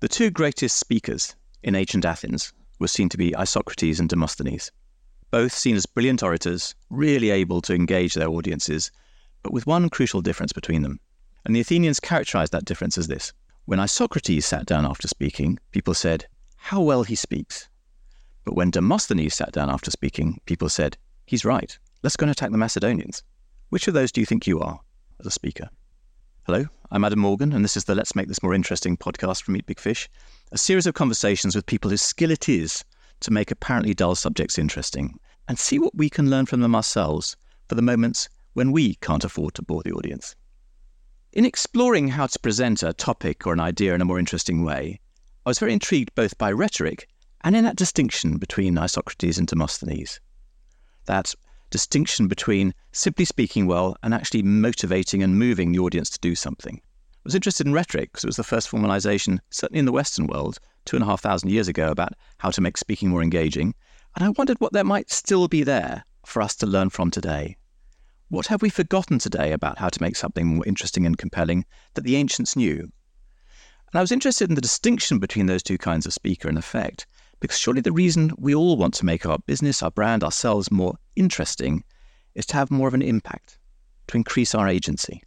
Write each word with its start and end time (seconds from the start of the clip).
The 0.00 0.08
two 0.08 0.30
greatest 0.30 0.78
speakers 0.78 1.34
in 1.64 1.74
ancient 1.74 2.04
Athens 2.04 2.52
were 2.78 2.86
seen 2.86 3.08
to 3.08 3.16
be 3.16 3.34
Isocrates 3.34 3.98
and 3.98 4.08
Demosthenes, 4.08 4.70
both 5.32 5.52
seen 5.52 5.74
as 5.74 5.86
brilliant 5.86 6.22
orators, 6.22 6.76
really 6.88 7.30
able 7.30 7.60
to 7.62 7.74
engage 7.74 8.14
their 8.14 8.28
audiences, 8.28 8.92
but 9.42 9.52
with 9.52 9.66
one 9.66 9.90
crucial 9.90 10.20
difference 10.22 10.52
between 10.52 10.82
them. 10.82 11.00
And 11.44 11.56
the 11.56 11.58
Athenians 11.58 11.98
characterized 11.98 12.52
that 12.52 12.64
difference 12.64 12.96
as 12.96 13.08
this 13.08 13.32
When 13.64 13.80
Isocrates 13.80 14.46
sat 14.46 14.66
down 14.66 14.86
after 14.86 15.08
speaking, 15.08 15.58
people 15.72 15.94
said, 15.94 16.26
How 16.56 16.80
well 16.80 17.02
he 17.02 17.16
speaks. 17.16 17.68
But 18.44 18.54
when 18.54 18.70
Demosthenes 18.70 19.34
sat 19.34 19.50
down 19.50 19.68
after 19.68 19.90
speaking, 19.90 20.40
people 20.46 20.68
said, 20.68 20.96
He's 21.26 21.44
right. 21.44 21.76
Let's 22.04 22.14
go 22.14 22.22
and 22.22 22.30
attack 22.30 22.52
the 22.52 22.56
Macedonians. 22.56 23.24
Which 23.70 23.88
of 23.88 23.94
those 23.94 24.12
do 24.12 24.20
you 24.20 24.26
think 24.26 24.46
you 24.46 24.60
are 24.60 24.78
as 25.18 25.26
a 25.26 25.32
speaker? 25.32 25.70
Hello, 26.50 26.64
I'm 26.90 27.04
Adam 27.04 27.18
Morgan, 27.18 27.52
and 27.52 27.62
this 27.62 27.76
is 27.76 27.84
the 27.84 27.94
Let's 27.94 28.16
Make 28.16 28.26
This 28.26 28.42
More 28.42 28.54
Interesting 28.54 28.96
podcast 28.96 29.42
from 29.42 29.54
Eat 29.54 29.66
Big 29.66 29.78
Fish, 29.78 30.08
a 30.50 30.56
series 30.56 30.86
of 30.86 30.94
conversations 30.94 31.54
with 31.54 31.66
people 31.66 31.90
whose 31.90 32.00
skill 32.00 32.30
it 32.30 32.48
is 32.48 32.86
to 33.20 33.30
make 33.30 33.50
apparently 33.50 33.92
dull 33.92 34.14
subjects 34.14 34.58
interesting 34.58 35.20
and 35.46 35.58
see 35.58 35.78
what 35.78 35.94
we 35.94 36.08
can 36.08 36.30
learn 36.30 36.46
from 36.46 36.62
them 36.62 36.74
ourselves 36.74 37.36
for 37.68 37.74
the 37.74 37.82
moments 37.82 38.30
when 38.54 38.72
we 38.72 38.94
can't 38.94 39.24
afford 39.24 39.52
to 39.56 39.62
bore 39.62 39.82
the 39.82 39.92
audience. 39.92 40.34
In 41.34 41.44
exploring 41.44 42.08
how 42.08 42.26
to 42.26 42.38
present 42.38 42.82
a 42.82 42.94
topic 42.94 43.46
or 43.46 43.52
an 43.52 43.60
idea 43.60 43.94
in 43.94 44.00
a 44.00 44.06
more 44.06 44.18
interesting 44.18 44.64
way, 44.64 45.00
I 45.44 45.50
was 45.50 45.58
very 45.58 45.74
intrigued 45.74 46.14
both 46.14 46.38
by 46.38 46.50
rhetoric 46.50 47.10
and 47.44 47.54
in 47.56 47.64
that 47.64 47.76
distinction 47.76 48.38
between 48.38 48.78
Isocrates 48.78 49.36
and 49.36 49.46
Demosthenes. 49.46 50.18
That 51.04 51.34
distinction 51.70 52.28
between 52.28 52.74
simply 52.92 53.24
speaking 53.24 53.66
well 53.66 53.96
and 54.02 54.14
actually 54.14 54.42
motivating 54.42 55.22
and 55.22 55.38
moving 55.38 55.72
the 55.72 55.78
audience 55.78 56.10
to 56.10 56.18
do 56.20 56.34
something. 56.34 56.80
I 56.84 57.20
was 57.24 57.34
interested 57.34 57.66
in 57.66 57.72
rhetoric 57.72 58.12
because 58.12 58.24
it 58.24 58.28
was 58.28 58.36
the 58.36 58.44
first 58.44 58.70
formalization, 58.70 59.38
certainly 59.50 59.80
in 59.80 59.84
the 59.84 59.92
Western 59.92 60.26
world, 60.26 60.58
two 60.84 60.96
and 60.96 61.02
a 61.02 61.06
half 61.06 61.20
thousand 61.20 61.50
years 61.50 61.68
ago, 61.68 61.90
about 61.90 62.14
how 62.38 62.50
to 62.50 62.60
make 62.60 62.78
speaking 62.78 63.10
more 63.10 63.22
engaging. 63.22 63.74
And 64.16 64.24
I 64.24 64.30
wondered 64.30 64.60
what 64.60 64.72
there 64.72 64.84
might 64.84 65.10
still 65.10 65.48
be 65.48 65.62
there 65.62 66.04
for 66.24 66.42
us 66.42 66.56
to 66.56 66.66
learn 66.66 66.90
from 66.90 67.10
today. 67.10 67.56
What 68.28 68.46
have 68.46 68.62
we 68.62 68.70
forgotten 68.70 69.18
today 69.18 69.52
about 69.52 69.78
how 69.78 69.88
to 69.88 70.02
make 70.02 70.16
something 70.16 70.46
more 70.46 70.66
interesting 70.66 71.06
and 71.06 71.16
compelling 71.16 71.64
that 71.94 72.02
the 72.02 72.16
ancients 72.16 72.56
knew? 72.56 72.80
And 72.80 73.98
I 73.98 74.00
was 74.00 74.12
interested 74.12 74.50
in 74.50 74.54
the 74.54 74.60
distinction 74.60 75.18
between 75.18 75.46
those 75.46 75.62
two 75.62 75.78
kinds 75.78 76.04
of 76.04 76.12
speaker 76.12 76.48
and 76.48 76.58
effect, 76.58 77.06
because 77.40 77.58
surely 77.58 77.80
the 77.80 77.92
reason 77.92 78.32
we 78.38 78.54
all 78.54 78.76
want 78.76 78.94
to 78.94 79.04
make 79.04 79.26
our 79.26 79.38
business, 79.46 79.82
our 79.82 79.90
brand, 79.90 80.24
ourselves 80.24 80.70
more 80.70 80.98
interesting 81.16 81.84
is 82.34 82.46
to 82.46 82.54
have 82.54 82.70
more 82.70 82.88
of 82.88 82.94
an 82.94 83.02
impact, 83.02 83.58
to 84.08 84.16
increase 84.16 84.54
our 84.54 84.68
agency. 84.68 85.22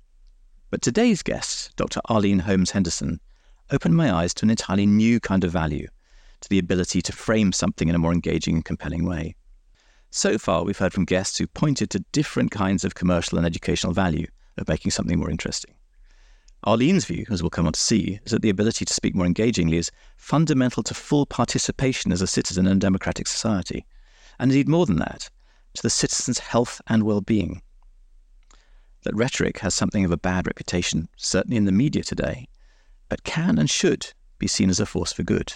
But 0.70 0.82
today's 0.82 1.23
guest, 1.23 1.76
Dr. 1.76 2.00
Arlene 2.06 2.39
Holmes 2.39 2.72
Henderson, 2.72 3.20
opened 3.72 3.95
my 3.95 4.14
eyes 4.14 4.34
to 4.36 4.45
an 4.45 4.50
entirely 4.50 4.86
new 4.86 5.20
kind 5.20 5.44
of 5.44 5.52
value, 5.52 5.88
to 6.42 6.50
the 6.50 6.59
ability 6.59 7.02
to 7.02 7.14
frame 7.14 7.52
something 7.52 7.88
in 7.88 7.95
a 7.95 8.00
more 8.00 8.14
engaging 8.14 8.56
and 8.56 8.66
compelling 8.66 9.06
way. 9.06 9.36
So 10.09 10.38
far, 10.38 10.64
we've 10.64 10.78
heard 10.78 10.94
from 10.94 11.06
guests 11.06 11.38
who 11.38 11.48
pointed 11.48 11.89
to 11.92 12.06
different 12.12 12.52
kinds 12.52 12.84
of 12.84 12.95
commercial 12.95 13.38
and 13.38 13.48
educational 13.48 13.94
value 13.94 14.28
of 14.58 14.67
making 14.67 14.92
something 14.92 15.17
more 15.17 15.30
interesting. 15.30 15.73
Arlene's 16.64 17.06
view, 17.06 17.26
as 17.31 17.42
we'll 17.42 17.50
come 17.50 17.66
on 17.66 17.73
to 17.73 17.80
see, 17.80 18.20
is 18.23 18.31
that 18.31 18.44
the 18.44 18.50
ability 18.50 18.86
to 18.86 18.94
speak 18.94 19.16
more 19.16 19.26
engagingly 19.26 19.78
is 19.78 19.92
fundamental 20.16 20.84
to 20.84 20.94
full 20.94 21.26
participation 21.26 22.12
as 22.12 22.22
a 22.22 22.28
citizen 22.28 22.67
in 22.67 22.78
a 22.78 22.80
democratic 22.80 23.28
society, 23.28 23.86
and 24.38 24.52
indeed 24.52 24.70
more 24.70 24.86
than 24.86 24.98
that, 24.98 25.30
to 25.73 25.82
the 25.82 25.89
citizen's 25.89 26.39
health 26.39 26.80
and 26.88 27.04
well 27.04 27.22
being. 27.22 27.62
That 29.04 29.16
rhetoric 29.16 29.59
has 29.59 29.73
something 29.73 30.06
of 30.06 30.12
a 30.12 30.17
bad 30.17 30.45
reputation, 30.45 31.09
certainly 31.16 31.58
in 31.58 31.66
the 31.66 31.72
media 31.72 32.04
today, 32.04 32.48
but 33.09 33.23
can 33.23 33.58
and 33.58 33.70
should 33.70 34.14
be 34.38 34.48
seen 34.48 34.70
as 34.70 34.80
a 34.80 34.86
force 34.86 35.12
for 35.12 35.23
good, 35.23 35.54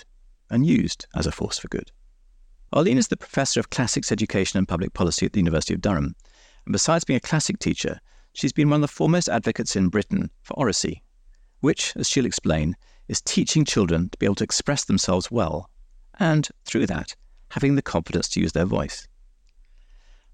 and 0.50 0.66
used 0.66 1.06
as 1.16 1.28
a 1.28 1.32
force 1.32 1.60
for 1.60 1.68
good. 1.68 1.92
Arlene 2.74 2.98
is 2.98 3.10
the 3.10 3.18
Professor 3.18 3.60
of 3.60 3.70
Classics 3.70 4.12
Education 4.12 4.58
and 4.58 4.68
Public 4.68 4.94
Policy 4.94 5.28
at 5.28 5.34
the 5.34 5.40
University 5.40 5.76
of 5.76 5.82
Durham, 5.82 6.16
and 6.66 6.74
besides 6.74 7.04
being 7.04 7.18
a 7.18 7.22
classic 7.22 7.60
teacher, 7.60 8.00
she's 8.36 8.54
been 8.54 8.70
one 8.70 8.78
of 8.78 8.90
the 8.90 8.94
foremost 8.94 9.30
advocates 9.30 9.76
in 9.76 9.88
Britain 9.88 10.30
for 10.44 10.54
oracy, 10.56 11.02
which, 11.62 11.94
as 11.96 12.10
she'll 12.10 12.26
explain, 12.26 12.76
is 13.08 13.22
teaching 13.22 13.64
children 13.64 14.10
to 14.10 14.18
be 14.18 14.26
able 14.26 14.36
to 14.36 14.44
express 14.44 14.84
themselves 14.84 15.32
well, 15.32 15.70
and, 16.20 16.50
through 16.66 16.86
that, 16.86 17.16
having 17.52 17.76
the 17.76 17.82
confidence 17.82 18.28
to 18.30 18.42
use 18.42 18.52
their 18.52 18.66
voice. 18.66 19.08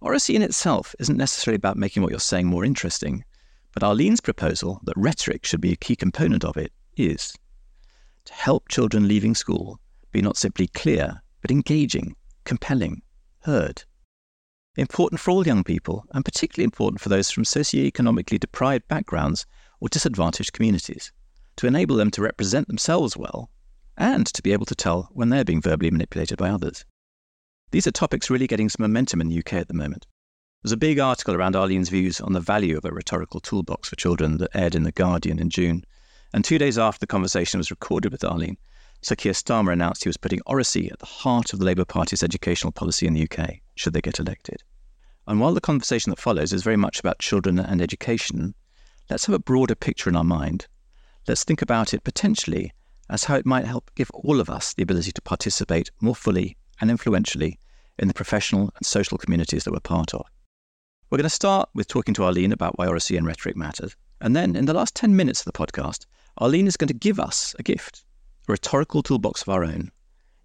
Oracy 0.01 0.35
in 0.35 0.41
itself 0.41 0.95
isn't 0.99 1.17
necessarily 1.17 1.57
about 1.57 1.77
making 1.77 2.01
what 2.01 2.09
you're 2.09 2.19
saying 2.19 2.47
more 2.47 2.65
interesting, 2.65 3.23
but 3.73 3.83
Arlene's 3.83 4.19
proposal 4.19 4.81
that 4.83 4.97
rhetoric 4.97 5.45
should 5.45 5.61
be 5.61 5.71
a 5.71 5.77
key 5.77 5.95
component 5.95 6.43
of 6.43 6.57
it 6.57 6.73
is 6.97 7.33
to 8.25 8.33
help 8.33 8.67
children 8.67 9.07
leaving 9.07 9.35
school 9.35 9.79
be 10.11 10.21
not 10.21 10.37
simply 10.37 10.67
clear, 10.67 11.21
but 11.41 11.51
engaging, 11.51 12.15
compelling, 12.45 13.01
heard, 13.41 13.83
important 14.75 15.19
for 15.19 15.31
all 15.31 15.45
young 15.45 15.63
people, 15.63 16.05
and 16.11 16.23
particularly 16.23 16.63
important 16.63 17.01
for 17.01 17.09
those 17.09 17.29
from 17.29 17.43
socioeconomically 17.43 18.39
deprived 18.39 18.87
backgrounds 18.87 19.45
or 19.79 19.89
disadvantaged 19.89 20.53
communities, 20.53 21.11
to 21.57 21.67
enable 21.67 21.95
them 21.95 22.11
to 22.11 22.21
represent 22.21 22.67
themselves 22.67 23.17
well 23.17 23.49
and 23.97 24.25
to 24.27 24.41
be 24.41 24.53
able 24.53 24.65
to 24.65 24.75
tell 24.75 25.09
when 25.13 25.29
they're 25.29 25.43
being 25.43 25.61
verbally 25.61 25.91
manipulated 25.91 26.37
by 26.37 26.49
others. 26.49 26.85
These 27.71 27.87
are 27.87 27.91
topics 27.91 28.29
really 28.29 28.47
getting 28.47 28.69
some 28.69 28.83
momentum 28.83 29.21
in 29.21 29.29
the 29.29 29.39
UK 29.39 29.53
at 29.53 29.67
the 29.67 29.73
moment. 29.73 30.07
There's 30.63 30.71
a 30.71 30.77
big 30.77 30.99
article 30.99 31.33
around 31.33 31.55
Arlene's 31.55 31.89
views 31.89 32.21
on 32.21 32.33
the 32.33 32.39
value 32.39 32.77
of 32.77 32.85
a 32.85 32.91
rhetorical 32.91 33.39
toolbox 33.39 33.89
for 33.89 33.95
children 33.95 34.37
that 34.37 34.55
aired 34.55 34.75
in 34.75 34.83
The 34.83 34.91
Guardian 34.91 35.39
in 35.39 35.49
June. 35.49 35.83
And 36.33 36.45
two 36.45 36.57
days 36.57 36.77
after 36.77 36.99
the 36.99 37.07
conversation 37.07 37.57
was 37.57 37.71
recorded 37.71 38.11
with 38.11 38.23
Arlene, 38.23 38.57
Sir 39.01 39.15
Keir 39.15 39.33
Starmer 39.33 39.73
announced 39.73 40.03
he 40.03 40.09
was 40.09 40.17
putting 40.17 40.41
oracy 40.45 40.91
at 40.91 40.99
the 40.99 41.07
heart 41.07 41.53
of 41.53 41.59
the 41.59 41.65
Labour 41.65 41.85
Party's 41.85 42.21
educational 42.21 42.71
policy 42.71 43.07
in 43.07 43.13
the 43.13 43.23
UK, 43.23 43.55
should 43.81 43.93
they 43.93 44.01
get 44.01 44.19
elected. 44.19 44.63
And 45.27 45.39
while 45.39 45.53
the 45.53 45.61
conversation 45.61 46.11
that 46.11 46.19
follows 46.19 46.53
is 46.53 46.63
very 46.63 46.77
much 46.77 46.99
about 46.99 47.19
children 47.19 47.59
and 47.59 47.81
education, 47.81 48.53
let's 49.09 49.25
have 49.25 49.35
a 49.35 49.39
broader 49.39 49.75
picture 49.75 50.09
in 50.09 50.15
our 50.15 50.23
mind. 50.23 50.67
Let's 51.27 51.43
think 51.43 51.61
about 51.61 51.93
it 51.93 52.03
potentially 52.03 52.71
as 53.09 53.25
how 53.25 53.35
it 53.35 53.45
might 53.45 53.65
help 53.65 53.91
give 53.95 54.09
all 54.11 54.39
of 54.39 54.49
us 54.49 54.73
the 54.73 54.83
ability 54.83 55.11
to 55.11 55.21
participate 55.21 55.91
more 55.99 56.15
fully 56.15 56.57
and 56.79 56.89
influentially 56.89 57.59
in 57.99 58.07
the 58.07 58.13
professional 58.13 58.71
and 58.75 58.85
social 58.85 59.17
communities 59.17 59.63
that 59.63 59.71
we're 59.71 59.79
part 59.79 60.13
of. 60.13 60.25
We're 61.09 61.17
going 61.17 61.23
to 61.23 61.29
start 61.29 61.69
with 61.75 61.87
talking 61.87 62.13
to 62.15 62.23
Arlene 62.23 62.53
about 62.53 62.77
why 62.77 62.87
oracy 62.87 63.17
and 63.17 63.27
rhetoric 63.27 63.57
matters. 63.57 63.95
And 64.21 64.35
then, 64.35 64.55
in 64.55 64.65
the 64.65 64.73
last 64.73 64.95
10 64.95 65.15
minutes 65.15 65.41
of 65.41 65.45
the 65.45 65.51
podcast, 65.51 66.05
Arlene 66.37 66.67
is 66.67 66.77
going 66.77 66.87
to 66.87 66.93
give 66.93 67.19
us 67.19 67.55
a 67.59 67.63
gift 67.63 68.05
a 68.47 68.51
rhetorical 68.53 69.03
toolbox 69.03 69.41
of 69.41 69.49
our 69.49 69.63
own, 69.63 69.91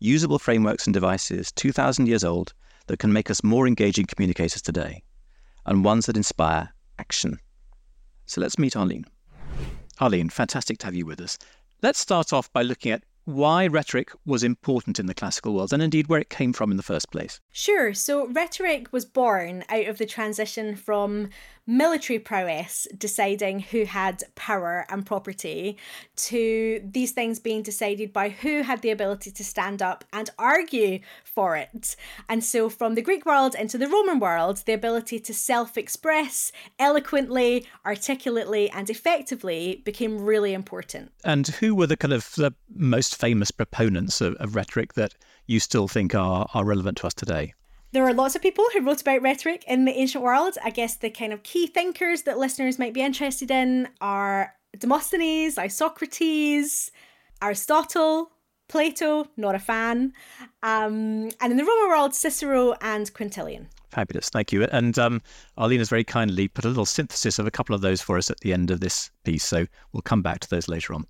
usable 0.01 0.39
frameworks 0.39 0.87
and 0.87 0.93
devices 0.93 1.51
2,000 1.53 2.07
years 2.07 2.25
old 2.25 2.53
that 2.87 2.99
can 2.99 3.13
make 3.13 3.31
us 3.31 3.45
more 3.45 3.67
engaging 3.67 4.07
communicators 4.07 4.63
today, 4.63 5.03
and 5.65 5.85
ones 5.85 6.07
that 6.07 6.17
inspire 6.17 6.73
action. 6.99 7.39
So 8.27 8.41
let's 8.41 8.59
meet 8.59 8.77
Arlene. 8.77 9.07
Arlene, 10.01 10.29
fantastic 10.29 10.79
to 10.79 10.87
have 10.87 10.95
you 10.95 11.07
with 11.07 11.21
us. 11.21 11.39
Let's 11.83 11.99
start 11.99 12.33
off 12.33 12.53
by 12.53 12.63
looking 12.63 12.93
at 12.93 13.05
why 13.25 13.67
rhetoric 13.67 14.13
was 14.25 14.43
important 14.43 14.99
in 14.99 15.07
the 15.07 15.15
classical 15.15 15.55
world 15.55 15.73
and 15.73 15.83
indeed 15.83 16.07
where 16.07 16.21
it 16.21 16.31
came 16.31 16.53
from 16.53 16.71
in 16.71 16.77
the 16.77 16.83
first 16.83 17.11
place. 17.11 17.41
Sure. 17.59 17.95
So, 17.95 18.27
rhetoric 18.27 18.93
was 18.93 19.07
born 19.07 19.65
out 19.71 19.87
of 19.87 19.97
the 19.97 20.05
transition 20.05 20.77
from 20.77 21.31
military 21.67 22.19
prowess 22.19 22.87
deciding 22.99 23.61
who 23.61 23.87
had 23.87 24.23
power 24.35 24.85
and 24.91 25.07
property 25.07 25.79
to 26.17 26.83
these 26.85 27.13
things 27.13 27.41
being 27.41 27.63
decided 27.63 28.13
by 28.13 28.29
who 28.29 28.61
had 28.63 28.83
the 28.83 28.91
ability 28.91 29.31
to 29.31 29.43
stand 29.43 29.81
up 29.81 30.05
and 30.13 30.29
argue 30.39 31.01
for 31.25 31.57
it. 31.57 31.97
And 32.29 32.45
so, 32.45 32.69
from 32.69 32.95
the 32.95 33.01
Greek 33.01 33.25
world 33.25 33.55
into 33.55 33.79
the 33.79 33.89
Roman 33.89 34.21
world, 34.21 34.59
the 34.67 34.75
ability 34.75 35.19
to 35.21 35.33
self 35.33 35.79
express 35.79 36.53
eloquently, 36.79 37.65
articulately, 37.87 38.69
and 38.69 38.91
effectively 38.91 39.81
became 39.83 40.21
really 40.23 40.53
important. 40.53 41.11
And 41.25 41.47
who 41.47 41.75
were 41.75 41.87
the 41.87 41.97
kind 41.97 42.13
of 42.13 42.35
the 42.35 42.53
most 42.69 43.17
famous 43.17 43.51
proponents 43.51 44.21
of, 44.21 44.35
of 44.35 44.55
rhetoric 44.55 44.93
that 44.93 45.15
you 45.47 45.61
still 45.61 45.89
think 45.89 46.15
are, 46.15 46.49
are 46.55 46.65
relevant 46.65 46.99
to 46.99 47.07
us 47.07 47.15
today? 47.15 47.55
There 47.93 48.05
are 48.05 48.13
lots 48.13 48.35
of 48.37 48.43
people 48.43 48.65
who 48.73 48.83
wrote 48.83 49.01
about 49.01 49.23
rhetoric 49.23 49.65
in 49.67 49.85
the 49.85 49.93
ancient 49.93 50.23
world. 50.23 50.59
I 50.63 50.71
guess 50.71 50.97
the 50.97 51.11
kind 51.11 51.33
of 51.33 51.43
key 51.43 51.67
thinkers 51.67 52.23
that 52.23 52.39
listeners 52.39 52.79
might 52.79 52.93
be 52.93 53.01
interested 53.01 53.51
in 53.51 53.89
are 54.01 54.53
Demosthenes, 54.79 55.57
Isocrates, 55.57 56.91
Aristotle, 57.41 58.33
Plato, 58.69 59.27
not 59.37 59.55
a 59.55 59.61
fan, 59.61 60.13
um, 60.63 61.31
and 61.41 61.53
in 61.53 61.57
the 61.57 61.65
Roman 61.65 61.89
world, 61.89 62.15
Cicero 62.15 62.75
and 62.81 63.13
Quintilian. 63.15 63.69
Fabulous, 63.91 64.29
thank 64.29 64.53
you. 64.53 64.65
And 64.65 64.99
um, 64.99 65.23
Arlene 65.57 65.79
has 65.79 65.89
very 65.89 66.05
kindly 66.05 66.49
put 66.49 66.65
a 66.65 66.69
little 66.69 66.85
synthesis 66.85 67.39
of 67.39 67.47
a 67.47 67.51
couple 67.51 67.75
of 67.75 67.81
those 67.81 68.03
for 68.03 68.19
us 68.19 68.29
at 68.29 68.41
the 68.41 68.53
end 68.53 68.71
of 68.71 68.81
this 68.81 69.11
piece, 69.25 69.45
so 69.45 69.67
we'll 69.93 70.03
come 70.03 70.23
back 70.23 70.41
to 70.41 70.51
those 70.51 70.69
later 70.69 70.93
on. 70.95 71.07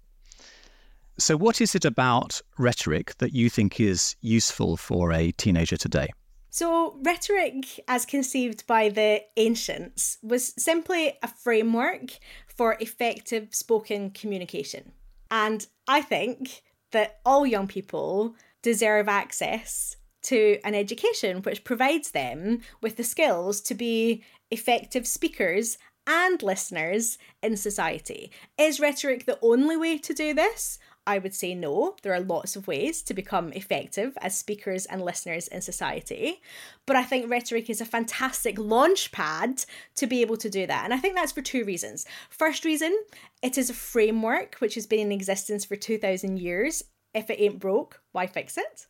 So, 1.19 1.37
what 1.37 1.63
is 1.63 1.75
it 1.75 1.87
about 1.87 2.43
rhetoric 2.59 3.17
that 3.19 3.33
you 3.33 3.49
think 3.49 3.81
is 3.81 4.17
useful 4.21 4.77
for 4.77 5.13
a 5.13 5.33
teenager 5.33 5.79
today? 5.79 6.09
So, 6.51 6.99
rhetoric, 7.03 7.81
as 7.89 8.05
conceived 8.05 8.67
by 8.67 8.91
the 8.91 9.23
ancients, 9.39 10.19
was 10.23 10.53
simply 10.59 11.15
a 11.23 11.29
framework 11.29 12.19
for 12.47 12.77
effective 12.81 13.55
spoken 13.55 14.11
communication. 14.11 14.93
And 15.31 15.67
I 15.89 16.03
think 16.03 16.63
that 16.93 17.19
all 17.25 17.47
young 17.47 17.67
people 17.67 18.35
deserve 18.63 19.09
access 19.09 19.97
to 20.25 20.59
an 20.65 20.75
education 20.75 21.41
which 21.43 21.65
provides 21.65 22.11
them 22.11 22.61
with 22.83 22.97
the 22.97 23.05
skills 23.05 23.63
to 23.63 23.75
be 23.75 24.23
effective 24.51 25.07
speakers 25.07 25.79
and 26.07 26.43
listeners 26.43 27.17
in 27.43 27.57
society. 27.57 28.31
Is 28.59 28.81
rhetoric 28.81 29.25
the 29.25 29.39
only 29.43 29.77
way 29.77 29.99
to 29.99 30.13
do 30.13 30.35
this? 30.35 30.79
I 31.07 31.19
would 31.19 31.35
say 31.35 31.55
no. 31.55 31.97
There 32.03 32.13
are 32.13 32.21
lots 32.21 32.57
of 32.57 32.67
ways 32.67 33.01
to 33.03 33.15
become 33.15 33.53
effective 33.53 34.19
as 34.21 34.37
speakers 34.37 34.87
and 34.87 35.03
listeners 35.03 35.47
in 35.49 35.61
society. 35.61 36.41
But 36.85 36.97
I 36.97 37.05
think 37.05 37.31
rhetoric 37.31 37.71
is 37.71 37.81
a 37.81 37.85
fantastic 37.85 38.59
launch 38.59 39.13
pad 39.13 39.65
to 39.97 40.07
be 40.07 40.21
able 40.21 40.37
to 40.39 40.51
do 40.51 40.67
that. 40.67 40.85
And 40.85 40.93
I 40.93 40.99
think 40.99 41.15
that's 41.15 41.33
for 41.33 41.43
two 41.43 41.65
reasons. 41.65 42.07
First 42.29 42.65
reason, 42.65 42.97
it 43.43 43.57
is 43.57 43.71
a 43.71 43.75
framework 43.75 44.57
which 44.57 44.75
has 44.75 44.87
been 44.87 45.07
in 45.07 45.13
existence 45.13 45.65
for 45.65 45.77
2,000 45.77 46.39
years. 46.39 46.83
If 47.15 47.31
it 47.31 47.41
ain't 47.41 47.61
broke, 47.61 48.01
why 48.13 48.27
fix 48.27 48.59
it? 48.59 48.87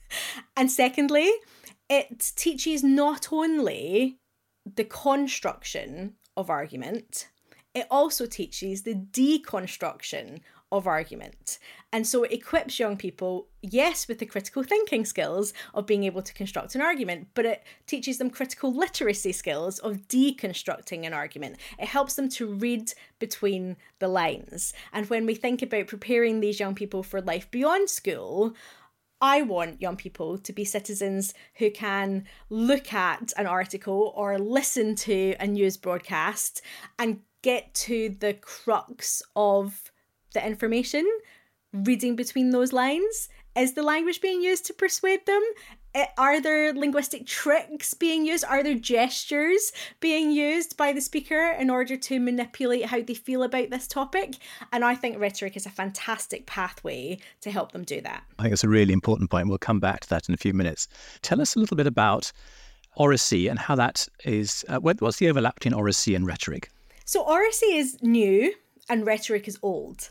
and 0.56 0.70
secondly, 0.70 1.30
it 1.90 2.32
teaches 2.36 2.84
not 2.84 3.32
only 3.32 4.18
the 4.64 4.84
construction 4.84 6.14
of 6.36 6.48
argument, 6.48 7.28
it 7.76 7.86
also 7.90 8.24
teaches 8.24 8.82
the 8.82 8.94
deconstruction 8.94 10.40
of 10.72 10.86
argument. 10.86 11.58
And 11.92 12.06
so 12.06 12.24
it 12.24 12.32
equips 12.32 12.78
young 12.78 12.96
people, 12.96 13.46
yes, 13.62 14.08
with 14.08 14.18
the 14.18 14.26
critical 14.26 14.62
thinking 14.62 15.04
skills 15.04 15.52
of 15.74 15.86
being 15.86 16.04
able 16.04 16.22
to 16.22 16.34
construct 16.34 16.74
an 16.74 16.80
argument, 16.80 17.28
but 17.34 17.46
it 17.46 17.62
teaches 17.86 18.18
them 18.18 18.30
critical 18.30 18.74
literacy 18.74 19.32
skills 19.32 19.78
of 19.78 20.08
deconstructing 20.08 21.06
an 21.06 21.12
argument. 21.12 21.56
It 21.78 21.88
helps 21.88 22.14
them 22.14 22.28
to 22.30 22.48
read 22.48 22.92
between 23.18 23.76
the 24.00 24.08
lines. 24.08 24.72
And 24.92 25.08
when 25.08 25.24
we 25.24 25.34
think 25.34 25.62
about 25.62 25.86
preparing 25.86 26.40
these 26.40 26.58
young 26.58 26.74
people 26.74 27.02
for 27.02 27.20
life 27.20 27.50
beyond 27.50 27.88
school, 27.88 28.54
I 29.20 29.42
want 29.42 29.80
young 29.80 29.96
people 29.96 30.36
to 30.36 30.52
be 30.52 30.64
citizens 30.64 31.32
who 31.54 31.70
can 31.70 32.26
look 32.50 32.92
at 32.92 33.32
an 33.38 33.46
article 33.46 34.12
or 34.14 34.38
listen 34.38 34.94
to 34.96 35.34
a 35.40 35.46
news 35.46 35.76
broadcast 35.76 36.60
and 36.98 37.20
get 37.42 37.72
to 37.74 38.14
the 38.18 38.34
crux 38.34 39.22
of 39.34 39.90
the 40.36 40.46
information, 40.46 41.04
reading 41.72 42.14
between 42.14 42.50
those 42.50 42.72
lines. 42.72 43.28
Is 43.56 43.72
the 43.72 43.82
language 43.82 44.20
being 44.20 44.42
used 44.42 44.66
to 44.66 44.74
persuade 44.74 45.24
them? 45.24 45.42
Are 46.18 46.42
there 46.42 46.74
linguistic 46.74 47.26
tricks 47.26 47.94
being 47.94 48.26
used? 48.26 48.44
Are 48.44 48.62
there 48.62 48.74
gestures 48.74 49.72
being 50.00 50.30
used 50.30 50.76
by 50.76 50.92
the 50.92 51.00
speaker 51.00 51.56
in 51.58 51.70
order 51.70 51.96
to 51.96 52.20
manipulate 52.20 52.84
how 52.84 53.00
they 53.00 53.14
feel 53.14 53.42
about 53.42 53.70
this 53.70 53.86
topic? 53.86 54.34
And 54.72 54.84
I 54.84 54.94
think 54.94 55.18
rhetoric 55.18 55.56
is 55.56 55.64
a 55.64 55.70
fantastic 55.70 56.44
pathway 56.44 57.18
to 57.40 57.50
help 57.50 57.72
them 57.72 57.84
do 57.84 58.02
that. 58.02 58.24
I 58.38 58.42
think 58.42 58.52
it's 58.52 58.64
a 58.64 58.68
really 58.68 58.92
important 58.92 59.30
point. 59.30 59.48
We'll 59.48 59.56
come 59.56 59.80
back 59.80 60.00
to 60.00 60.08
that 60.10 60.28
in 60.28 60.34
a 60.34 60.38
few 60.38 60.52
minutes. 60.52 60.86
Tell 61.22 61.40
us 61.40 61.56
a 61.56 61.58
little 61.58 61.78
bit 61.78 61.86
about 61.86 62.30
oracy 62.96 63.48
and 63.48 63.58
how 63.58 63.74
that 63.76 64.06
is. 64.26 64.66
Uh, 64.68 64.80
what's 64.80 65.16
the 65.16 65.30
overlap 65.30 65.54
between 65.54 65.72
oracy 65.72 66.14
and 66.14 66.26
rhetoric? 66.26 66.68
So, 67.06 67.22
oracy 67.22 67.76
is 67.76 67.96
new 68.02 68.52
and 68.88 69.06
rhetoric 69.06 69.48
is 69.48 69.58
old. 69.62 70.08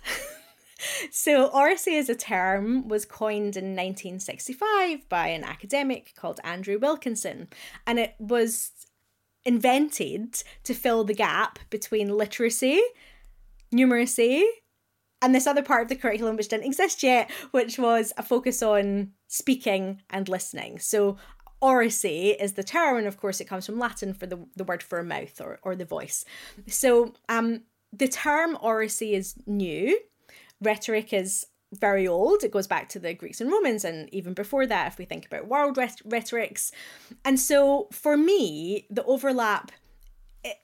so 1.11 1.47
oracy 1.47 1.97
as 1.97 2.09
a 2.09 2.15
term 2.15 2.87
was 2.87 3.05
coined 3.05 3.55
in 3.55 3.75
1965 3.75 5.07
by 5.09 5.27
an 5.27 5.43
academic 5.43 6.13
called 6.15 6.39
Andrew 6.43 6.77
Wilkinson 6.77 7.47
and 7.87 7.97
it 7.99 8.15
was 8.19 8.71
invented 9.45 10.43
to 10.63 10.73
fill 10.73 11.03
the 11.03 11.13
gap 11.13 11.59
between 11.69 12.09
literacy, 12.09 12.81
numeracy, 13.73 14.43
and 15.21 15.33
this 15.33 15.47
other 15.47 15.61
part 15.61 15.83
of 15.83 15.89
the 15.89 15.95
curriculum 15.95 16.35
which 16.35 16.49
didn't 16.49 16.65
exist 16.65 17.03
yet, 17.03 17.31
which 17.51 17.79
was 17.79 18.11
a 18.17 18.23
focus 18.23 18.61
on 18.61 19.11
speaking 19.27 20.01
and 20.09 20.27
listening. 20.27 20.79
So 20.79 21.17
oracy 21.61 22.31
is 22.31 22.53
the 22.53 22.63
term, 22.63 22.97
and 22.97 23.07
of 23.07 23.17
course 23.17 23.39
it 23.39 23.45
comes 23.45 23.65
from 23.65 23.79
Latin 23.79 24.13
for 24.13 24.25
the, 24.25 24.45
the 24.55 24.63
word 24.63 24.83
for 24.83 24.99
a 24.99 25.03
mouth 25.03 25.39
or, 25.39 25.59
or 25.63 25.75
the 25.75 25.85
voice. 25.85 26.25
So 26.67 27.13
um 27.29 27.61
the 27.97 28.07
term 28.07 28.57
oracy 28.61 29.13
is 29.13 29.35
new. 29.45 29.99
Rhetoric 30.61 31.13
is 31.13 31.45
very 31.73 32.07
old. 32.07 32.43
It 32.43 32.51
goes 32.51 32.67
back 32.67 32.89
to 32.89 32.99
the 32.99 33.13
Greeks 33.13 33.41
and 33.41 33.51
Romans, 33.51 33.83
and 33.83 34.13
even 34.13 34.33
before 34.33 34.65
that, 34.67 34.87
if 34.87 34.97
we 34.97 35.05
think 35.05 35.25
about 35.25 35.47
world 35.47 35.77
rhet- 35.77 36.01
rhetorics. 36.05 36.71
And 37.23 37.39
so, 37.39 37.87
for 37.91 38.17
me, 38.17 38.87
the 38.89 39.03
overlap 39.03 39.71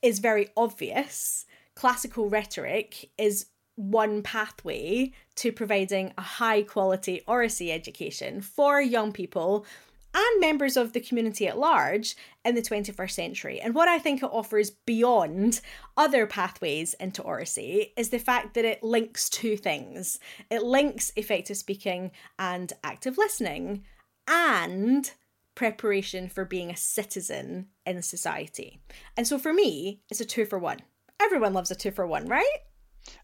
is 0.02 0.20
very 0.20 0.50
obvious. 0.56 1.46
Classical 1.76 2.30
rhetoric 2.30 3.10
is 3.18 3.48
one 3.76 4.22
pathway 4.22 5.12
to 5.36 5.52
providing 5.52 6.14
a 6.18 6.22
high 6.22 6.62
quality 6.62 7.22
oracy 7.28 7.72
education 7.72 8.42
for 8.42 8.82
young 8.82 9.12
people 9.12 9.66
and 10.14 10.42
members 10.42 10.78
of 10.78 10.94
the 10.94 11.00
community 11.00 11.48
at 11.48 11.58
large 11.58 12.16
in 12.44 12.56
the 12.56 12.62
21st 12.62 13.12
century. 13.12 13.62
And 13.62 13.74
what 13.74 13.88
I 13.88 14.00
think 14.00 14.22
it 14.22 14.30
offers 14.32 14.72
beyond 14.86 15.62
other 15.96 16.26
pathways 16.26 16.94
into 16.96 17.22
oracy 17.22 17.94
is 17.96 18.10
the 18.10 18.20
fact 18.20 18.54
that 18.56 18.66
it 18.66 18.84
links 18.84 19.30
two 19.30 19.58
things 19.58 20.20
it 20.50 20.64
links 20.64 21.12
effective 21.16 21.58
speaking 21.58 22.12
and 22.38 22.74
active 22.84 23.18
listening, 23.18 23.84
and 24.28 25.12
preparation 25.56 26.30
for 26.30 26.46
being 26.46 26.70
a 26.70 26.76
citizen 26.76 27.68
in 27.86 28.02
society. 28.02 28.82
And 29.18 29.28
so 29.28 29.38
for 29.38 29.54
me, 29.54 30.02
it's 30.10 30.22
a 30.22 30.26
two 30.26 30.46
for 30.46 30.58
one. 30.58 30.80
Everyone 31.22 31.54
loves 31.54 31.72
a 31.72 31.76
two 31.76 31.92
for 31.92 32.08
one, 32.08 32.28
right? 32.28 32.58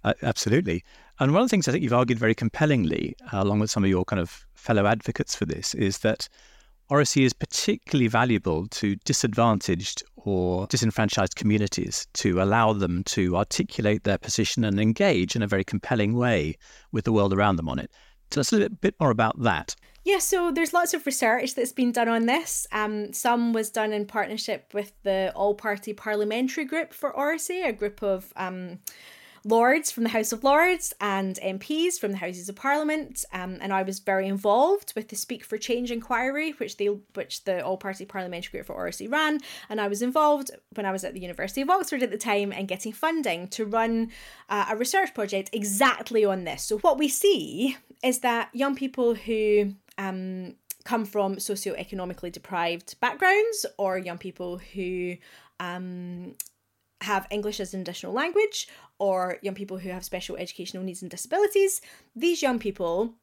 Uh, 0.03 0.13
absolutely. 0.21 0.83
And 1.19 1.33
one 1.33 1.41
of 1.41 1.47
the 1.47 1.49
things 1.49 1.67
I 1.67 1.71
think 1.71 1.83
you've 1.83 1.93
argued 1.93 2.19
very 2.19 2.35
compellingly, 2.35 3.15
uh, 3.33 3.41
along 3.41 3.59
with 3.59 3.71
some 3.71 3.83
of 3.83 3.89
your 3.89 4.05
kind 4.05 4.19
of 4.19 4.45
fellow 4.55 4.85
advocates 4.85 5.35
for 5.35 5.45
this, 5.45 5.73
is 5.73 5.99
that 5.99 6.27
Oracy 6.89 7.25
is 7.25 7.33
particularly 7.33 8.07
valuable 8.07 8.67
to 8.67 8.95
disadvantaged 8.97 10.03
or 10.15 10.67
disenfranchised 10.67 11.35
communities 11.35 12.07
to 12.13 12.41
allow 12.41 12.71
them 12.73 13.03
to 13.03 13.35
articulate 13.35 14.03
their 14.03 14.17
position 14.17 14.63
and 14.63 14.79
engage 14.79 15.35
in 15.35 15.41
a 15.41 15.47
very 15.47 15.63
compelling 15.65 16.15
way 16.15 16.55
with 16.91 17.03
the 17.03 17.11
world 17.11 17.33
around 17.33 17.57
them 17.57 17.67
on 17.67 17.77
it. 17.79 17.91
Tell 18.29 18.41
us 18.41 18.51
a 18.51 18.55
little 18.57 18.77
bit 18.81 18.95
more 18.99 19.09
about 19.09 19.41
that. 19.41 19.75
Yeah, 20.03 20.19
so 20.19 20.51
there's 20.51 20.73
lots 20.73 20.93
of 20.93 21.05
research 21.05 21.55
that's 21.55 21.73
been 21.73 21.91
done 21.91 22.07
on 22.07 22.25
this. 22.25 22.65
Um, 22.71 23.11
some 23.11 23.51
was 23.51 23.69
done 23.69 23.91
in 23.91 24.05
partnership 24.05 24.73
with 24.73 24.93
the 25.03 25.33
All 25.35 25.55
Party 25.55 25.91
Parliamentary 25.91 26.63
Group 26.63 26.93
for 26.93 27.13
Oracy, 27.13 27.61
a 27.61 27.73
group 27.73 28.01
of 28.01 28.31
um, 28.37 28.79
Lords 29.47 29.91
from 29.91 30.03
the 30.03 30.09
House 30.09 30.33
of 30.33 30.43
Lords 30.43 30.93
and 30.99 31.39
MPs 31.41 31.97
from 31.97 32.11
the 32.11 32.17
Houses 32.17 32.49
of 32.49 32.57
Parliament, 32.57 33.23
um, 33.31 33.57
and 33.61 33.71
I 33.71 33.81
was 33.83 33.99
very 33.99 34.27
involved 34.27 34.91
with 34.93 35.07
the 35.07 35.15
Speak 35.15 35.45
for 35.45 35.57
Change 35.57 35.89
inquiry, 35.89 36.51
which 36.51 36.75
they 36.75 36.87
which 36.87 37.45
the 37.45 37.63
All 37.63 37.77
Party 37.77 38.03
Parliamentary 38.03 38.51
Group 38.51 38.65
for 38.65 38.73
Oracy 38.73 39.07
ran, 39.07 39.39
and 39.69 39.79
I 39.79 39.87
was 39.87 40.01
involved 40.01 40.51
when 40.73 40.85
I 40.85 40.91
was 40.91 41.05
at 41.05 41.13
the 41.13 41.21
University 41.21 41.61
of 41.61 41.69
Oxford 41.69 42.03
at 42.03 42.11
the 42.11 42.17
time 42.17 42.51
and 42.51 42.67
getting 42.67 42.91
funding 42.91 43.47
to 43.49 43.65
run 43.65 44.11
uh, 44.49 44.65
a 44.69 44.75
research 44.75 45.13
project 45.13 45.49
exactly 45.53 46.25
on 46.25 46.43
this. 46.43 46.63
So 46.63 46.79
what 46.79 46.97
we 46.97 47.07
see 47.07 47.77
is 48.03 48.19
that 48.19 48.49
young 48.53 48.75
people 48.75 49.15
who 49.15 49.75
um, 49.97 50.55
come 50.83 51.05
from 51.05 51.37
socioeconomically 51.37 52.33
deprived 52.33 52.99
backgrounds 52.99 53.65
or 53.77 53.97
young 53.97 54.17
people 54.17 54.57
who 54.57 55.15
um, 55.61 56.35
have 57.01 57.27
English 57.29 57.59
as 57.59 57.73
an 57.73 57.81
additional 57.81 58.13
language 58.13 58.67
or 58.99 59.37
young 59.41 59.55
people 59.55 59.77
who 59.77 59.89
have 59.89 60.03
special 60.03 60.37
educational 60.37 60.83
needs 60.83 61.01
and 61.01 61.11
disabilities, 61.11 61.81
these 62.15 62.41
young 62.41 62.59
people 62.59 63.13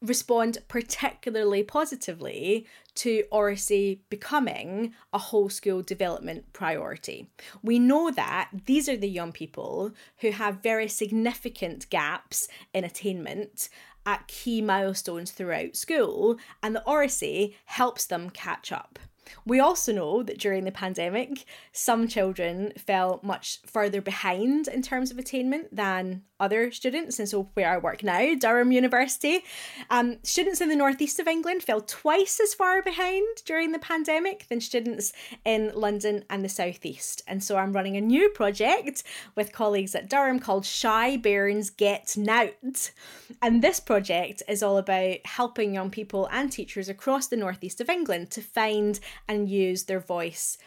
respond 0.00 0.58
particularly 0.68 1.62
positively 1.62 2.66
to 2.94 3.24
oracy 3.32 4.00
becoming 4.08 4.94
a 5.12 5.18
whole 5.18 5.48
school 5.48 5.82
development 5.82 6.52
priority. 6.52 7.28
We 7.62 7.80
know 7.80 8.10
that 8.12 8.50
these 8.66 8.88
are 8.88 8.96
the 8.96 9.08
young 9.08 9.32
people 9.32 9.92
who 10.18 10.30
have 10.30 10.62
very 10.62 10.86
significant 10.86 11.90
gaps 11.90 12.48
in 12.72 12.84
attainment 12.84 13.68
at 14.06 14.28
key 14.28 14.62
milestones 14.62 15.32
throughout 15.32 15.76
school, 15.76 16.38
and 16.62 16.74
the 16.74 16.84
oracy 16.84 17.56
helps 17.66 18.06
them 18.06 18.30
catch 18.30 18.72
up. 18.72 18.98
We 19.44 19.60
also 19.60 19.92
know 19.92 20.22
that 20.22 20.38
during 20.38 20.64
the 20.64 20.72
pandemic, 20.72 21.44
some 21.72 22.08
children 22.08 22.72
fell 22.76 23.20
much 23.22 23.60
further 23.66 24.00
behind 24.00 24.68
in 24.68 24.82
terms 24.82 25.10
of 25.10 25.18
attainment 25.18 25.74
than 25.74 26.22
other 26.40 26.70
students. 26.70 27.18
And 27.18 27.28
so, 27.28 27.48
where 27.54 27.72
I 27.72 27.78
work 27.78 28.02
now, 28.02 28.34
Durham 28.34 28.72
University, 28.72 29.40
um, 29.90 30.18
students 30.22 30.60
in 30.60 30.68
the 30.68 30.76
northeast 30.76 31.18
of 31.18 31.26
England 31.26 31.62
fell 31.62 31.80
twice 31.80 32.40
as 32.40 32.54
far 32.54 32.82
behind 32.82 33.26
during 33.44 33.72
the 33.72 33.78
pandemic 33.78 34.46
than 34.48 34.60
students 34.60 35.12
in 35.44 35.72
London 35.74 36.24
and 36.30 36.44
the 36.44 36.48
southeast. 36.48 37.22
And 37.26 37.42
so, 37.42 37.56
I'm 37.56 37.72
running 37.72 37.96
a 37.96 38.00
new 38.00 38.28
project 38.28 39.02
with 39.34 39.52
colleagues 39.52 39.94
at 39.94 40.08
Durham 40.08 40.38
called 40.38 40.64
Shy 40.64 41.16
Bairns 41.16 41.70
Get 41.70 42.16
Nowt. 42.16 42.92
And 43.42 43.62
this 43.62 43.80
project 43.80 44.42
is 44.48 44.62
all 44.62 44.78
about 44.78 45.18
helping 45.24 45.74
young 45.74 45.90
people 45.90 46.28
and 46.30 46.50
teachers 46.50 46.88
across 46.88 47.26
the 47.26 47.36
northeast 47.36 47.80
of 47.80 47.88
England 47.88 48.30
to 48.30 48.40
find 48.40 49.00
and 49.26 49.48
use 49.48 49.84
their 49.84 50.00
voice 50.00 50.58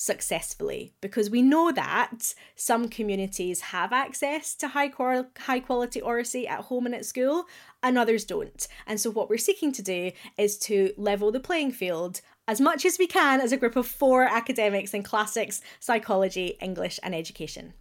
successfully 0.00 0.94
because 1.02 1.28
we 1.28 1.42
know 1.42 1.70
that 1.70 2.34
some 2.56 2.88
communities 2.88 3.60
have 3.60 3.92
access 3.92 4.54
to 4.54 4.68
high, 4.68 4.88
qual- 4.88 5.28
high 5.40 5.60
quality 5.60 6.00
oracy 6.00 6.48
at 6.48 6.62
home 6.62 6.86
and 6.86 6.94
at 6.94 7.04
school 7.04 7.44
and 7.82 7.98
others 7.98 8.24
don't. 8.24 8.66
And 8.86 8.98
so, 8.98 9.10
what 9.10 9.28
we're 9.28 9.36
seeking 9.36 9.72
to 9.72 9.82
do 9.82 10.12
is 10.38 10.58
to 10.60 10.94
level 10.96 11.30
the 11.30 11.38
playing 11.38 11.72
field 11.72 12.22
as 12.48 12.62
much 12.62 12.86
as 12.86 12.98
we 12.98 13.06
can 13.06 13.42
as 13.42 13.52
a 13.52 13.58
group 13.58 13.76
of 13.76 13.86
four 13.86 14.24
academics 14.24 14.94
in 14.94 15.02
classics, 15.02 15.60
psychology, 15.80 16.56
English, 16.62 16.98
and 17.02 17.14
education. 17.14 17.74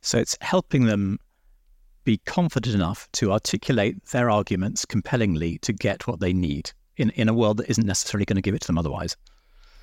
So, 0.00 0.18
it's 0.18 0.38
helping 0.40 0.86
them 0.86 1.18
be 2.04 2.18
confident 2.24 2.74
enough 2.74 3.06
to 3.12 3.32
articulate 3.32 4.02
their 4.06 4.30
arguments 4.30 4.86
compellingly 4.86 5.58
to 5.58 5.74
get 5.74 6.06
what 6.06 6.20
they 6.20 6.32
need 6.32 6.72
in, 6.96 7.10
in 7.10 7.28
a 7.28 7.34
world 7.34 7.58
that 7.58 7.68
isn't 7.68 7.86
necessarily 7.86 8.24
going 8.24 8.36
to 8.36 8.42
give 8.42 8.54
it 8.54 8.62
to 8.62 8.66
them 8.66 8.78
otherwise. 8.78 9.14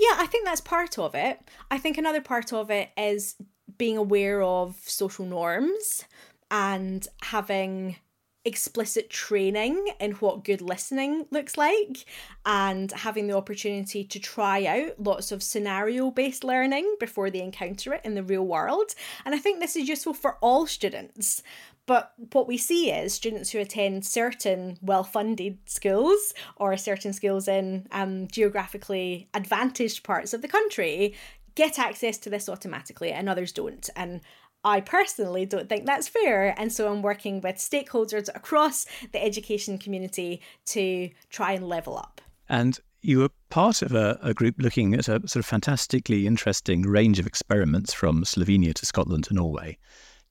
Yeah, 0.07 0.21
I 0.21 0.25
think 0.27 0.45
that's 0.45 0.61
part 0.61 0.97
of 0.97 1.15
it. 1.15 1.39
I 1.69 1.77
think 1.77 1.97
another 1.97 2.21
part 2.21 2.53
of 2.53 2.69
it 2.71 2.89
is 2.97 3.35
being 3.77 3.97
aware 3.97 4.41
of 4.41 4.75
social 4.85 5.25
norms 5.25 6.05
and 6.49 7.05
having 7.23 7.97
explicit 8.45 9.09
training 9.09 9.89
in 9.99 10.11
what 10.13 10.45
good 10.45 10.61
listening 10.61 11.25
looks 11.31 11.57
like 11.57 12.05
and 12.45 12.89
having 12.93 13.27
the 13.27 13.35
opportunity 13.35 14.05
to 14.05 14.19
try 14.19 14.65
out 14.65 15.03
lots 15.03 15.33
of 15.33 15.43
scenario 15.43 16.09
based 16.09 16.45
learning 16.45 16.95
before 16.97 17.29
they 17.29 17.41
encounter 17.41 17.93
it 17.93 18.01
in 18.05 18.15
the 18.15 18.23
real 18.23 18.45
world. 18.45 18.95
And 19.25 19.35
I 19.35 19.37
think 19.37 19.59
this 19.59 19.75
is 19.75 19.89
useful 19.89 20.13
for 20.13 20.37
all 20.41 20.65
students. 20.65 21.43
But 21.87 22.13
what 22.33 22.47
we 22.47 22.57
see 22.57 22.91
is 22.91 23.13
students 23.13 23.49
who 23.49 23.59
attend 23.59 24.05
certain 24.05 24.77
well 24.81 25.03
funded 25.03 25.57
schools 25.65 26.33
or 26.57 26.77
certain 26.77 27.13
schools 27.13 27.47
in 27.47 27.87
um, 27.91 28.27
geographically 28.27 29.29
advantaged 29.33 30.03
parts 30.03 30.33
of 30.33 30.43
the 30.43 30.47
country 30.47 31.15
get 31.55 31.79
access 31.79 32.19
to 32.19 32.29
this 32.29 32.47
automatically 32.47 33.11
and 33.11 33.27
others 33.27 33.51
don't. 33.51 33.89
And 33.95 34.21
I 34.63 34.81
personally 34.81 35.45
don't 35.45 35.69
think 35.69 35.85
that's 35.85 36.07
fair. 36.07 36.53
And 36.59 36.71
so 36.71 36.91
I'm 36.91 37.01
working 37.01 37.41
with 37.41 37.55
stakeholders 37.55 38.29
across 38.35 38.85
the 39.11 39.23
education 39.23 39.79
community 39.79 40.41
to 40.67 41.09
try 41.29 41.53
and 41.53 41.67
level 41.67 41.97
up. 41.97 42.21
And 42.49 42.79
you 43.01 43.19
were 43.19 43.29
part 43.49 43.81
of 43.81 43.93
a, 43.93 44.19
a, 44.21 44.33
group 44.33 44.55
looking 44.57 44.93
at 44.93 45.07
a 45.07 45.25
sort 45.27 45.37
of 45.37 45.45
fantastically 45.45 46.27
interesting 46.27 46.81
range 46.81 47.19
of 47.19 47.27
experiments 47.27 47.93
from 47.93 48.23
Slovenia 48.23 48.73
to 48.73 48.85
Scotland 48.85 49.23
to 49.25 49.33
Norway. 49.33 49.77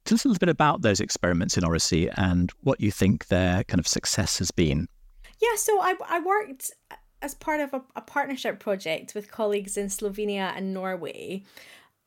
Tell 0.06 0.14
us 0.14 0.24
a 0.24 0.28
little 0.28 0.38
bit 0.38 0.48
about 0.48 0.82
those 0.82 1.00
experiments 1.00 1.58
in 1.58 1.64
oracy 1.64 2.08
and 2.16 2.50
what 2.62 2.80
you 2.80 2.90
think 2.90 3.26
their 3.26 3.64
kind 3.64 3.80
of 3.80 3.86
success 3.86 4.38
has 4.38 4.50
been. 4.50 4.88
Yeah, 5.40 5.56
so 5.56 5.80
I, 5.80 5.94
I 6.08 6.20
worked 6.20 6.70
as 7.20 7.34
part 7.34 7.60
of 7.60 7.74
a, 7.74 7.82
a 7.96 8.00
partnership 8.00 8.58
project 8.58 9.14
with 9.14 9.30
colleagues 9.30 9.76
in 9.76 9.88
Slovenia 9.88 10.56
and 10.56 10.72
Norway 10.72 11.42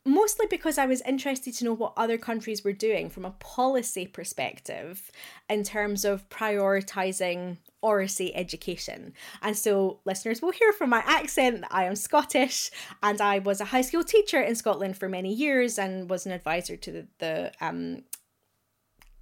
mostly 0.06 0.48
because 0.48 0.78
I 0.78 0.86
was 0.86 1.02
interested 1.02 1.54
to 1.56 1.66
know 1.66 1.74
what 1.74 1.94
other 1.96 2.18
countries 2.18 2.64
were 2.64 2.74
doing 2.74 3.10
from 3.10 3.26
a 3.26 3.32
policy 3.32 4.08
perspective 4.08 5.12
in 5.50 5.64
terms 5.64 6.06
of 6.06 6.28
prioritizing 6.30 7.58
oracy 7.82 8.36
education. 8.36 9.14
And 9.42 9.58
so 9.58 10.00
listeners 10.06 10.42
will 10.42 10.52
hear 10.52 10.72
from 10.74 10.90
my 10.90 11.04
accent 11.06 11.62
that 11.62 11.74
I 11.74 11.86
am 11.86 11.96
Scottish 11.96 12.72
and 13.02 13.22
I 13.22 13.40
was 13.40 13.62
a 13.62 13.66
high 13.66 13.82
school 13.82 14.04
teacher 14.04 14.42
in 14.42 14.56
Scotland 14.56 14.98
for 14.98 15.10
many 15.10 15.34
years 15.34 15.80
and 15.80 16.10
was 16.10 16.26
an 16.26 16.32
advisor 16.32 16.76
to 16.78 16.92
the, 16.92 17.08
the 17.20 17.52
um, 17.62 18.04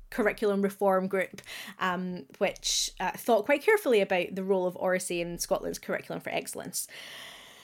curriculum 0.09 0.61
reform 0.61 1.07
group, 1.07 1.41
um, 1.79 2.25
which 2.39 2.91
uh, 2.99 3.11
thought 3.11 3.45
quite 3.45 3.63
carefully 3.63 4.01
about 4.01 4.35
the 4.35 4.43
role 4.43 4.65
of 4.65 4.75
oracy 4.77 5.21
in 5.21 5.37
Scotland's 5.37 5.79
curriculum 5.79 6.21
for 6.21 6.29
excellence. 6.29 6.87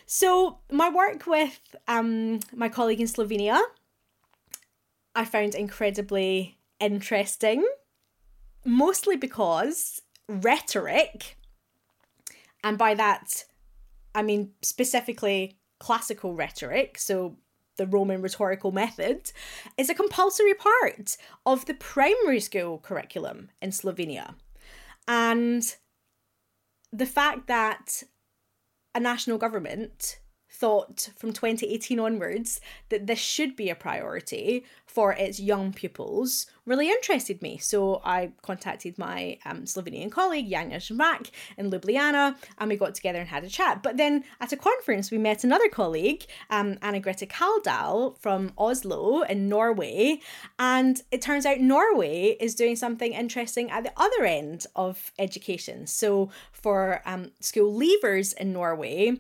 So, 0.05 0.59
my 0.69 0.89
work 0.89 1.25
with 1.25 1.75
um, 1.87 2.41
my 2.53 2.69
colleague 2.69 2.99
in 2.99 3.07
Slovenia, 3.07 3.59
I 5.15 5.25
found 5.25 5.55
incredibly 5.55 6.57
interesting, 6.79 7.65
mostly 8.65 9.15
because 9.15 10.02
rhetoric, 10.29 11.37
and 12.63 12.77
by 12.77 12.93
that 12.93 13.45
I 14.15 14.21
mean 14.21 14.51
specifically 14.61 15.57
classical 15.79 16.33
rhetoric, 16.33 16.97
so 16.97 17.37
the 17.77 17.87
Roman 17.87 18.21
rhetorical 18.21 18.71
method, 18.71 19.31
is 19.77 19.89
a 19.89 19.95
compulsory 19.95 20.53
part 20.53 21.17
of 21.45 21.65
the 21.65 21.73
primary 21.73 22.39
school 22.39 22.77
curriculum 22.77 23.49
in 23.61 23.71
Slovenia. 23.71 24.35
And 25.07 25.75
the 26.91 27.05
fact 27.07 27.47
that 27.47 28.03
a 28.93 28.99
national 28.99 29.39
government 29.39 30.19
thought 30.63 31.09
from 31.17 31.33
2018 31.33 31.99
onwards 31.99 32.61
that 32.87 33.05
this 33.05 33.19
should 33.19 33.53
be 33.53 33.69
a 33.69 33.75
priority 33.75 34.63
for 34.85 35.11
its 35.11 35.37
young 35.37 35.73
pupils 35.73 36.45
really 36.65 36.87
interested 36.87 37.41
me. 37.41 37.57
So 37.57 38.01
I 38.05 38.31
contacted 38.41 38.97
my 38.97 39.37
um, 39.45 39.65
Slovenian 39.65 40.09
colleague, 40.09 40.49
Janja 40.49 40.77
Žmak, 40.77 41.31
in 41.57 41.69
Ljubljana, 41.69 42.37
and 42.57 42.69
we 42.69 42.77
got 42.77 42.95
together 42.95 43.19
and 43.19 43.27
had 43.27 43.43
a 43.43 43.49
chat. 43.49 43.83
But 43.83 43.97
then 43.97 44.23
at 44.39 44.53
a 44.53 44.55
conference, 44.55 45.11
we 45.11 45.17
met 45.17 45.43
another 45.43 45.67
colleague, 45.67 46.23
um, 46.49 46.77
Anna 46.81 47.01
Greta 47.01 47.25
Kaldal 47.25 48.17
from 48.19 48.53
Oslo 48.57 49.23
in 49.23 49.49
Norway. 49.49 50.21
And 50.57 51.01
it 51.11 51.21
turns 51.21 51.45
out 51.45 51.59
Norway 51.59 52.37
is 52.39 52.55
doing 52.55 52.77
something 52.77 53.11
interesting 53.11 53.69
at 53.69 53.83
the 53.83 53.91
other 53.97 54.23
end 54.23 54.65
of 54.77 55.11
education. 55.19 55.87
So 55.87 56.29
for 56.53 57.01
um, 57.05 57.31
school 57.41 57.77
leavers 57.77 58.33
in 58.37 58.53
Norway, 58.53 59.17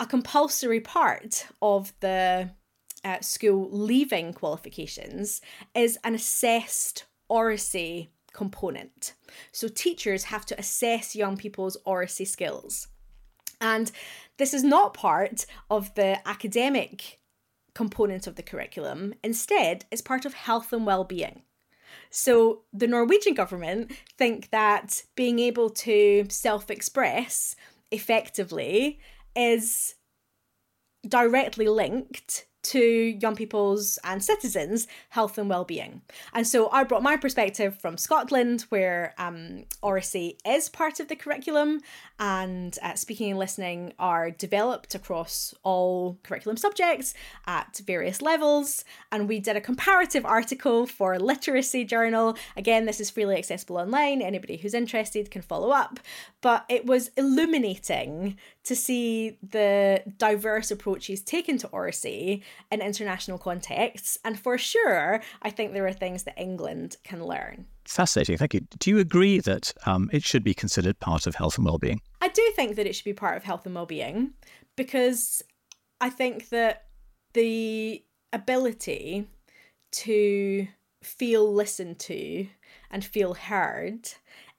a 0.00 0.06
compulsory 0.06 0.80
part 0.80 1.46
of 1.60 1.92
the 2.00 2.50
uh, 3.04 3.20
school 3.20 3.68
leaving 3.70 4.32
qualifications 4.32 5.42
is 5.74 5.98
an 6.02 6.14
assessed 6.14 7.04
oracy 7.28 8.10
component. 8.32 9.12
So 9.52 9.68
teachers 9.68 10.24
have 10.24 10.46
to 10.46 10.58
assess 10.58 11.14
young 11.14 11.36
people's 11.36 11.76
oracy 11.84 12.24
skills. 12.24 12.88
And 13.60 13.92
this 14.38 14.54
is 14.54 14.64
not 14.64 14.94
part 14.94 15.44
of 15.70 15.94
the 15.94 16.26
academic 16.26 17.20
component 17.74 18.26
of 18.26 18.36
the 18.36 18.42
curriculum. 18.42 19.14
Instead, 19.22 19.84
it's 19.90 20.02
part 20.02 20.24
of 20.24 20.32
health 20.32 20.72
and 20.72 20.86
well-being. 20.86 21.42
So 22.08 22.62
the 22.72 22.86
Norwegian 22.86 23.34
government 23.34 23.92
think 24.16 24.50
that 24.50 25.02
being 25.14 25.38
able 25.38 25.68
to 25.70 26.24
self-express 26.30 27.54
effectively 27.90 28.98
is 29.34 29.94
directly 31.06 31.68
linked 31.68 32.46
to 32.62 32.78
young 32.78 33.34
people's 33.34 33.98
and 34.04 34.22
citizens' 34.22 34.86
health 35.10 35.38
and 35.38 35.48
well-being. 35.48 36.02
And 36.34 36.46
so 36.46 36.70
I 36.70 36.84
brought 36.84 37.02
my 37.02 37.16
perspective 37.16 37.78
from 37.78 37.96
Scotland, 37.96 38.66
where 38.68 39.14
um, 39.18 39.64
is 40.44 40.68
part 40.68 41.00
of 41.00 41.08
the 41.08 41.16
curriculum, 41.16 41.80
and 42.18 42.78
uh, 42.82 42.94
speaking 42.94 43.30
and 43.30 43.38
listening 43.38 43.94
are 43.98 44.30
developed 44.30 44.94
across 44.94 45.54
all 45.62 46.18
curriculum 46.22 46.58
subjects 46.58 47.14
at 47.46 47.80
various 47.86 48.20
levels. 48.20 48.84
And 49.10 49.26
we 49.26 49.40
did 49.40 49.56
a 49.56 49.60
comparative 49.60 50.26
article 50.26 50.86
for 50.86 51.18
Literacy 51.18 51.84
Journal. 51.84 52.36
Again, 52.58 52.84
this 52.84 53.00
is 53.00 53.08
freely 53.08 53.36
accessible 53.36 53.78
online. 53.78 54.20
Anybody 54.20 54.58
who's 54.58 54.74
interested 54.74 55.30
can 55.30 55.40
follow 55.40 55.70
up. 55.70 55.98
But 56.42 56.66
it 56.68 56.84
was 56.84 57.10
illuminating 57.16 58.36
to 58.64 58.76
see 58.76 59.38
the 59.42 60.02
diverse 60.18 60.70
approaches 60.70 61.22
taken 61.22 61.56
to 61.58 61.68
oracy 61.68 62.42
in 62.70 62.80
international 62.80 63.38
contexts. 63.38 64.18
And 64.24 64.38
for 64.38 64.58
sure, 64.58 65.22
I 65.42 65.50
think 65.50 65.72
there 65.72 65.86
are 65.86 65.92
things 65.92 66.24
that 66.24 66.38
England 66.38 66.96
can 67.02 67.24
learn. 67.24 67.66
Fascinating. 67.86 68.36
Thank 68.36 68.54
you. 68.54 68.60
Do 68.78 68.90
you 68.90 68.98
agree 68.98 69.40
that 69.40 69.72
um, 69.86 70.10
it 70.12 70.22
should 70.22 70.44
be 70.44 70.54
considered 70.54 71.00
part 71.00 71.26
of 71.26 71.34
health 71.34 71.56
and 71.56 71.64
well-being? 71.64 72.00
I 72.20 72.28
do 72.28 72.52
think 72.54 72.76
that 72.76 72.86
it 72.86 72.94
should 72.94 73.04
be 73.04 73.14
part 73.14 73.36
of 73.36 73.44
health 73.44 73.64
and 73.64 73.74
well-being 73.74 74.34
because 74.76 75.42
I 76.00 76.10
think 76.10 76.50
that 76.50 76.84
the 77.32 78.04
ability 78.32 79.26
to 79.92 80.68
feel 81.02 81.52
listened 81.52 81.98
to 81.98 82.46
and 82.90 83.04
feel 83.04 83.34
heard 83.34 84.08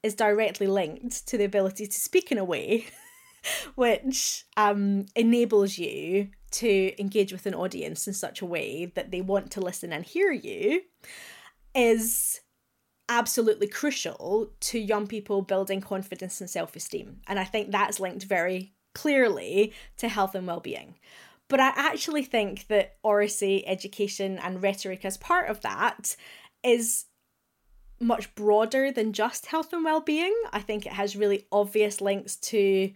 is 0.02 0.14
directly 0.14 0.66
linked 0.66 1.26
to 1.28 1.38
the 1.38 1.44
ability 1.44 1.86
to 1.86 1.92
speak 1.92 2.32
in 2.32 2.38
a 2.38 2.44
way 2.44 2.86
which 3.74 4.44
um, 4.56 5.06
enables 5.16 5.78
you 5.78 6.28
to 6.52 7.00
engage 7.00 7.32
with 7.32 7.46
an 7.46 7.54
audience 7.54 8.06
in 8.06 8.14
such 8.14 8.42
a 8.42 8.46
way 8.46 8.86
that 8.94 9.10
they 9.10 9.20
want 9.20 9.50
to 9.52 9.60
listen 9.60 9.92
and 9.92 10.04
hear 10.04 10.30
you 10.30 10.82
is 11.74 12.40
absolutely 13.08 13.66
crucial 13.66 14.50
to 14.60 14.78
young 14.78 15.06
people 15.06 15.42
building 15.42 15.80
confidence 15.80 16.40
and 16.40 16.50
self 16.50 16.76
esteem. 16.76 17.20
And 17.26 17.38
I 17.38 17.44
think 17.44 17.70
that's 17.70 18.00
linked 18.00 18.24
very 18.24 18.74
clearly 18.94 19.72
to 19.98 20.08
health 20.08 20.34
and 20.34 20.46
well 20.46 20.60
being. 20.60 20.96
But 21.48 21.60
I 21.60 21.72
actually 21.76 22.24
think 22.24 22.68
that 22.68 22.96
oracy, 23.02 23.66
education, 23.66 24.38
and 24.38 24.62
rhetoric 24.62 25.04
as 25.04 25.18
part 25.18 25.50
of 25.50 25.60
that 25.62 26.16
is 26.62 27.06
much 28.00 28.34
broader 28.34 28.90
than 28.90 29.12
just 29.12 29.46
health 29.46 29.72
and 29.72 29.84
well 29.84 30.00
being. 30.00 30.34
I 30.52 30.60
think 30.60 30.86
it 30.86 30.92
has 30.92 31.16
really 31.16 31.46
obvious 31.52 32.00
links 32.00 32.36
to 32.36 32.90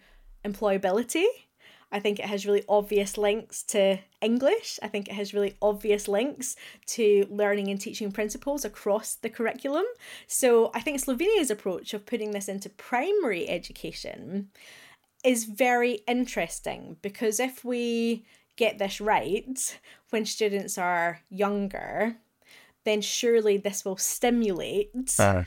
employability. 0.46 1.26
I 1.92 2.00
think 2.00 2.18
it 2.18 2.26
has 2.26 2.44
really 2.44 2.64
obvious 2.68 3.16
links 3.16 3.62
to 3.64 3.98
English. 4.20 4.78
I 4.82 4.88
think 4.88 5.08
it 5.08 5.14
has 5.14 5.32
really 5.32 5.56
obvious 5.62 6.08
links 6.08 6.56
to 6.86 7.26
learning 7.30 7.68
and 7.68 7.80
teaching 7.80 8.10
principles 8.10 8.64
across 8.64 9.14
the 9.14 9.30
curriculum. 9.30 9.84
So 10.26 10.70
I 10.74 10.80
think 10.80 11.00
Slovenia's 11.00 11.50
approach 11.50 11.94
of 11.94 12.04
putting 12.04 12.32
this 12.32 12.48
into 12.48 12.68
primary 12.68 13.48
education 13.48 14.50
is 15.24 15.44
very 15.44 16.00
interesting 16.08 16.96
because 17.02 17.38
if 17.38 17.64
we 17.64 18.24
get 18.56 18.78
this 18.78 19.00
right 19.00 19.78
when 20.10 20.24
students 20.24 20.78
are 20.78 21.20
younger, 21.30 22.16
then 22.84 23.00
surely 23.00 23.56
this 23.56 23.84
will 23.84 23.96
stimulate 23.96 25.14
uh 25.18 25.44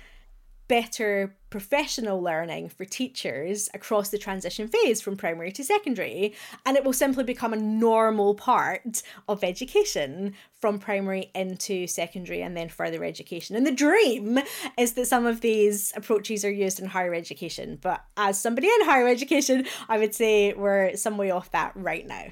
better 0.70 1.36
professional 1.50 2.22
learning 2.22 2.70
for 2.70 2.86
teachers 2.86 3.70
across 3.74 4.10
the 4.10 4.18
transition 4.20 4.68
phase 4.68 5.02
from 5.02 5.18
primary 5.18 5.52
to 5.52 5.64
secondary. 5.64 6.34
And 6.66 6.78
it 6.78 6.86
will 6.86 6.94
simply 6.94 7.24
become 7.24 7.54
a 7.54 7.58
normal 7.58 8.36
part 8.36 9.02
of 9.28 9.44
education 9.44 10.36
from 10.62 10.80
primary 10.80 11.32
into 11.34 11.88
secondary 11.88 12.42
and 12.42 12.56
then 12.56 12.70
further 12.70 13.04
education. 13.04 13.56
And 13.56 13.66
the 13.66 13.72
dream 13.72 14.40
is 14.78 14.94
that 14.94 15.08
some 15.08 15.26
of 15.26 15.42
these 15.42 15.92
approaches 15.96 16.46
are 16.46 16.52
used 16.52 16.80
in 16.80 16.86
higher 16.86 17.16
education. 17.16 17.80
But 17.82 18.06
as 18.16 18.40
somebody 18.40 18.68
in 18.68 18.86
higher 18.86 19.08
education, 19.08 19.66
I 19.90 19.98
would 19.98 20.14
say 20.14 20.54
we're 20.54 20.96
some 20.96 21.18
way 21.18 21.32
off 21.32 21.52
that 21.52 21.72
right 21.76 22.08
now. 22.08 22.26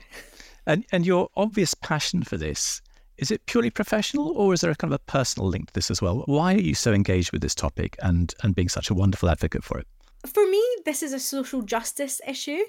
And, 0.68 0.86
and 0.92 1.06
your 1.06 1.30
obvious 1.36 1.74
passion 1.74 2.22
for 2.22 2.38
this 2.38 2.82
is 3.18 3.32
it 3.32 3.46
purely 3.46 3.70
professional 3.70 4.30
or 4.38 4.54
is 4.54 4.62
there 4.62 4.72
a 4.72 4.76
kind 4.76 4.94
of 4.94 5.00
a 5.00 5.12
personal 5.12 5.50
link 5.50 5.68
to 5.68 5.74
this 5.74 5.90
as 5.90 6.02
well? 6.02 6.24
Why 6.26 6.54
are 6.54 6.60
you 6.60 6.76
so 6.76 6.94
engaged 6.94 7.32
with 7.32 7.42
this 7.42 7.56
topic 7.56 7.96
and, 8.02 8.34
and 8.44 8.56
being 8.56 8.70
such 8.70 8.90
a 8.90 8.94
wonderful 8.94 9.30
advocate 9.30 9.64
for 9.64 9.80
it? 9.80 9.88
For 10.26 10.46
me, 10.50 10.64
this 10.86 11.02
is 11.02 11.14
a 11.14 11.20
social 11.20 11.62
justice 11.62 12.22
issue. 12.28 12.64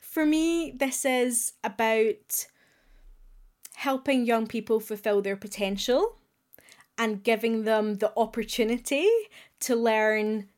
For 0.00 0.26
me, 0.26 0.72
this 0.72 1.04
is 1.04 1.52
about 1.64 2.46
helping 3.74 4.26
young 4.26 4.46
people 4.46 4.80
fulfill 4.80 5.22
their 5.22 5.36
potential 5.36 6.18
and 6.98 7.24
giving 7.24 7.64
them 7.64 7.94
the 7.94 8.12
opportunity 8.16 9.08
to 9.60 9.74
learn 9.74 10.48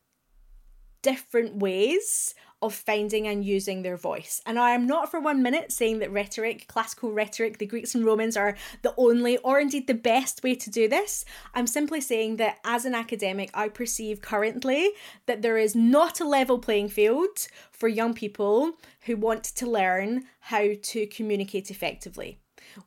different 1.03 1.57
ways 1.57 2.35
of 2.65 2.75
finding 2.75 3.27
and 3.27 3.45
using 3.45 3.83
their 3.83 3.97
voice. 3.97 4.41
And 4.47 4.59
I 4.59 4.71
am 4.71 4.87
not 4.87 5.11
for 5.11 5.21
one 5.21 5.43
minute 5.43 5.73
saying 5.73 5.99
that 5.99 6.11
rhetoric, 6.11 6.67
classical 6.67 7.13
rhetoric, 7.13 7.59
the 7.59 7.67
Greeks 7.67 7.95
and 7.95 8.05
Romans 8.05 8.37
are 8.37 8.57
the 8.83 8.95
only 8.97 9.37
or 9.39 9.61
indeed 9.61 9.87
the 9.87 9.95
best 9.95 10.43
way 10.43 10.55
to 10.55 10.71
do 10.71 10.89
this. 10.89 11.25
I'm 11.55 11.67
simply 11.67 12.01
saying 12.01 12.37
that 12.37 12.59
as 12.65 12.85
an 12.85 12.95
academic, 12.95 13.51
I 13.55 13.69
perceive 13.69 14.23
currently 14.23 14.91
that 15.27 15.43
there 15.43 15.59
is 15.59 15.77
not 15.77 16.21
a 16.21 16.29
level 16.29 16.59
playing 16.59 16.89
field 16.89 17.47
for 17.71 17.89
young 17.89 18.15
people 18.15 18.73
who 19.03 19.17
want 19.17 19.45
to 19.45 19.67
learn 19.67 20.25
how 20.41 20.71
to 20.81 21.07
communicate 21.07 21.71
effectively. 21.71 22.39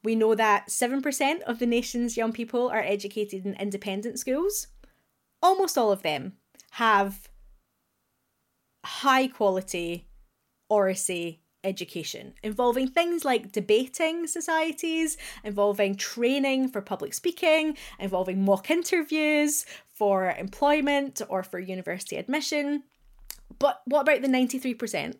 We 0.03 0.15
know 0.15 0.35
that 0.35 0.67
7% 0.69 1.41
of 1.41 1.59
the 1.59 1.65
nation's 1.65 2.17
young 2.17 2.33
people 2.33 2.69
are 2.69 2.79
educated 2.79 3.45
in 3.45 3.53
independent 3.55 4.19
schools. 4.19 4.67
Almost 5.41 5.77
all 5.77 5.91
of 5.91 6.01
them 6.01 6.33
have 6.71 7.26
high 8.87 9.27
quality 9.27 10.07
oracy 10.69 11.41
education 11.63 12.33
involving 12.41 12.87
things 12.87 13.25
like 13.25 13.51
debating 13.51 14.25
societies, 14.27 15.17
involving 15.43 15.95
training 15.95 16.69
for 16.69 16.81
public 16.81 17.13
speaking, 17.13 17.75
involving 17.99 18.45
mock 18.45 18.71
interviews 18.71 19.65
for 19.93 20.31
employment 20.31 21.21
or 21.27 21.43
for 21.43 21.59
university 21.59 22.15
admission. 22.15 22.83
But 23.59 23.81
what 23.85 24.01
about 24.01 24.21
the 24.21 24.27
93%? 24.27 25.15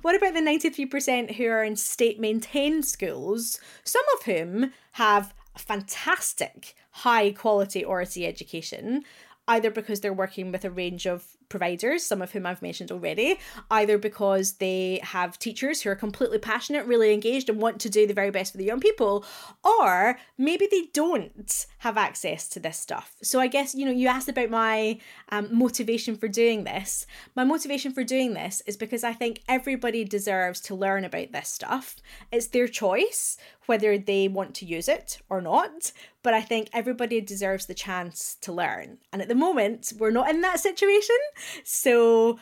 What 0.00 0.16
about 0.16 0.32
the 0.32 0.40
93% 0.40 1.34
who 1.34 1.46
are 1.48 1.62
in 1.62 1.76
state 1.76 2.18
maintained 2.18 2.86
schools, 2.86 3.60
some 3.84 4.04
of 4.14 4.24
whom 4.24 4.72
have 4.92 5.34
fantastic 5.58 6.74
high 6.90 7.32
quality 7.32 7.84
oracy 7.84 8.26
education, 8.26 9.02
either 9.48 9.70
because 9.70 10.00
they're 10.00 10.14
working 10.14 10.50
with 10.50 10.64
a 10.64 10.70
range 10.70 11.06
of 11.06 11.36
providers, 11.48 12.04
some 12.04 12.22
of 12.22 12.32
whom 12.32 12.46
I've 12.46 12.62
mentioned 12.62 12.90
already, 12.90 13.38
either 13.70 13.98
because 13.98 14.54
they 14.54 15.00
have 15.02 15.38
teachers 15.38 15.82
who 15.82 15.90
are 15.90 15.96
completely 15.96 16.38
passionate, 16.38 16.86
really 16.86 17.12
engaged, 17.12 17.48
and 17.48 17.60
want 17.60 17.80
to 17.80 17.90
do 17.90 18.06
the 18.06 18.14
very 18.14 18.30
best 18.30 18.52
for 18.52 18.58
the 18.58 18.64
young 18.64 18.80
people, 18.80 19.24
or 19.64 20.18
maybe 20.38 20.68
they 20.70 20.88
don't 20.92 21.66
have 21.78 21.96
access 21.96 22.48
to 22.48 22.60
this 22.60 22.78
stuff. 22.78 23.16
So 23.22 23.40
I 23.40 23.46
guess, 23.46 23.74
you 23.74 23.84
know, 23.84 23.92
you 23.92 24.08
asked 24.08 24.28
about 24.28 24.50
my 24.50 24.98
um, 25.30 25.48
motivation 25.50 26.16
for 26.16 26.28
doing 26.28 26.64
this. 26.64 27.06
My 27.34 27.44
motivation 27.44 27.92
for 27.92 28.04
doing 28.04 28.34
this 28.34 28.62
is 28.66 28.76
because 28.76 29.04
I 29.04 29.12
think 29.12 29.42
everybody 29.48 30.04
deserves 30.04 30.60
to 30.62 30.74
learn 30.74 31.04
about 31.04 31.32
this 31.32 31.48
stuff. 31.48 31.96
It's 32.32 32.48
their 32.48 32.68
choice 32.68 33.38
whether 33.66 33.98
they 33.98 34.28
want 34.28 34.54
to 34.54 34.64
use 34.64 34.88
it 34.88 35.18
or 35.28 35.40
not. 35.40 35.92
But 36.22 36.34
I 36.34 36.40
think 36.40 36.70
everybody 36.72 37.20
deserves 37.20 37.66
the 37.66 37.74
chance 37.74 38.36
to 38.40 38.52
learn. 38.52 38.98
And 39.12 39.22
at 39.22 39.28
the 39.28 39.34
moment, 39.34 39.92
we're 39.98 40.10
not 40.10 40.28
in 40.28 40.40
that 40.40 40.58
situation. 40.58 41.16
So 41.64 42.38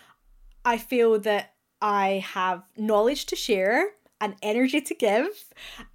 I 0.65 0.79
feel 0.79 1.19
that 1.21 1.55
I 1.81 2.25
have 2.27 2.63
knowledge 2.77 3.27
to 3.27 3.37
share 3.37 3.89
and 4.21 4.37
energy 4.43 4.81
to 4.81 4.95
give. 4.95 5.27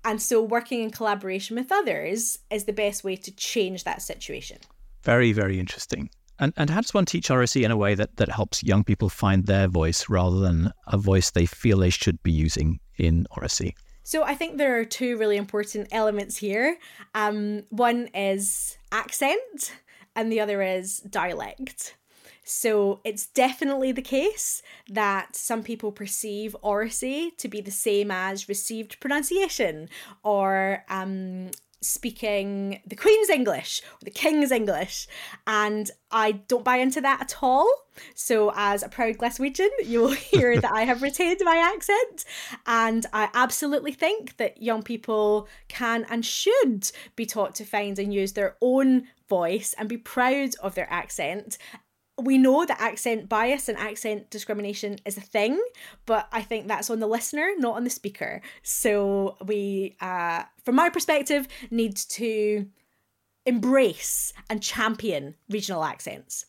And 0.06 0.22
so 0.22 0.42
working 0.42 0.84
in 0.84 0.92
collaboration 0.92 1.56
with 1.56 1.72
others 1.72 2.40
is 2.52 2.66
the 2.66 2.74
best 2.74 3.04
way 3.04 3.16
to 3.16 3.32
change 3.32 3.84
that 3.86 4.02
situation. 4.02 4.60
Very, 5.04 5.32
very 5.32 5.60
interesting. 5.60 6.10
And, 6.40 6.54
and 6.56 6.70
how 6.70 6.82
does 6.82 6.94
one 6.94 7.06
teach 7.06 7.30
oracy 7.30 7.64
in 7.64 7.72
a 7.72 7.78
way 7.78 7.96
that, 7.96 8.18
that 8.18 8.30
helps 8.30 8.64
young 8.64 8.84
people 8.84 9.10
find 9.10 9.46
their 9.46 9.68
voice 9.68 10.08
rather 10.10 10.40
than 10.40 10.72
a 10.88 10.98
voice 10.98 11.32
they 11.32 11.46
feel 11.46 11.80
they 11.80 11.90
should 11.90 12.22
be 12.24 12.32
using 12.32 12.80
in 12.98 13.26
oracy? 13.36 13.76
So 14.04 14.24
I 14.24 14.36
think 14.36 14.58
there 14.58 14.80
are 14.80 14.86
two 14.86 15.18
really 15.18 15.38
important 15.38 15.90
elements 15.92 16.38
here. 16.38 16.78
Um, 17.14 17.64
one 17.70 18.08
is 18.14 18.78
accent, 18.92 19.74
and 20.16 20.32
the 20.32 20.40
other 20.40 20.62
is 20.62 21.00
dialect. 21.00 21.96
So 22.50 23.00
it's 23.04 23.28
definitely 23.28 23.92
the 23.92 24.02
case 24.02 24.64
that 24.90 25.36
some 25.36 25.62
people 25.62 25.92
perceive 25.92 26.56
oracy 26.64 27.32
to 27.38 27.48
be 27.48 27.62
the 27.62 27.70
same 27.70 28.10
as 28.10 28.50
received 28.50 29.00
pronunciation 29.00 29.88
or 30.24 30.84
um, 30.90 31.52
speaking 31.82 32.82
the 32.88 32.96
Queen's 32.96 33.30
English 33.30 33.84
or 33.94 34.04
the 34.04 34.10
King's 34.10 34.52
English. 34.52 35.08
And 35.46 35.92
I 36.10 36.32
don't 36.32 36.64
buy 36.64 36.78
into 36.78 37.02
that 37.02 37.22
at 37.22 37.36
all. 37.44 37.72
So, 38.16 38.52
as 38.56 38.82
a 38.82 38.90
proud 38.90 39.18
Glaswegian, 39.18 39.70
you 39.84 40.02
will 40.02 40.10
hear 40.32 40.60
that 40.60 40.72
I 40.72 40.86
have 40.86 41.04
retained 41.04 41.42
my 41.44 41.58
accent. 41.58 42.26
And 42.66 43.06
I 43.14 43.30
absolutely 43.36 43.92
think 43.92 44.38
that 44.38 44.60
young 44.60 44.82
people 44.82 45.48
can 45.68 46.04
and 46.10 46.26
should 46.26 46.90
be 47.16 47.28
taught 47.28 47.54
to 47.56 47.64
find 47.64 48.00
and 48.00 48.12
use 48.12 48.34
their 48.34 48.56
own 48.60 49.08
voice 49.28 49.76
and 49.78 49.88
be 49.88 49.98
proud 49.98 50.56
of 50.64 50.74
their 50.74 50.92
accent 50.92 51.60
we 52.24 52.38
know 52.38 52.66
that 52.66 52.80
accent 52.80 53.30
bias 53.30 53.70
and 53.70 53.78
accent 53.78 54.30
discrimination 54.30 54.98
is 55.06 55.18
a 55.18 55.22
thing, 55.22 55.62
but 56.06 56.28
I 56.32 56.42
think 56.42 56.68
that's 56.68 56.90
on 56.90 57.00
the 57.00 57.08
listener, 57.08 57.52
not 57.58 57.76
on 57.76 57.84
the 57.84 57.90
speaker. 57.90 58.42
So 58.64 59.38
we, 59.46 59.96
uh, 60.02 60.44
from 60.64 60.76
my 60.76 60.90
perspective, 60.90 61.48
need 61.72 61.96
to 61.96 62.68
embrace 63.46 64.34
and 64.50 64.62
champion 64.62 65.36
regional 65.50 65.84
accents. 65.84 66.46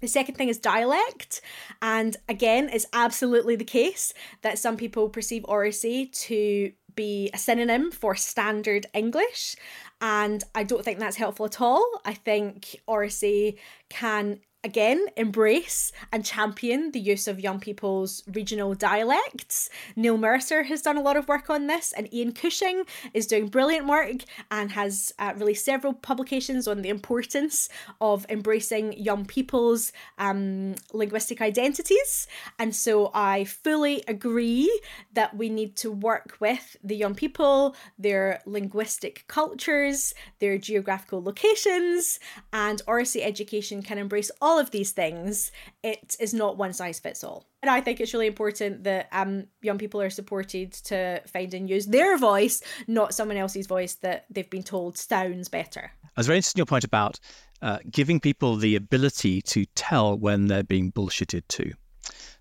The 0.00 0.08
second 0.08 0.34
thing 0.34 0.48
is 0.48 0.58
dialect, 0.58 1.40
and 1.80 2.16
again, 2.28 2.68
it's 2.70 2.86
absolutely 2.92 3.56
the 3.56 3.64
case 3.64 4.12
that 4.42 4.58
some 4.58 4.76
people 4.76 5.08
perceive 5.08 5.44
oracy 5.46 6.06
to 6.06 6.72
be 6.94 7.30
a 7.32 7.38
synonym 7.38 7.90
for 7.90 8.14
standard 8.14 8.86
English, 8.92 9.56
and 10.00 10.44
I 10.54 10.64
don't 10.64 10.84
think 10.84 10.98
that's 10.98 11.16
helpful 11.16 11.46
at 11.46 11.60
all. 11.60 11.84
I 12.04 12.12
think 12.12 12.76
oracy 12.86 13.58
can 13.88 14.40
again 14.64 15.06
embrace 15.16 15.92
and 16.10 16.24
champion 16.24 16.90
the 16.92 17.00
use 17.00 17.28
of 17.28 17.38
young 17.38 17.60
people's 17.60 18.24
regional 18.32 18.74
dialects. 18.74 19.68
Neil 19.94 20.16
Mercer 20.16 20.64
has 20.64 20.82
done 20.82 20.96
a 20.96 21.02
lot 21.02 21.16
of 21.16 21.28
work 21.28 21.50
on 21.50 21.66
this, 21.66 21.92
and 21.96 22.12
Ian 22.12 22.32
Cushing 22.32 22.84
is 23.12 23.26
doing 23.26 23.48
brilliant 23.48 23.86
work 23.86 24.24
and 24.50 24.72
has 24.72 25.12
uh, 25.18 25.34
released 25.36 25.64
several 25.64 25.92
publications 25.92 26.66
on 26.66 26.82
the 26.82 26.88
importance 26.88 27.68
of 28.00 28.26
embracing 28.28 28.94
young 28.94 29.24
people's 29.26 29.92
um, 30.18 30.74
linguistic 30.92 31.40
identities. 31.40 32.26
And 32.58 32.74
so 32.74 33.10
I 33.14 33.44
fully 33.44 34.02
agree 34.08 34.80
that 35.12 35.36
we 35.36 35.48
need 35.48 35.76
to 35.76 35.90
work 35.90 36.36
with 36.40 36.76
the 36.82 36.96
young 36.96 37.14
people, 37.14 37.76
their 37.98 38.40
linguistic 38.46 39.24
cultures, 39.28 40.14
their 40.38 40.56
geographical 40.56 41.22
locations, 41.22 42.18
and 42.52 42.80
oracy 42.86 43.22
education 43.22 43.82
can 43.82 43.98
embrace 43.98 44.30
all 44.40 44.53
all 44.54 44.60
of 44.60 44.70
these 44.70 44.92
things, 44.92 45.50
it 45.82 46.16
is 46.20 46.32
not 46.32 46.56
one 46.56 46.72
size 46.72 47.00
fits 47.00 47.24
all. 47.24 47.44
And 47.60 47.70
I 47.70 47.80
think 47.80 48.00
it's 48.00 48.14
really 48.14 48.28
important 48.28 48.84
that 48.84 49.08
um, 49.10 49.46
young 49.62 49.78
people 49.78 50.00
are 50.00 50.10
supported 50.10 50.72
to 50.84 51.20
find 51.26 51.52
and 51.54 51.68
use 51.68 51.86
their 51.86 52.16
voice, 52.16 52.62
not 52.86 53.14
someone 53.14 53.36
else's 53.36 53.66
voice 53.66 53.96
that 53.96 54.26
they've 54.30 54.48
been 54.48 54.62
told 54.62 54.96
sounds 54.96 55.48
better. 55.48 55.90
I 56.04 56.20
was 56.20 56.28
very 56.28 56.38
interested 56.38 56.56
in 56.56 56.60
your 56.60 56.66
point 56.66 56.84
about 56.84 57.18
uh, 57.62 57.78
giving 57.90 58.20
people 58.20 58.54
the 58.54 58.76
ability 58.76 59.42
to 59.42 59.64
tell 59.74 60.16
when 60.16 60.46
they're 60.46 60.62
being 60.62 60.92
bullshitted 60.92 61.42
to. 61.48 61.72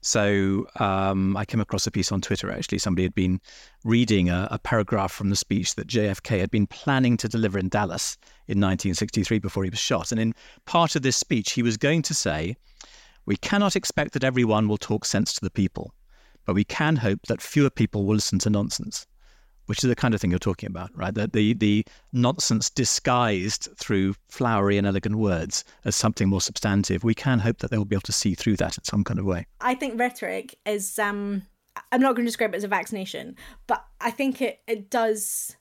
So 0.02 0.68
um, 0.80 1.36
I 1.36 1.46
came 1.46 1.62
across 1.62 1.88
a 1.88 1.92
piece 1.92 2.12
on 2.12 2.22
Twitter 2.22 2.52
actually. 2.52 2.78
Somebody 2.78 3.04
had 3.04 3.16
been 3.16 3.42
reading 3.84 4.30
a, 4.30 4.50
a, 4.52 4.60
paragraph 4.60 5.14
from 5.14 5.30
the 5.30 5.36
speech 5.36 5.76
that 5.76 5.88
JFK 5.88 6.40
had 6.42 6.52
been 6.52 6.68
planning 6.68 7.16
to 7.18 7.30
deliver 7.30 7.58
in 7.58 7.70
Dallas 7.70 8.18
in 8.48 8.60
1963 8.60 9.40
before 9.40 9.64
he 9.64 9.70
was 9.70 9.80
shot. 9.80 10.12
And 10.12 10.20
in 10.20 10.34
part 10.66 10.96
of 10.96 11.02
this 11.02 11.18
speech, 11.18 11.52
he 11.52 11.64
was 11.64 11.78
going 11.78 12.02
to 12.04 12.14
say, 12.14 12.56
We 13.26 13.38
cannot 13.38 13.76
expect 13.76 14.14
that 14.14 14.24
everyone 14.24 14.68
will 14.68 14.78
talk 14.78 15.06
sense 15.06 15.34
to 15.34 15.42
the 15.42 15.52
people, 15.52 15.94
but 16.46 16.56
we 16.56 16.64
can 16.64 16.98
hope 16.98 17.22
that 17.28 17.42
fewer 17.42 17.70
people 17.70 18.06
will 18.06 18.16
listen 18.16 18.40
to 18.40 18.50
nonsense 18.50 19.08
which 19.66 19.84
is 19.84 19.90
the 19.90 19.96
kind 19.96 20.14
of 20.14 20.22
thing 20.22 20.30
you're 20.30 20.40
talking 20.40 20.68
about, 20.68 20.90
right? 20.96 21.14
That 21.14 21.34
the 21.34 21.54
the 21.54 21.86
nonsense 22.12 22.70
disguised 22.70 23.70
through 23.78 24.16
flowery 24.30 24.78
and 24.78 24.86
elegant 24.86 25.16
words 25.16 25.64
as 25.86 25.96
something 25.96 26.28
more 26.28 26.42
substantive. 26.42 27.04
We 27.04 27.14
can 27.14 27.40
hope 27.40 27.60
that 27.60 27.72
they 27.72 27.78
will 27.78 27.86
be 27.86 27.96
able 27.96 28.02
to 28.02 28.12
see 28.12 28.36
through 28.36 28.58
that 28.58 28.78
in 28.78 28.84
some 28.84 29.04
kind 29.04 29.20
of 29.20 29.26
way. 29.26 29.48
I 29.62 29.76
think 29.76 30.00
rhetoric 30.00 30.58
is 30.66 31.00
um 31.00 31.44
I'm 31.92 32.02
not 32.02 32.16
going 32.16 32.26
to 32.26 32.30
describe 32.30 32.54
it 32.54 32.58
as 32.58 32.64
a 32.64 32.68
vaccination, 32.70 33.36
but 33.68 33.86
I 34.02 34.12
think 34.12 34.42
it 34.42 34.60
it 34.68 34.90
does 34.90 35.56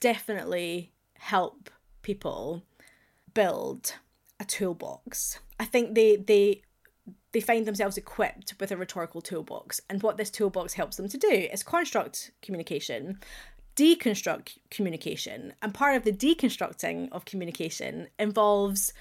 definitely 0.00 0.92
help 1.18 1.70
people 2.02 2.62
build 3.34 3.94
a 4.40 4.44
toolbox. 4.44 5.38
I 5.60 5.64
think 5.64 5.94
they 5.94 6.16
they 6.16 6.62
they 7.32 7.40
find 7.40 7.66
themselves 7.66 7.98
equipped 7.98 8.54
with 8.58 8.72
a 8.72 8.76
rhetorical 8.76 9.20
toolbox. 9.20 9.80
And 9.90 10.02
what 10.02 10.16
this 10.16 10.30
toolbox 10.30 10.74
helps 10.74 10.96
them 10.96 11.08
to 11.08 11.18
do 11.18 11.28
is 11.28 11.62
construct 11.62 12.30
communication, 12.40 13.18
deconstruct 13.76 14.58
communication. 14.70 15.52
And 15.60 15.74
part 15.74 15.96
of 15.96 16.04
the 16.04 16.12
deconstructing 16.12 17.08
of 17.12 17.26
communication 17.26 18.08
involves 18.18 18.92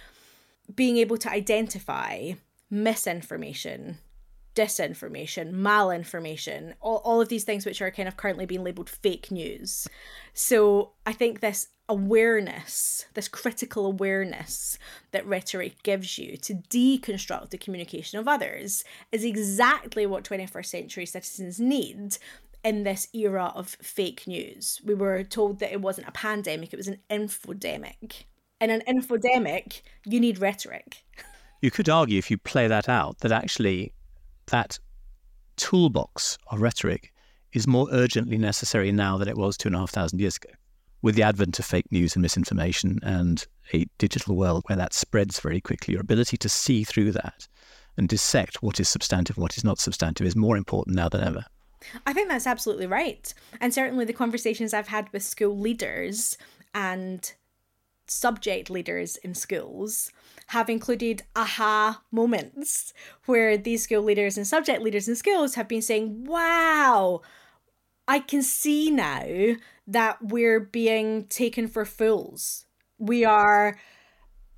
being 0.76 0.98
able 0.98 1.18
to 1.18 1.32
identify 1.32 2.34
misinformation, 2.70 3.98
disinformation, 4.56 5.54
malinformation, 5.54 6.74
all, 6.82 6.98
all 7.06 7.22
of 7.22 7.30
these 7.30 7.46
things 7.46 7.66
which 7.66 7.82
are 7.82 7.92
kind 7.92 8.10
of 8.10 8.18
currently 8.18 8.46
being 8.46 8.64
labeled 8.64 8.90
fake 8.90 9.32
news. 9.32 9.88
So 10.34 10.92
I 11.06 11.14
think 11.14 11.40
this 11.40 11.68
awareness, 11.90 13.06
this 13.14 13.28
critical 13.28 13.86
awareness 13.86 14.78
that 15.12 15.26
rhetoric 15.26 15.82
gives 15.84 16.18
you 16.18 16.38
to 16.38 16.56
deconstruct 16.56 17.50
the 17.50 17.58
communication 17.58 18.20
of 18.20 18.28
others 18.28 18.84
is 19.12 19.24
exactly 19.24 20.06
what 20.06 20.24
21st 20.24 20.66
century 20.66 21.06
citizens 21.06 21.60
need 21.60 22.18
in 22.64 22.84
this 22.84 23.08
era 23.14 23.52
of 23.56 23.70
fake 23.82 24.28
news. 24.28 24.82
We 24.84 24.94
were 24.94 25.24
told 25.24 25.60
that 25.60 25.72
it 25.72 25.82
wasn't 25.82 26.10
a 26.10 26.12
pandemic, 26.12 26.74
it 26.74 26.78
was 26.78 26.88
an 26.88 27.00
infodemic. 27.10 28.26
In 28.60 28.70
an 28.70 28.82
infodemic, 28.88 29.82
you 30.06 30.20
need 30.20 30.40
rhetoric. 30.40 31.04
You 31.62 31.72
could 31.72 31.90
argue, 31.90 32.18
if 32.18 32.30
you 32.30 32.38
play 32.38 32.68
that 32.68 32.90
out, 32.90 33.20
that 33.20 33.32
actually 33.32 33.94
that 34.48 34.80
toolbox 35.56 36.38
of 36.52 36.62
rhetoric 36.62 37.14
is 37.54 37.68
more 37.68 37.88
urgently 37.92 38.38
necessary 38.38 38.92
now 38.92 39.18
than 39.18 39.28
it 39.28 39.38
was 39.38 39.58
two 39.58 39.70
and 39.70 39.76
a 39.76 39.80
half 39.80 39.92
thousand 39.92 40.20
years 40.20 40.38
ago 40.38 40.52
with 41.02 41.16
the 41.16 41.24
advent 41.24 41.60
of 41.60 41.66
fake 41.66 41.92
news 41.92 42.16
and 42.16 42.22
misinformation 42.22 43.00
and 43.04 43.46
a 43.74 43.86
digital 43.98 44.36
world 44.36 44.64
where 44.68 44.78
that 44.78 44.94
spreads 44.94 45.40
very 45.40 45.62
quickly, 45.62 45.94
your 45.94 46.02
ability 46.02 46.38
to 46.38 46.50
see 46.50 46.84
through 46.84 47.12
that 47.12 47.48
and 47.98 48.08
dissect 48.10 48.62
what 48.62 48.80
is 48.80 48.90
substantive 48.90 49.38
and 49.38 49.42
what 49.42 49.58
is 49.58 49.64
not 49.64 49.80
substantive 49.80 50.26
is 50.26 50.36
more 50.36 50.58
important 50.58 50.96
now 50.96 51.10
than 51.10 51.24
ever. 51.24 51.46
I 52.06 52.14
think 52.14 52.30
that's 52.30 52.48
absolutely 52.48 52.88
right. 52.88 53.34
And 53.62 53.74
certainly 53.74 54.06
the 54.06 54.14
conversations 54.14 54.74
I've 54.74 54.88
had 54.88 55.12
with 55.14 55.24
school 55.24 55.58
leaders 55.58 56.38
and 56.74 57.32
subject 58.08 58.70
leaders 58.70 59.18
in 59.18 59.34
schools 59.34 60.12
have 60.48 60.70
included 60.70 61.24
aha 61.36 62.02
moments 62.12 62.94
where 63.26 63.58
these 63.58 63.84
school 63.84 64.02
leaders 64.02 64.38
and 64.38 64.48
subject 64.48 64.82
leaders 64.82 65.08
in 65.08 65.16
schools 65.16 65.56
have 65.56 65.68
been 65.68 65.82
saying, 65.82 66.26
wow, 66.26 67.22
I 68.08 68.20
can 68.20 68.42
see 68.42 68.90
now 68.90 69.56
that 69.88 70.18
we're 70.22 70.60
being 70.60 71.26
taken 71.28 71.68
for 71.68 71.86
fools. 71.86 72.66
We 72.98 73.24
are 73.24 73.80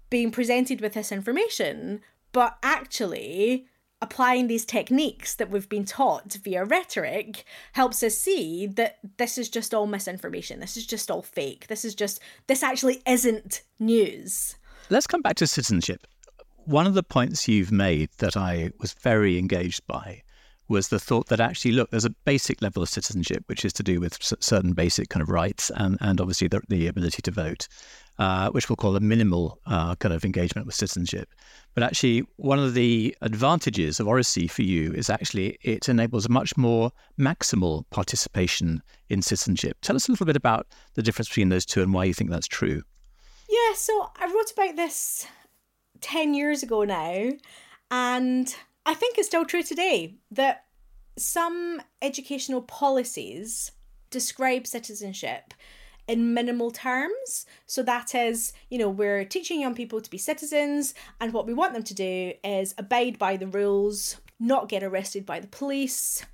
being 0.10 0.32
presented 0.32 0.82
with 0.82 0.94
this 0.94 1.12
information, 1.12 2.02
but 2.32 2.58
actually 2.64 3.68
applying 4.02 4.48
these 4.48 4.66
techniques 4.66 5.36
that 5.36 5.50
we've 5.50 5.68
been 5.68 5.86
taught 5.86 6.34
via 6.44 6.64
rhetoric 6.64 7.44
helps 7.74 8.02
us 8.02 8.18
see 8.18 8.66
that 8.66 8.98
this 9.18 9.38
is 9.38 9.50
just 9.50 9.74
all 9.74 9.88
misinformation. 9.88 10.60
This 10.60 10.78
is 10.78 10.86
just 10.86 11.12
all 11.12 11.22
fake. 11.22 11.68
This 11.68 11.84
is 11.84 11.94
just, 11.96 12.22
this 12.48 12.64
actually 12.64 13.02
isn't 13.06 13.62
news. 13.78 14.56
Let's 14.90 15.08
come 15.08 15.22
back 15.22 15.36
to 15.36 15.48
citizenship. 15.48 16.08
One 16.64 16.88
of 16.88 16.94
the 16.94 17.04
points 17.04 17.48
you've 17.48 17.72
made 17.72 18.10
that 18.20 18.38
I 18.38 18.72
was 18.80 18.94
very 18.94 19.38
engaged 19.38 19.86
by 19.86 20.24
was 20.70 20.90
the 20.90 21.00
thought 21.00 21.28
that 21.28 21.40
actually, 21.40 21.72
look, 21.72 21.90
there's 21.90 22.06
a 22.06 22.12
basic 22.12 22.62
level 22.62 22.82
of 22.82 22.90
citizenship, 22.90 23.44
which 23.48 23.66
is 23.66 23.74
to 23.74 23.84
do 23.84 24.00
with 24.00 24.18
certain 24.22 24.74
basic 24.74 25.10
kind 25.10 25.22
of 25.22 25.30
rights 25.30 25.72
and, 25.76 25.98
and 26.00 26.22
obviously 26.22 26.48
the, 26.48 26.62
the 26.70 26.88
ability 26.88 27.22
to 27.24 27.32
vote, 27.32 27.68
uh, 28.20 28.50
which 28.52 28.70
we'll 28.70 28.76
call 28.76 28.96
a 28.96 29.00
minimal 29.00 29.60
uh, 29.66 29.96
kind 29.96 30.14
of 30.14 30.24
engagement 30.24 30.68
with 30.68 30.76
citizenship. 30.76 31.30
But 31.74 31.84
actually, 31.84 32.24
one 32.38 32.60
of 32.60 32.76
the 32.76 33.16
advantages 33.22 34.00
of 34.00 34.08
Oracy 34.08 34.48
for 34.48 34.62
you 34.62 34.94
is 34.94 35.10
actually 35.10 35.58
it 35.62 35.90
enables 35.90 36.30
much 36.30 36.56
more 36.56 36.92
maximal 37.20 37.84
participation 37.90 38.82
in 39.10 39.22
citizenship. 39.22 39.78
Tell 39.82 39.96
us 39.96 40.08
a 40.08 40.12
little 40.12 40.26
bit 40.26 40.36
about 40.36 40.68
the 40.94 41.02
difference 41.02 41.30
between 41.30 41.50
those 41.50 41.66
two 41.66 41.82
and 41.82 41.94
why 41.94 42.06
you 42.06 42.14
think 42.14 42.30
that's 42.30 42.48
true. 42.48 42.84
Yeah, 43.50 43.74
so 43.74 44.12
I 44.20 44.26
wrote 44.28 44.52
about 44.52 44.76
this 44.76 45.26
10 46.02 46.34
years 46.34 46.62
ago 46.62 46.84
now, 46.84 47.32
and 47.90 48.56
I 48.90 48.96
think 48.96 49.20
it's 49.20 49.28
still 49.28 49.46
true 49.46 49.62
today 49.62 50.16
that 50.32 50.66
some 51.16 51.80
educational 52.02 52.64
policies 52.64 53.72
describe 54.10 54.66
citizenship 54.66 55.54
in 56.08 56.34
minimal 56.34 56.72
terms. 56.72 57.46
So 57.68 57.84
that 57.84 58.16
is, 58.16 58.52
you 58.72 58.80
know, 58.80 58.90
we're 58.90 59.26
teaching 59.26 59.62
young 59.62 59.76
people 59.76 60.02
to 60.02 60.10
be 60.10 60.18
citizens, 60.18 60.96
and 61.22 61.34
what 61.34 61.46
we 61.46 61.54
want 61.54 61.74
them 61.74 61.84
to 61.84 61.94
do 61.94 62.34
is 62.44 62.74
abide 62.80 63.20
by 63.20 63.38
the 63.38 63.46
rules, 63.46 64.18
not 64.40 64.70
get 64.70 64.82
arrested 64.82 65.24
by 65.24 65.40
the 65.40 65.46
police. 65.46 66.26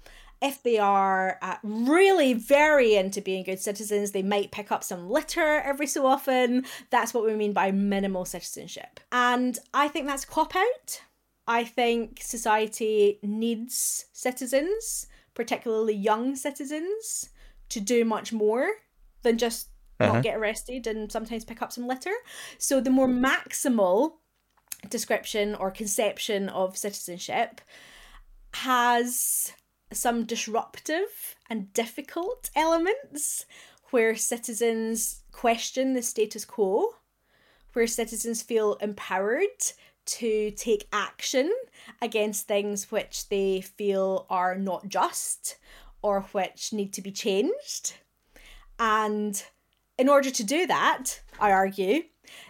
If 0.42 0.64
they 0.64 0.78
are 0.78 1.38
uh, 1.42 1.58
really 1.62 2.34
very 2.36 2.96
into 2.96 3.20
being 3.20 3.44
good 3.44 3.60
citizens, 3.60 4.12
they 4.12 4.24
might 4.24 4.52
pick 4.52 4.72
up 4.72 4.86
some 4.86 5.10
litter 5.10 5.60
every 5.60 5.88
so 5.88 6.06
often. 6.06 6.64
That's 6.90 7.14
what 7.14 7.26
we 7.26 7.34
mean 7.34 7.52
by 7.52 7.74
minimal 7.74 8.24
citizenship. 8.24 9.02
And 9.12 9.60
I 9.74 9.90
think 9.90 10.08
that's 10.08 10.24
cop 10.24 10.56
out. 10.56 11.02
I 11.48 11.64
think 11.64 12.20
society 12.22 13.20
needs 13.22 14.06
citizens, 14.14 15.08
particularly 15.34 15.94
young 15.94 16.36
citizens, 16.36 17.30
to 17.70 17.80
do 17.80 18.04
much 18.06 18.34
more 18.34 18.68
than 19.22 19.38
just 19.38 19.70
uh-huh. 20.00 20.14
not 20.14 20.24
get 20.24 20.38
arrested 20.38 20.88
and 20.88 21.12
sometimes 21.12 21.46
pick 21.46 21.62
up 21.62 21.72
some 21.72 21.88
litter. 21.88 22.14
So 22.58 22.82
the 22.82 22.90
more 22.90 23.08
maximal 23.08 24.14
description 24.90 25.56
or 25.56 25.72
conception 25.72 26.50
of 26.50 26.78
citizenship 26.78 27.62
has 28.54 29.54
some 29.92 30.26
disruptive 30.26 31.36
and 31.50 31.72
difficult 31.74 32.50
elements 32.56 33.46
where 33.92 34.16
citizens 34.16 35.22
question 35.32 35.94
the 35.94 36.02
status 36.02 36.44
quo, 36.44 36.96
where 37.74 37.88
citizens 37.88 38.42
feel 38.42 38.76
empowered 38.76 39.74
to 40.06 40.52
take 40.52 40.88
action 40.92 41.52
against 42.02 42.48
things 42.48 42.92
which 42.92 43.30
they 43.30 43.62
feel 43.62 44.26
are 44.30 44.56
not 44.56 44.88
just 44.88 45.58
or 46.02 46.22
which 46.32 46.72
need 46.72 46.94
to 46.94 47.02
be 47.02 47.12
changed. 47.12 47.94
And 48.78 49.42
in 49.98 50.10
order 50.10 50.30
to 50.30 50.44
do 50.44 50.68
that, 50.68 51.22
I 51.40 51.52
argue, 51.52 52.04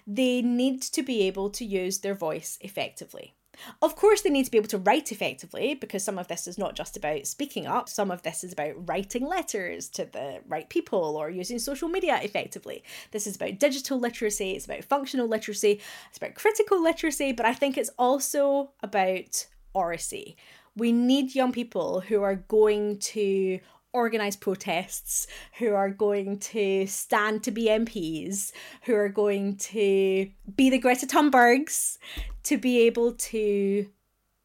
they 0.07 0.41
need 0.41 0.81
to 0.81 1.03
be 1.03 1.23
able 1.23 1.49
to 1.51 1.65
use 1.65 1.99
their 1.99 2.15
voice 2.15 2.57
effectively. 2.61 3.35
Of 3.81 3.95
course, 3.95 4.21
they 4.21 4.29
need 4.29 4.45
to 4.45 4.51
be 4.51 4.57
able 4.57 4.67
to 4.69 4.77
write 4.77 5.11
effectively 5.11 5.75
because 5.75 6.03
some 6.03 6.17
of 6.17 6.27
this 6.27 6.47
is 6.47 6.57
not 6.57 6.75
just 6.75 6.97
about 6.97 7.27
speaking 7.27 7.65
up, 7.67 7.89
some 7.89 8.11
of 8.11 8.21
this 8.23 8.43
is 8.43 8.53
about 8.53 8.87
writing 8.87 9.25
letters 9.25 9.89
to 9.89 10.05
the 10.05 10.41
right 10.47 10.69
people 10.69 11.15
or 11.17 11.29
using 11.29 11.59
social 11.59 11.89
media 11.89 12.19
effectively. 12.21 12.83
This 13.11 13.27
is 13.27 13.35
about 13.35 13.59
digital 13.59 13.99
literacy, 13.99 14.51
it's 14.51 14.65
about 14.65 14.83
functional 14.83 15.27
literacy, 15.27 15.81
it's 16.09 16.17
about 16.17 16.35
critical 16.35 16.81
literacy, 16.81 17.31
but 17.31 17.45
I 17.45 17.53
think 17.53 17.77
it's 17.77 17.91
also 17.97 18.71
about 18.81 19.45
oracy. 19.73 20.35
We 20.77 20.91
need 20.91 21.35
young 21.35 21.53
people 21.53 22.01
who 22.01 22.21
are 22.23 22.35
going 22.35 22.99
to 22.99 23.59
organise 23.95 24.35
protests, 24.35 25.25
who 25.57 25.73
are 25.73 25.89
going 25.89 26.37
to 26.39 26.85
stand 26.85 27.43
to 27.43 27.51
be 27.51 27.65
MPs, 27.65 28.51
who 28.83 28.93
are 28.93 29.09
going 29.09 29.55
to 29.57 30.29
be 30.55 30.69
the 30.69 30.77
Greta 30.77 31.07
Thunbergs, 31.07 31.97
to 32.43 32.57
be 32.57 32.81
able 32.81 33.13
to 33.13 33.87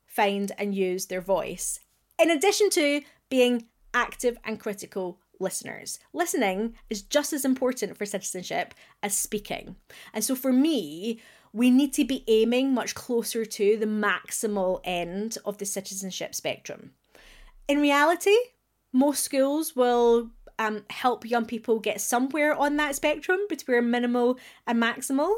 find 0.06 0.52
and 0.56 0.74
use 0.74 1.06
their 1.06 1.20
voice. 1.20 1.80
In 2.18 2.30
addition 2.30 2.70
to 2.70 3.02
being 3.28 3.66
active 3.92 4.38
and 4.44 4.60
critical 4.60 5.18
listeners. 5.40 5.98
Listening 6.12 6.74
is 6.90 7.02
just 7.02 7.32
as 7.32 7.44
important 7.44 7.96
for 7.96 8.06
citizenship 8.06 8.74
as 9.02 9.16
speaking. 9.16 9.76
And 10.12 10.22
so 10.22 10.34
for 10.34 10.52
me, 10.52 11.20
we 11.52 11.70
need 11.70 11.92
to 11.94 12.04
be 12.04 12.24
aiming 12.28 12.72
much 12.72 12.94
closer 12.94 13.44
to 13.44 13.76
the 13.76 13.86
maximal 13.86 14.80
end 14.84 15.38
of 15.44 15.58
the 15.58 15.66
citizenship 15.66 16.34
spectrum. 16.34 16.92
In 17.66 17.80
reality, 17.80 18.36
most 18.92 19.22
schools 19.22 19.74
will 19.76 20.30
um, 20.58 20.84
help 20.90 21.24
young 21.24 21.46
people 21.46 21.78
get 21.80 22.00
somewhere 22.00 22.54
on 22.54 22.76
that 22.76 22.94
spectrum 22.94 23.40
between 23.48 23.90
minimal 23.90 24.38
and 24.66 24.80
maximal. 24.80 25.34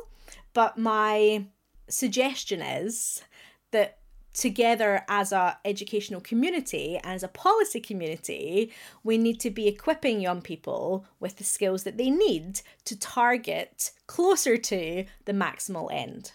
But 0.52 0.78
my 0.78 1.46
suggestion 1.88 2.60
is 2.60 3.22
that 3.70 3.98
together 4.34 5.04
as 5.08 5.30
a 5.30 5.58
educational 5.64 6.20
community 6.20 6.98
as 7.04 7.22
a 7.22 7.28
policy 7.28 7.80
community 7.80 8.72
we 9.04 9.18
need 9.18 9.38
to 9.38 9.50
be 9.50 9.68
equipping 9.68 10.22
young 10.22 10.40
people 10.40 11.04
with 11.20 11.36
the 11.36 11.44
skills 11.44 11.82
that 11.82 11.98
they 11.98 12.08
need 12.08 12.62
to 12.84 12.98
target 12.98 13.90
closer 14.06 14.56
to 14.56 15.04
the 15.26 15.32
maximal 15.32 15.92
end 15.92 16.32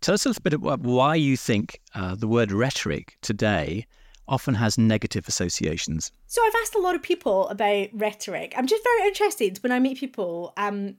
tell 0.00 0.14
us 0.14 0.24
a 0.24 0.28
little 0.28 0.42
bit 0.42 0.52
about 0.52 0.80
why 0.80 1.16
you 1.16 1.36
think 1.36 1.80
uh, 1.96 2.14
the 2.14 2.28
word 2.28 2.52
rhetoric 2.52 3.16
today 3.20 3.84
often 4.30 4.54
has 4.54 4.78
negative 4.78 5.28
associations 5.28 6.12
so 6.26 6.40
i've 6.46 6.54
asked 6.62 6.74
a 6.74 6.80
lot 6.80 6.94
of 6.94 7.02
people 7.02 7.48
about 7.48 7.88
rhetoric 7.92 8.54
i'm 8.56 8.66
just 8.66 8.82
very 8.82 9.08
interested 9.08 9.58
when 9.62 9.72
i 9.72 9.78
meet 9.78 9.98
people 9.98 10.54
um, 10.56 10.96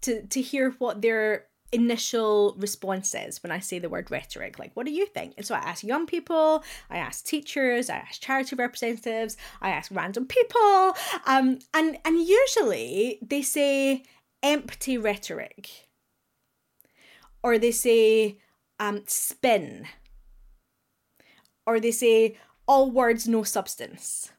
to, 0.00 0.22
to 0.26 0.40
hear 0.40 0.70
what 0.78 1.00
their 1.00 1.46
initial 1.72 2.54
response 2.58 3.14
is 3.14 3.42
when 3.42 3.50
I 3.50 3.58
say 3.58 3.78
the 3.78 3.88
word 3.88 4.10
rhetoric. 4.10 4.58
Like, 4.58 4.72
what 4.74 4.86
do 4.86 4.92
you 4.92 5.06
think? 5.06 5.34
And 5.36 5.46
so 5.46 5.54
I 5.54 5.58
ask 5.58 5.82
young 5.82 6.06
people, 6.06 6.62
I 6.90 6.98
ask 6.98 7.24
teachers, 7.24 7.88
I 7.88 7.96
ask 7.96 8.20
charity 8.20 8.54
representatives, 8.54 9.36
I 9.60 9.70
ask 9.70 9.90
random 9.90 10.26
people, 10.26 10.96
um, 11.26 11.58
and 11.72 11.98
and 12.04 12.20
usually 12.20 13.18
they 13.22 13.42
say 13.42 14.04
empty 14.42 14.98
rhetoric, 14.98 15.88
or 17.42 17.58
they 17.58 17.72
say 17.72 18.38
um, 18.78 19.02
spin, 19.06 19.86
or 21.66 21.80
they 21.80 21.92
say 21.92 22.36
all 22.72 22.90
words 22.90 23.28
no 23.28 23.42
substance 23.42 24.32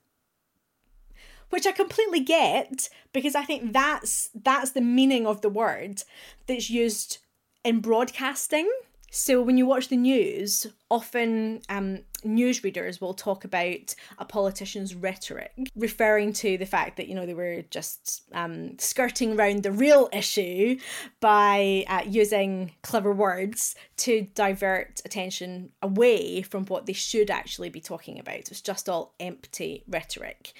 which 1.52 1.68
I 1.68 1.72
completely 1.72 2.20
get 2.20 2.90
because 3.14 3.36
I 3.36 3.44
think 3.44 3.74
that's 3.74 4.32
that's 4.34 4.72
the 4.72 4.82
meaning 4.82 5.28
of 5.28 5.42
the 5.42 5.50
word 5.50 6.02
that's 6.48 6.68
used 6.68 7.20
in 7.64 7.80
broadcasting. 7.80 8.68
So 9.16 9.44
when 9.44 9.60
you 9.60 9.68
watch 9.68 9.90
the 9.90 9.96
news, 9.96 10.66
often 10.90 11.62
um, 11.70 12.00
newsreaders 12.26 13.00
will 13.00 13.14
talk 13.14 13.46
about 13.46 13.94
a 14.18 14.26
politician's 14.26 14.96
rhetoric, 14.96 15.52
referring 15.76 16.34
to 16.34 16.58
the 16.58 16.66
fact 16.66 16.98
that 16.98 17.08
you 17.08 17.14
know 17.14 17.28
they 17.28 17.36
were 17.36 17.62
just 17.70 18.24
um, 18.34 18.76
skirting 18.80 19.38
around 19.38 19.62
the 19.62 19.72
real 19.72 20.10
issue 20.12 20.80
by 21.20 21.86
uh, 21.88 22.02
using 22.08 22.72
clever 22.82 23.14
words 23.14 23.76
to 23.98 24.28
divert 24.34 25.00
attention 25.06 25.70
away 25.84 26.42
from 26.42 26.66
what 26.66 26.88
they 26.88 26.94
should 26.94 27.30
actually 27.30 27.70
be 27.70 27.82
talking 27.82 28.18
about. 28.20 28.50
It's 28.50 28.62
just 28.62 28.90
all 28.90 29.14
empty 29.20 29.84
rhetoric. 29.88 30.54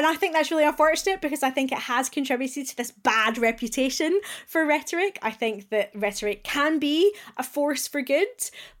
And 0.00 0.06
I 0.06 0.14
think 0.14 0.32
that's 0.32 0.50
really 0.50 0.64
unfortunate 0.64 1.20
because 1.20 1.42
I 1.42 1.50
think 1.50 1.72
it 1.72 1.78
has 1.78 2.08
contributed 2.08 2.66
to 2.68 2.76
this 2.78 2.90
bad 2.90 3.36
reputation 3.36 4.18
for 4.46 4.64
rhetoric. 4.64 5.18
I 5.20 5.30
think 5.30 5.68
that 5.68 5.90
rhetoric 5.94 6.42
can 6.42 6.78
be 6.78 7.14
a 7.36 7.42
force 7.42 7.86
for 7.86 8.00
good, 8.00 8.28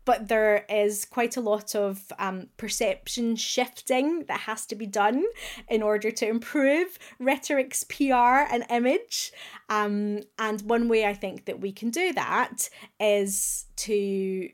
but 0.06 0.28
there 0.28 0.64
is 0.70 1.04
quite 1.04 1.36
a 1.36 1.42
lot 1.42 1.74
of 1.74 2.10
um, 2.18 2.46
perception 2.56 3.36
shifting 3.36 4.24
that 4.28 4.40
has 4.40 4.64
to 4.64 4.74
be 4.74 4.86
done 4.86 5.26
in 5.68 5.82
order 5.82 6.10
to 6.10 6.26
improve 6.26 6.98
rhetoric's 7.18 7.84
PR 7.84 8.46
and 8.50 8.64
image. 8.70 9.30
Um, 9.68 10.20
and 10.38 10.62
one 10.62 10.88
way 10.88 11.04
I 11.04 11.12
think 11.12 11.44
that 11.44 11.60
we 11.60 11.70
can 11.70 11.90
do 11.90 12.14
that 12.14 12.70
is 12.98 13.66
to 13.76 14.48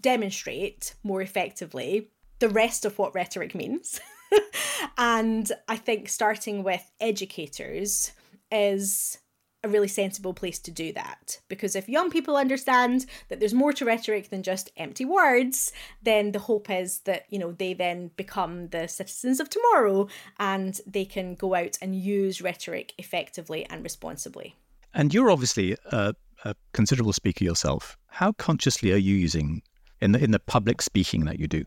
demonstrate 0.00 0.94
more 1.02 1.20
effectively 1.20 2.08
the 2.38 2.48
rest 2.48 2.86
of 2.86 2.98
what 2.98 3.14
rhetoric 3.14 3.54
means. 3.54 4.00
and 4.98 5.50
I 5.68 5.76
think 5.76 6.08
starting 6.08 6.62
with 6.62 6.90
educators 7.00 8.12
is 8.50 9.18
a 9.66 9.68
really 9.68 9.88
sensible 9.88 10.32
place 10.32 10.58
to 10.60 10.70
do 10.70 10.92
that. 10.92 11.40
Because 11.48 11.76
if 11.76 11.88
young 11.88 12.10
people 12.10 12.36
understand 12.36 13.06
that 13.28 13.40
there's 13.40 13.52
more 13.52 13.72
to 13.74 13.84
rhetoric 13.84 14.30
than 14.30 14.42
just 14.42 14.70
empty 14.76 15.04
words, 15.04 15.72
then 16.02 16.32
the 16.32 16.38
hope 16.38 16.70
is 16.70 17.00
that, 17.00 17.24
you 17.28 17.38
know, 17.38 17.52
they 17.52 17.74
then 17.74 18.10
become 18.16 18.68
the 18.68 18.86
citizens 18.88 19.40
of 19.40 19.50
tomorrow 19.50 20.08
and 20.38 20.80
they 20.86 21.04
can 21.04 21.34
go 21.34 21.54
out 21.54 21.76
and 21.82 21.96
use 21.96 22.40
rhetoric 22.40 22.94
effectively 22.96 23.66
and 23.66 23.82
responsibly. 23.82 24.54
And 24.94 25.12
you're 25.12 25.30
obviously 25.30 25.76
a, 25.86 26.14
a 26.44 26.54
considerable 26.72 27.12
speaker 27.12 27.44
yourself. 27.44 27.98
How 28.06 28.32
consciously 28.32 28.92
are 28.92 28.96
you 28.96 29.14
using 29.14 29.62
in 30.00 30.12
the 30.12 30.22
in 30.22 30.30
the 30.30 30.38
public 30.38 30.80
speaking 30.80 31.24
that 31.24 31.38
you 31.38 31.46
do? 31.46 31.64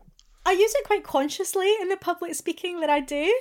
I 0.50 0.54
use 0.54 0.74
it 0.74 0.84
quite 0.84 1.04
consciously 1.04 1.72
in 1.80 1.90
the 1.90 1.96
public 1.96 2.34
speaking 2.34 2.80
that 2.80 2.90
I 2.90 2.98
do. 2.98 3.32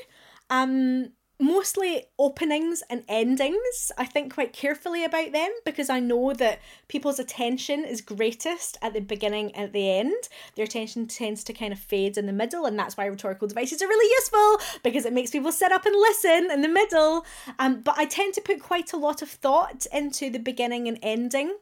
Um, 0.52 1.14
mostly 1.40 2.04
openings 2.20 2.84
and 2.88 3.04
endings. 3.08 3.92
I 3.98 4.06
think 4.06 4.32
quite 4.32 4.54
carefully 4.54 5.04
about 5.04 5.32
them 5.32 5.50
because 5.66 5.90
I 5.90 6.00
know 6.02 6.34
that 6.36 6.60
people's 6.88 7.18
attention 7.18 7.84
is 7.84 8.02
greatest 8.02 8.78
at 8.84 8.94
the 8.94 9.00
beginning 9.00 9.56
and 9.56 9.66
at 9.66 9.74
the 9.74 9.90
end. 9.90 10.30
Their 10.56 10.66
attention 10.66 11.08
tends 11.08 11.44
to 11.46 11.54
kind 11.54 11.74
of 11.74 11.80
fade 11.80 12.16
in 12.16 12.28
the 12.28 12.32
middle, 12.32 12.68
and 12.68 12.78
that's 12.78 12.96
why 12.96 13.08
rhetorical 13.08 13.48
devices 13.48 13.82
are 13.82 13.88
really 13.88 14.12
useful 14.20 14.80
because 14.84 15.04
it 15.04 15.14
makes 15.14 15.32
people 15.32 15.52
sit 15.52 15.72
up 15.72 15.88
and 15.88 15.96
listen 15.96 16.52
in 16.52 16.62
the 16.62 16.68
middle. 16.68 17.26
Um, 17.58 17.82
but 17.82 17.98
I 17.98 18.06
tend 18.06 18.36
to 18.36 18.42
put 18.42 18.62
quite 18.62 18.94
a 18.94 18.98
lot 18.98 19.24
of 19.24 19.30
thought 19.30 19.88
into 19.92 20.30
the 20.30 20.38
beginning 20.38 20.88
and 20.88 21.00
ending 21.02 21.58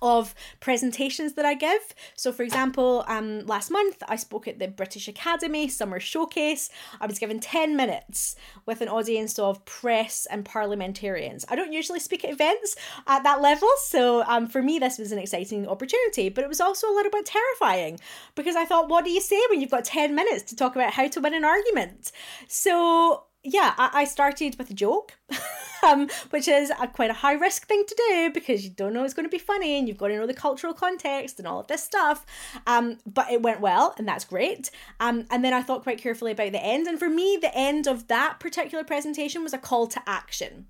of 0.00 0.34
presentations 0.60 1.34
that 1.34 1.44
I 1.44 1.54
give. 1.54 1.94
So, 2.14 2.32
for 2.32 2.42
example, 2.42 3.04
um, 3.08 3.46
last 3.46 3.70
month 3.70 4.02
I 4.08 4.16
spoke 4.16 4.48
at 4.48 4.58
the 4.58 4.68
British 4.68 5.08
Academy 5.08 5.68
Summer 5.68 6.00
Showcase. 6.00 6.70
I 7.00 7.06
was 7.06 7.18
given 7.18 7.40
10 7.40 7.76
minutes 7.76 8.36
with 8.66 8.80
an 8.80 8.88
audience 8.88 9.38
of 9.38 9.64
press 9.64 10.26
and 10.30 10.44
parliamentarians. 10.44 11.44
I 11.48 11.56
don't 11.56 11.72
usually 11.72 12.00
speak 12.00 12.24
at 12.24 12.30
events 12.30 12.76
at 13.06 13.22
that 13.22 13.40
level, 13.40 13.68
so 13.78 14.22
um, 14.24 14.46
for 14.46 14.62
me, 14.62 14.78
this 14.78 14.98
was 14.98 15.12
an 15.12 15.18
exciting 15.18 15.66
opportunity, 15.66 16.28
but 16.28 16.44
it 16.44 16.48
was 16.48 16.60
also 16.60 16.88
a 16.88 16.94
little 16.94 17.12
bit 17.12 17.26
terrifying 17.26 17.98
because 18.34 18.56
I 18.56 18.64
thought, 18.64 18.88
what 18.88 19.04
do 19.04 19.10
you 19.10 19.20
say 19.20 19.40
when 19.50 19.60
you've 19.60 19.70
got 19.70 19.84
10 19.84 20.14
minutes 20.14 20.42
to 20.44 20.56
talk 20.56 20.74
about 20.74 20.92
how 20.92 21.08
to 21.08 21.20
win 21.20 21.34
an 21.34 21.44
argument? 21.44 22.12
So, 22.48 23.24
yeah, 23.46 23.74
I, 23.78 23.90
I 23.92 24.04
started 24.04 24.58
with 24.58 24.70
a 24.70 24.74
joke, 24.74 25.14
um, 25.82 26.08
which 26.30 26.48
is 26.48 26.70
a, 26.80 26.88
quite 26.88 27.10
a 27.10 27.14
high 27.14 27.34
risk 27.34 27.66
thing 27.66 27.84
to 27.86 27.94
do 28.08 28.30
because 28.32 28.64
you 28.64 28.70
don't 28.70 28.92
know 28.92 29.04
it's 29.04 29.14
going 29.14 29.26
to 29.26 29.30
be 29.30 29.38
funny 29.38 29.78
and 29.78 29.86
you've 29.86 29.98
got 29.98 30.08
to 30.08 30.16
know 30.16 30.26
the 30.26 30.34
cultural 30.34 30.74
context 30.74 31.38
and 31.38 31.46
all 31.46 31.60
of 31.60 31.68
this 31.68 31.82
stuff. 31.82 32.26
Um, 32.66 32.98
but 33.06 33.30
it 33.30 33.42
went 33.42 33.60
well, 33.60 33.94
and 33.98 34.06
that's 34.06 34.24
great. 34.24 34.70
Um, 35.00 35.26
and 35.30 35.44
then 35.44 35.54
I 35.54 35.62
thought 35.62 35.84
quite 35.84 35.98
carefully 35.98 36.32
about 36.32 36.52
the 36.52 36.64
end, 36.64 36.86
and 36.86 36.98
for 36.98 37.08
me, 37.08 37.38
the 37.40 37.56
end 37.56 37.86
of 37.86 38.08
that 38.08 38.40
particular 38.40 38.84
presentation 38.84 39.42
was 39.42 39.54
a 39.54 39.58
call 39.58 39.86
to 39.88 40.02
action. 40.06 40.66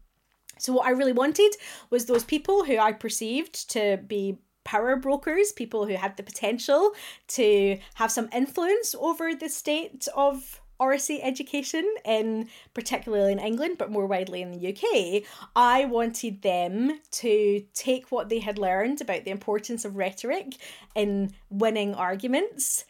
So 0.59 0.73
what 0.73 0.87
I 0.87 0.91
really 0.91 1.13
wanted 1.13 1.55
was 1.91 2.07
those 2.07 2.25
people 2.25 2.65
who 2.65 2.79
I 2.79 2.93
perceived 2.93 3.71
to 3.71 3.99
be 4.07 4.39
power 4.65 4.97
brokers, 4.97 5.53
people 5.53 5.87
who 5.87 5.95
had 5.95 6.17
the 6.17 6.23
potential 6.23 6.93
to 7.29 7.79
have 7.95 8.11
some 8.11 8.29
influence 8.33 8.95
over 8.99 9.35
the 9.35 9.49
state 9.49 10.09
of 10.17 10.61
oracy 10.79 11.23
education 11.23 11.87
in 12.05 12.49
particularly 12.75 13.33
in 13.33 13.39
England, 13.39 13.77
but 13.79 13.91
more 13.91 14.07
widely 14.07 14.43
in 14.43 14.53
the 14.53 14.69
UK, 14.69 15.23
I 15.55 15.85
wanted 15.85 16.43
them 16.43 17.01
to 17.13 17.65
take 17.75 18.11
what 18.11 18.29
they 18.29 18.41
had 18.41 18.59
learned 18.59 19.01
about 19.01 19.25
the 19.25 19.31
importance 19.31 19.85
of 19.85 19.97
rhetoric 19.97 20.57
in 20.95 21.33
winning 21.51 21.95
arguments 21.95 22.85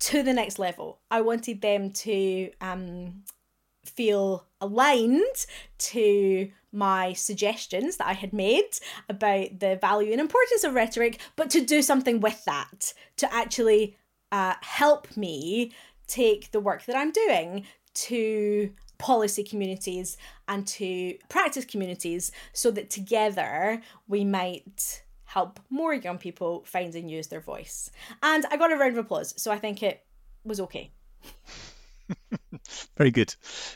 to 0.00 0.22
the 0.22 0.32
next 0.32 0.58
level. 0.58 0.98
I 1.10 1.20
wanted 1.20 1.60
them 1.60 1.90
to 1.90 2.50
um, 2.60 3.22
feel 3.84 4.46
aligned 4.60 5.46
to 5.78 6.50
my 6.72 7.12
suggestions 7.12 7.96
that 7.96 8.08
I 8.08 8.14
had 8.14 8.32
made 8.32 8.78
about 9.08 9.60
the 9.60 9.76
value 9.80 10.12
and 10.12 10.20
importance 10.20 10.64
of 10.64 10.74
rhetoric, 10.74 11.20
but 11.36 11.48
to 11.50 11.64
do 11.64 11.82
something 11.82 12.20
with 12.20 12.44
that, 12.44 12.92
to 13.18 13.32
actually 13.32 13.96
uh, 14.32 14.54
help 14.60 15.16
me 15.16 15.72
take 16.06 16.50
the 16.50 16.60
work 16.60 16.84
that 16.86 16.96
I'm 16.96 17.12
doing 17.12 17.66
to 17.94 18.70
policy 18.98 19.44
communities 19.44 20.16
and 20.48 20.66
to 20.66 21.16
practice 21.28 21.64
communities 21.64 22.32
so 22.52 22.70
that 22.70 22.90
together 22.90 23.80
we 24.08 24.24
might 24.24 25.02
help 25.24 25.58
more 25.68 25.94
young 25.94 26.18
people 26.18 26.62
find 26.64 26.94
and 26.94 27.10
use 27.10 27.26
their 27.26 27.40
voice. 27.40 27.90
And 28.22 28.46
I 28.50 28.56
got 28.56 28.72
a 28.72 28.76
round 28.76 28.92
of 28.92 29.04
applause, 29.04 29.34
so 29.36 29.50
I 29.50 29.58
think 29.58 29.82
it 29.82 30.04
was 30.44 30.60
okay. 30.60 30.92
very 32.96 33.10
good, 33.10 33.34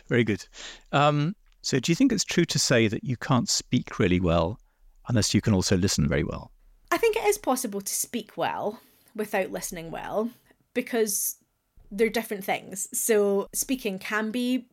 very 0.08 0.24
good. 0.24 0.46
Um, 0.92 1.34
so, 1.62 1.80
do 1.80 1.90
you 1.90 1.96
think 1.96 2.12
it's 2.12 2.24
true 2.24 2.44
to 2.44 2.58
say 2.58 2.86
that 2.88 3.02
you 3.02 3.16
can't 3.16 3.48
speak 3.48 3.98
really 3.98 4.20
well 4.20 4.60
unless 5.08 5.34
you 5.34 5.40
can 5.40 5.52
also 5.52 5.76
listen 5.76 6.08
very 6.08 6.22
well? 6.22 6.52
I 6.92 6.98
think 6.98 7.16
it 7.16 7.24
is 7.24 7.38
possible 7.38 7.80
to 7.80 7.92
speak 7.92 8.36
well 8.36 8.80
without 9.16 9.50
listening 9.50 9.90
well 9.90 10.30
because 10.74 11.37
they're 11.90 12.08
different 12.08 12.44
things. 12.44 12.88
So 12.92 13.48
speaking 13.52 13.98
can 13.98 14.30
be 14.30 14.68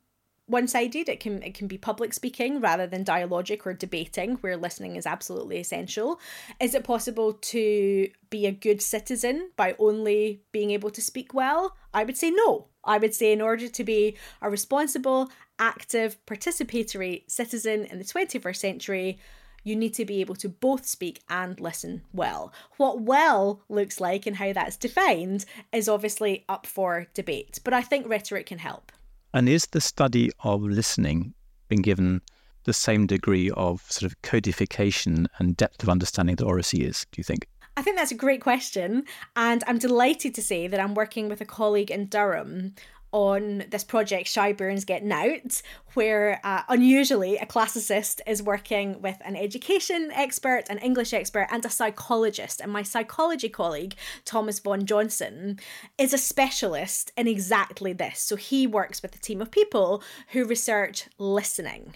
one-sided. 0.47 1.09
It 1.09 1.19
can 1.19 1.41
it 1.41 1.55
can 1.55 1.67
be 1.67 1.77
public 1.77 2.13
speaking 2.13 2.61
rather 2.61 2.85
than 2.85 3.03
dialogic 3.03 3.65
or 3.65 3.73
debating 3.73 4.35
where 4.35 4.57
listening 4.57 4.95
is 4.95 5.07
absolutely 5.07 5.57
essential. 5.57 6.19
Is 6.59 6.75
it 6.75 6.83
possible 6.83 7.33
to 7.33 8.07
be 8.29 8.45
a 8.45 8.51
good 8.51 8.81
citizen 8.81 9.49
by 9.55 9.75
only 9.79 10.43
being 10.51 10.71
able 10.71 10.91
to 10.91 11.01
speak 11.01 11.33
well? 11.33 11.75
I 11.93 12.03
would 12.03 12.17
say 12.17 12.29
no. 12.29 12.67
I 12.83 12.99
would 12.99 13.15
say 13.15 13.31
in 13.31 13.41
order 13.41 13.67
to 13.67 13.83
be 13.83 14.17
a 14.41 14.49
responsible 14.49 15.31
active 15.57 16.23
participatory 16.27 17.23
citizen 17.29 17.85
in 17.85 17.97
the 17.97 18.03
21st 18.03 18.57
century 18.57 19.19
you 19.65 19.75
need 19.75 19.93
to 19.95 20.05
be 20.05 20.21
able 20.21 20.35
to 20.35 20.47
both 20.47 20.85
speak 20.85 21.21
and 21.29 21.59
listen 21.59 22.03
well. 22.13 22.53
What 22.77 23.01
well 23.01 23.61
looks 23.67 23.99
like 23.99 24.25
and 24.25 24.37
how 24.37 24.53
that's 24.53 24.77
defined 24.77 25.43
is 25.73 25.89
obviously 25.89 26.45
up 26.47 26.65
for 26.65 27.07
debate, 27.13 27.59
but 27.65 27.73
I 27.73 27.81
think 27.81 28.07
rhetoric 28.07 28.45
can 28.45 28.59
help. 28.59 28.93
And 29.33 29.49
is 29.49 29.65
the 29.65 29.81
study 29.81 30.31
of 30.45 30.61
listening 30.61 31.33
been 31.67 31.81
given 31.81 32.21
the 32.63 32.73
same 32.73 33.07
degree 33.07 33.51
of 33.51 33.81
sort 33.91 34.09
of 34.09 34.21
codification 34.21 35.27
and 35.39 35.57
depth 35.57 35.83
of 35.83 35.89
understanding 35.89 36.35
that 36.37 36.45
oracy 36.45 36.85
is, 36.85 37.05
do 37.11 37.19
you 37.19 37.23
think? 37.23 37.47
I 37.77 37.81
think 37.81 37.97
that's 37.97 38.11
a 38.11 38.15
great 38.15 38.41
question. 38.41 39.03
And 39.35 39.63
I'm 39.67 39.77
delighted 39.77 40.33
to 40.35 40.41
say 40.41 40.67
that 40.67 40.79
I'm 40.79 40.93
working 40.93 41.27
with 41.27 41.41
a 41.41 41.45
colleague 41.45 41.91
in 41.91 42.05
Durham 42.05 42.75
on 43.15 43.63
this 43.69 43.85
project 43.85 44.27
Shy 44.27 44.51
Bairns 44.51 44.83
Get 44.83 45.01
Nowt, 45.01 45.61
where 45.93 46.41
uh, 46.43 46.63
unusually 46.67 47.37
a 47.37 47.45
classicist 47.45 48.19
is 48.27 48.43
working 48.43 49.01
with 49.01 49.15
an 49.23 49.37
education 49.37 50.11
expert, 50.13 50.65
an 50.69 50.79
English 50.79 51.13
expert, 51.13 51.47
and 51.49 51.63
a 51.63 51.69
psychologist. 51.69 52.59
And 52.59 52.73
my 52.73 52.83
psychology 52.83 53.47
colleague, 53.47 53.95
Thomas 54.25 54.59
Vaughan 54.59 54.85
Johnston, 54.85 55.59
is 55.97 56.13
a 56.13 56.17
specialist 56.17 57.13
in 57.15 57.25
exactly 57.25 57.93
this. 57.93 58.19
So 58.19 58.35
he 58.35 58.67
works 58.67 59.01
with 59.01 59.15
a 59.15 59.19
team 59.19 59.41
of 59.41 59.49
people 59.49 60.03
who 60.33 60.43
research 60.43 61.07
listening 61.17 61.93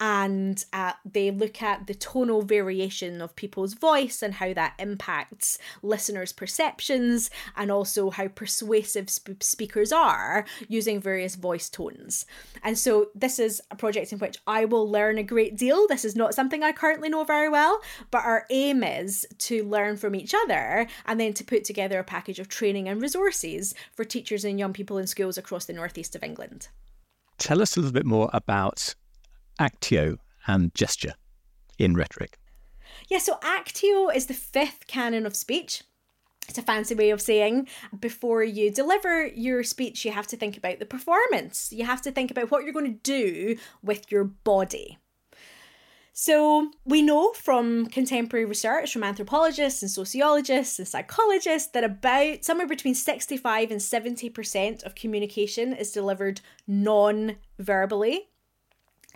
and 0.00 0.64
uh, 0.72 0.92
they 1.04 1.30
look 1.30 1.60
at 1.62 1.86
the 1.86 1.94
tonal 1.94 2.42
variation 2.42 3.20
of 3.20 3.34
people's 3.36 3.74
voice 3.74 4.22
and 4.22 4.34
how 4.34 4.52
that 4.54 4.74
impacts 4.78 5.58
listeners' 5.82 6.32
perceptions 6.32 7.30
and 7.56 7.70
also 7.70 8.10
how 8.10 8.28
persuasive 8.28 9.10
sp- 9.10 9.42
speakers 9.42 9.92
are 9.92 10.44
using 10.68 11.00
various 11.00 11.34
voice 11.34 11.68
tones. 11.68 12.26
And 12.62 12.78
so, 12.78 13.08
this 13.14 13.38
is 13.38 13.60
a 13.70 13.76
project 13.76 14.12
in 14.12 14.18
which 14.18 14.38
I 14.46 14.64
will 14.64 14.88
learn 14.88 15.18
a 15.18 15.22
great 15.22 15.56
deal. 15.56 15.86
This 15.88 16.04
is 16.04 16.16
not 16.16 16.34
something 16.34 16.62
I 16.62 16.72
currently 16.72 17.08
know 17.08 17.24
very 17.24 17.48
well, 17.48 17.80
but 18.10 18.24
our 18.24 18.46
aim 18.50 18.82
is 18.82 19.26
to 19.38 19.64
learn 19.64 19.96
from 19.96 20.14
each 20.14 20.34
other 20.44 20.86
and 21.06 21.20
then 21.20 21.34
to 21.34 21.44
put 21.44 21.64
together 21.64 21.98
a 21.98 22.04
package 22.04 22.38
of 22.38 22.48
training 22.48 22.88
and 22.88 23.02
resources 23.02 23.74
for 23.92 24.04
teachers 24.04 24.44
and 24.44 24.58
young 24.58 24.72
people 24.72 24.98
in 24.98 25.06
schools 25.06 25.38
across 25.38 25.64
the 25.64 25.72
northeast 25.72 26.14
of 26.14 26.22
England. 26.22 26.68
Tell 27.38 27.62
us 27.62 27.76
a 27.76 27.80
little 27.80 27.92
bit 27.92 28.06
more 28.06 28.28
about 28.32 28.94
actio 29.58 30.18
and 30.46 30.74
gesture 30.74 31.14
in 31.78 31.94
rhetoric? 31.94 32.38
Yeah, 33.08 33.18
so 33.18 33.38
actio 33.42 34.08
is 34.14 34.26
the 34.26 34.34
fifth 34.34 34.86
canon 34.86 35.26
of 35.26 35.36
speech. 35.36 35.82
It's 36.48 36.58
a 36.58 36.62
fancy 36.62 36.94
way 36.94 37.10
of 37.10 37.20
saying 37.20 37.68
before 37.98 38.42
you 38.42 38.70
deliver 38.70 39.26
your 39.26 39.62
speech, 39.62 40.04
you 40.04 40.12
have 40.12 40.26
to 40.28 40.36
think 40.36 40.56
about 40.56 40.78
the 40.78 40.86
performance. 40.86 41.72
You 41.72 41.84
have 41.84 42.02
to 42.02 42.10
think 42.10 42.30
about 42.30 42.50
what 42.50 42.64
you're 42.64 42.72
going 42.72 42.92
to 42.92 43.00
do 43.02 43.58
with 43.82 44.10
your 44.10 44.24
body. 44.24 44.98
So, 46.20 46.72
we 46.84 47.00
know 47.00 47.32
from 47.32 47.86
contemporary 47.86 48.44
research 48.44 48.92
from 48.92 49.04
anthropologists 49.04 49.82
and 49.82 49.90
sociologists 49.90 50.80
and 50.80 50.88
psychologists 50.88 51.70
that 51.70 51.84
about 51.84 52.44
somewhere 52.44 52.66
between 52.66 52.96
65 52.96 53.70
and 53.70 53.80
70% 53.80 54.82
of 54.82 54.96
communication 54.96 55.72
is 55.72 55.92
delivered 55.92 56.40
non 56.66 57.36
verbally. 57.60 58.30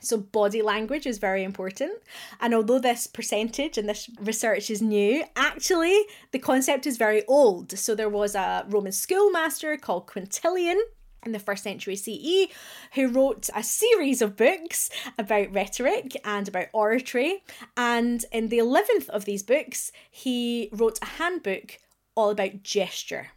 So, 0.03 0.19
body 0.19 0.63
language 0.63 1.07
is 1.07 1.19
very 1.19 1.45
important. 1.45 1.93
And 2.41 2.55
although 2.55 2.79
this 2.79 3.07
percentage 3.07 3.79
and 3.79 3.89
this 3.89 4.11
research 4.21 4.71
is 4.71 4.83
new, 4.83 5.25
actually, 5.37 5.99
the 6.33 6.39
concept 6.39 6.87
is 6.87 6.97
very 6.97 7.25
old. 7.27 7.79
So, 7.79 7.95
there 7.95 8.09
was 8.09 8.35
a 8.35 8.67
Roman 8.69 8.93
schoolmaster 8.93 9.77
called 9.77 10.07
Quintilian 10.07 10.81
in 11.25 11.33
the 11.33 11.39
first 11.39 11.63
century 11.63 11.97
CE 11.97 12.53
who 12.95 13.09
wrote 13.09 13.49
a 13.55 13.63
series 13.63 14.21
of 14.21 14.37
books 14.37 14.91
about 15.19 15.53
rhetoric 15.53 16.17
and 16.25 16.49
about 16.49 16.67
oratory. 16.73 17.45
And 17.77 18.25
in 18.33 18.49
the 18.49 18.59
11th 18.59 19.09
of 19.09 19.25
these 19.25 19.43
books, 19.43 19.93
he 20.11 20.69
wrote 20.73 20.99
a 21.01 21.07
handbook 21.07 21.79
all 22.17 22.31
about 22.31 22.63
gesture. 22.63 23.29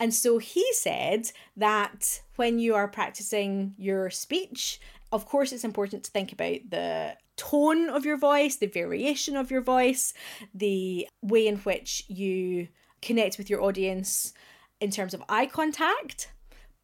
And 0.00 0.14
so 0.14 0.38
he 0.38 0.64
said 0.72 1.32
that 1.56 2.20
when 2.36 2.58
you 2.60 2.74
are 2.74 2.86
practicing 2.86 3.74
your 3.76 4.10
speech, 4.10 4.80
of 5.12 5.26
course, 5.26 5.52
it's 5.52 5.64
important 5.64 6.04
to 6.04 6.10
think 6.10 6.32
about 6.32 6.58
the 6.68 7.16
tone 7.36 7.88
of 7.88 8.04
your 8.04 8.18
voice, 8.18 8.56
the 8.56 8.66
variation 8.66 9.36
of 9.36 9.50
your 9.50 9.62
voice, 9.62 10.12
the 10.54 11.08
way 11.22 11.46
in 11.46 11.56
which 11.58 12.04
you 12.08 12.68
connect 13.00 13.38
with 13.38 13.48
your 13.48 13.62
audience 13.62 14.32
in 14.80 14.90
terms 14.90 15.14
of 15.14 15.22
eye 15.28 15.46
contact. 15.46 16.32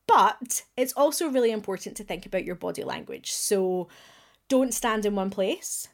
But 0.07 0.63
it's 0.77 0.93
also 0.93 1.29
really 1.29 1.51
important 1.51 1.97
to 1.97 2.05
think 2.05 2.27
about 2.27 2.45
your 2.45 2.55
body 2.55 2.85
language. 2.85 3.33
So 3.33 3.89
don't 4.49 4.75
stand 4.75 5.07
in 5.07 5.15
one 5.15 5.31
place. 5.31 5.89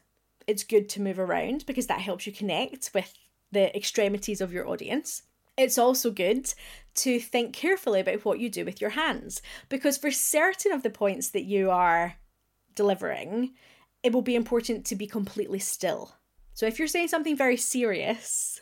It's 0.47 0.63
good 0.63 0.89
to 0.89 1.01
move 1.01 1.19
around 1.19 1.65
because 1.65 1.87
that 1.87 2.01
helps 2.01 2.25
you 2.25 2.33
connect 2.33 2.91
with 2.93 3.13
the 3.51 3.75
extremities 3.75 4.41
of 4.41 4.53
your 4.53 4.67
audience. 4.67 5.23
It's 5.57 5.77
also 5.77 6.11
good 6.11 6.53
to 6.95 7.19
think 7.19 7.53
carefully 7.53 7.99
about 7.99 8.25
what 8.25 8.39
you 8.39 8.49
do 8.49 8.65
with 8.65 8.81
your 8.81 8.91
hands 8.91 9.41
because 9.69 9.97
for 9.97 10.11
certain 10.11 10.71
of 10.71 10.83
the 10.83 10.89
points 10.89 11.29
that 11.29 11.43
you 11.43 11.69
are 11.69 12.15
delivering, 12.75 13.53
it 14.03 14.13
will 14.13 14.21
be 14.21 14.35
important 14.35 14.85
to 14.85 14.95
be 14.95 15.07
completely 15.07 15.59
still. 15.59 16.15
So 16.53 16.65
if 16.65 16.79
you're 16.79 16.87
saying 16.87 17.07
something 17.07 17.35
very 17.35 17.57
serious 17.57 18.61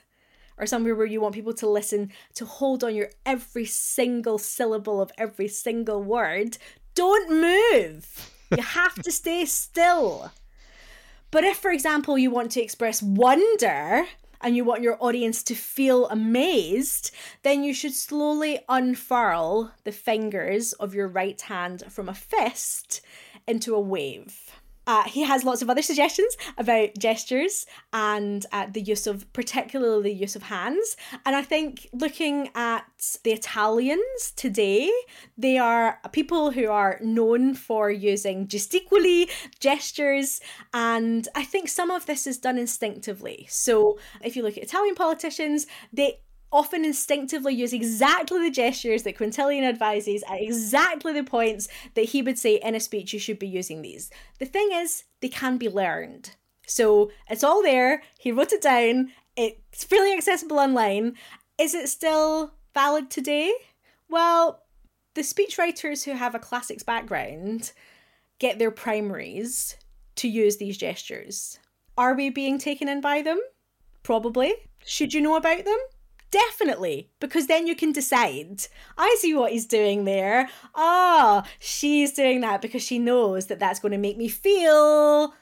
or 0.57 0.65
somewhere 0.65 0.95
where 0.95 1.05
you 1.05 1.21
want 1.21 1.35
people 1.35 1.53
to 1.53 1.69
listen 1.69 2.11
to 2.35 2.45
hold 2.45 2.83
on 2.83 2.95
your 2.95 3.09
every 3.25 3.65
single 3.65 4.37
syllable 4.37 5.01
of 5.01 5.11
every 5.17 5.47
single 5.47 6.03
word, 6.03 6.57
don't 6.95 7.29
move. 7.29 8.31
You 8.55 8.63
have 8.63 8.95
to 8.95 9.11
stay 9.11 9.45
still. 9.45 10.31
But 11.31 11.43
if, 11.43 11.57
for 11.57 11.71
example, 11.71 12.17
you 12.17 12.31
want 12.31 12.51
to 12.51 12.61
express 12.61 13.01
wonder 13.01 14.05
and 14.41 14.55
you 14.55 14.63
want 14.63 14.81
your 14.81 14.97
audience 14.99 15.43
to 15.43 15.55
feel 15.55 16.07
amazed, 16.07 17.11
then 17.43 17.63
you 17.63 17.73
should 17.73 17.93
slowly 17.93 18.59
unfurl 18.67 19.71
the 19.83 19.91
fingers 19.91 20.73
of 20.73 20.93
your 20.93 21.07
right 21.07 21.39
hand 21.39 21.83
from 21.89 22.09
a 22.09 22.13
fist 22.13 23.01
into 23.49 23.75
a 23.75 23.79
wave. 23.79 24.51
Uh, 24.89 25.03
he 25.03 25.21
has 25.21 25.43
lots 25.43 25.61
of 25.61 25.69
other 25.69 25.83
suggestions 25.83 26.35
about 26.57 26.97
gestures 26.97 27.67
and 27.93 28.47
uh, 28.51 28.65
the 28.71 28.81
use 28.81 29.05
of, 29.05 29.31
particularly 29.33 30.01
the 30.01 30.15
use 30.15 30.35
of 30.35 30.41
hands. 30.41 30.97
And 31.27 31.35
I 31.35 31.43
think 31.43 31.87
looking 31.93 32.49
at 32.55 32.85
the 33.23 33.31
Italians 33.31 34.31
today, 34.35 34.91
they 35.37 35.59
are 35.59 35.99
people 36.11 36.49
who 36.49 36.69
are 36.69 36.99
known 37.03 37.53
for 37.53 37.91
using 37.91 38.47
gesticuli, 38.47 39.29
gestures, 39.59 40.41
and 40.73 41.27
I 41.35 41.43
think 41.43 41.69
some 41.69 41.91
of 41.91 42.07
this 42.07 42.25
is 42.25 42.39
done 42.39 42.57
instinctively. 42.57 43.45
So 43.47 43.99
if 44.23 44.35
you 44.35 44.41
look 44.41 44.57
at 44.57 44.63
Italian 44.63 44.95
politicians, 44.95 45.67
they 45.93 46.21
often 46.51 46.83
instinctively 46.83 47.53
use 47.53 47.73
exactly 47.73 48.39
the 48.41 48.51
gestures 48.51 49.03
that 49.03 49.17
Quintilian 49.17 49.63
advises 49.63 50.23
at 50.27 50.41
exactly 50.41 51.13
the 51.13 51.23
points 51.23 51.67
that 51.93 52.05
he 52.05 52.21
would 52.21 52.39
say 52.39 52.55
in 52.55 52.75
a 52.75 52.79
speech 52.79 53.13
you 53.13 53.19
should 53.19 53.39
be 53.39 53.47
using 53.47 53.81
these. 53.81 54.09
The 54.39 54.45
thing 54.45 54.69
is, 54.73 55.03
they 55.21 55.29
can 55.29 55.57
be 55.57 55.69
learned. 55.69 56.35
So 56.65 57.11
it's 57.29 57.43
all 57.43 57.63
there, 57.63 58.03
he 58.19 58.31
wrote 58.31 58.53
it 58.53 58.61
down, 58.61 59.11
it's 59.35 59.83
freely 59.83 60.13
accessible 60.13 60.59
online. 60.59 61.15
Is 61.57 61.73
it 61.73 61.89
still 61.89 62.53
valid 62.73 63.09
today? 63.09 63.53
Well, 64.09 64.63
the 65.15 65.21
speechwriters 65.21 66.05
who 66.05 66.11
have 66.11 66.35
a 66.35 66.39
classics 66.39 66.83
background 66.83 67.73
get 68.39 68.59
their 68.59 68.71
primaries 68.71 69.75
to 70.15 70.27
use 70.27 70.57
these 70.57 70.77
gestures. 70.77 71.59
Are 71.97 72.15
we 72.15 72.29
being 72.29 72.57
taken 72.57 72.87
in 72.87 73.01
by 73.01 73.21
them? 73.21 73.39
Probably. 74.03 74.53
Should 74.85 75.13
you 75.13 75.21
know 75.21 75.35
about 75.35 75.65
them? 75.65 75.77
Definitely, 76.31 77.09
because 77.19 77.47
then 77.47 77.65
you 77.65 77.75
can 77.75 77.91
decide. 77.91 78.67
I 78.97 79.15
see 79.19 79.33
what 79.33 79.51
he's 79.51 79.65
doing 79.65 80.05
there. 80.05 80.47
Ah, 80.75 81.43
oh, 81.43 81.49
she's 81.59 82.13
doing 82.13 82.41
that 82.41 82.61
because 82.61 82.83
she 82.83 82.99
knows 82.99 83.47
that 83.47 83.59
that's 83.59 83.79
going 83.79 83.93
to 83.93 83.97
make 83.97 84.17
me 84.17 84.27
feel, 84.27 85.33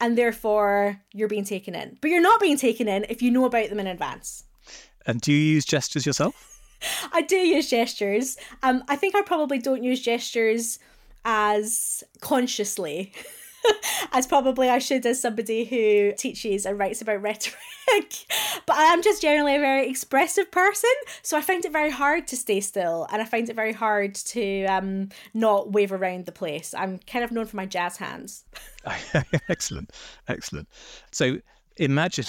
and 0.00 0.18
therefore 0.18 1.00
you're 1.12 1.28
being 1.28 1.44
taken 1.44 1.74
in. 1.74 1.96
But 2.02 2.10
you're 2.10 2.20
not 2.20 2.40
being 2.40 2.58
taken 2.58 2.88
in 2.88 3.06
if 3.08 3.22
you 3.22 3.30
know 3.30 3.46
about 3.46 3.70
them 3.70 3.80
in 3.80 3.86
advance. 3.86 4.44
And 5.06 5.20
do 5.20 5.32
you 5.32 5.54
use 5.54 5.64
gestures 5.64 6.04
yourself? 6.04 6.60
I 7.12 7.22
do 7.22 7.36
use 7.36 7.70
gestures. 7.70 8.36
Um, 8.62 8.84
I 8.88 8.96
think 8.96 9.14
I 9.14 9.22
probably 9.22 9.58
don't 9.58 9.82
use 9.82 10.00
gestures 10.00 10.78
as 11.24 12.04
consciously 12.20 13.12
as 14.12 14.26
probably 14.26 14.68
I 14.68 14.78
should 14.78 15.04
as 15.06 15.20
somebody 15.20 15.64
who 15.64 16.12
teaches 16.16 16.66
and 16.66 16.78
writes 16.78 17.02
about 17.02 17.22
rhetoric. 17.22 17.56
but 18.66 18.76
I 18.76 18.84
am 18.84 19.02
just 19.02 19.22
generally 19.22 19.56
a 19.56 19.60
very 19.60 19.88
expressive 19.88 20.50
person, 20.50 20.90
so 21.22 21.36
I 21.36 21.42
find 21.42 21.64
it 21.64 21.72
very 21.72 21.90
hard 21.90 22.26
to 22.28 22.36
stay 22.36 22.60
still 22.60 23.06
and 23.12 23.20
I 23.20 23.24
find 23.24 23.48
it 23.48 23.56
very 23.56 23.72
hard 23.72 24.14
to 24.14 24.64
um, 24.66 25.08
not 25.32 25.72
wave 25.72 25.92
around 25.92 26.26
the 26.26 26.32
place. 26.32 26.74
I'm 26.74 26.98
kind 26.98 27.24
of 27.24 27.32
known 27.32 27.46
for 27.46 27.56
my 27.56 27.66
jazz 27.66 27.96
hands. 27.96 28.44
excellent, 29.48 29.90
excellent. 30.28 30.68
So 31.10 31.38
imagine 31.76 32.24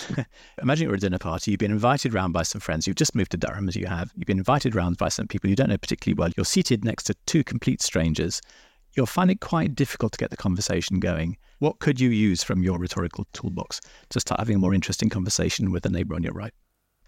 imagine 0.62 0.86
you're 0.86 0.94
at 0.94 1.00
a 1.00 1.02
dinner 1.02 1.20
party 1.20 1.52
you've 1.52 1.60
been 1.60 1.72
invited 1.72 2.14
round 2.14 2.34
by 2.34 2.42
some 2.42 2.60
friends 2.60 2.88
you've 2.88 2.96
just 2.96 3.14
moved 3.14 3.30
to 3.30 3.38
durham 3.38 3.68
as 3.68 3.76
you 3.76 3.86
have 3.86 4.12
you've 4.16 4.26
been 4.26 4.40
invited 4.40 4.74
round 4.74 4.98
by 4.98 5.08
some 5.08 5.28
people 5.28 5.50
you 5.50 5.56
don't 5.56 5.70
know 5.70 5.78
particularly 5.78 6.18
well 6.18 6.32
you're 6.36 6.46
seated 6.46 6.84
next 6.84 7.04
to 7.04 7.14
two 7.26 7.44
complete 7.44 7.82
strangers 7.82 8.42
you'll 8.96 9.06
find 9.06 9.30
it 9.32 9.40
quite 9.42 9.76
difficult 9.76 10.12
to 10.12 10.18
get 10.18 10.30
the 10.30 10.38
conversation 10.38 11.00
going 11.00 11.38
what 11.60 11.80
could 11.80 12.00
you 12.00 12.10
use 12.10 12.44
from 12.44 12.64
your 12.64 12.80
rhetorical 12.80 13.26
toolbox 13.34 13.82
to 14.10 14.20
start 14.20 14.40
having 14.40 14.56
a 14.56 14.60
more 14.60 14.74
interesting 14.74 15.10
conversation 15.10 15.72
with 15.72 15.84
the 15.84 15.90
neighbour 15.90 16.16
on 16.16 16.24
your 16.24 16.34
right 16.34 16.54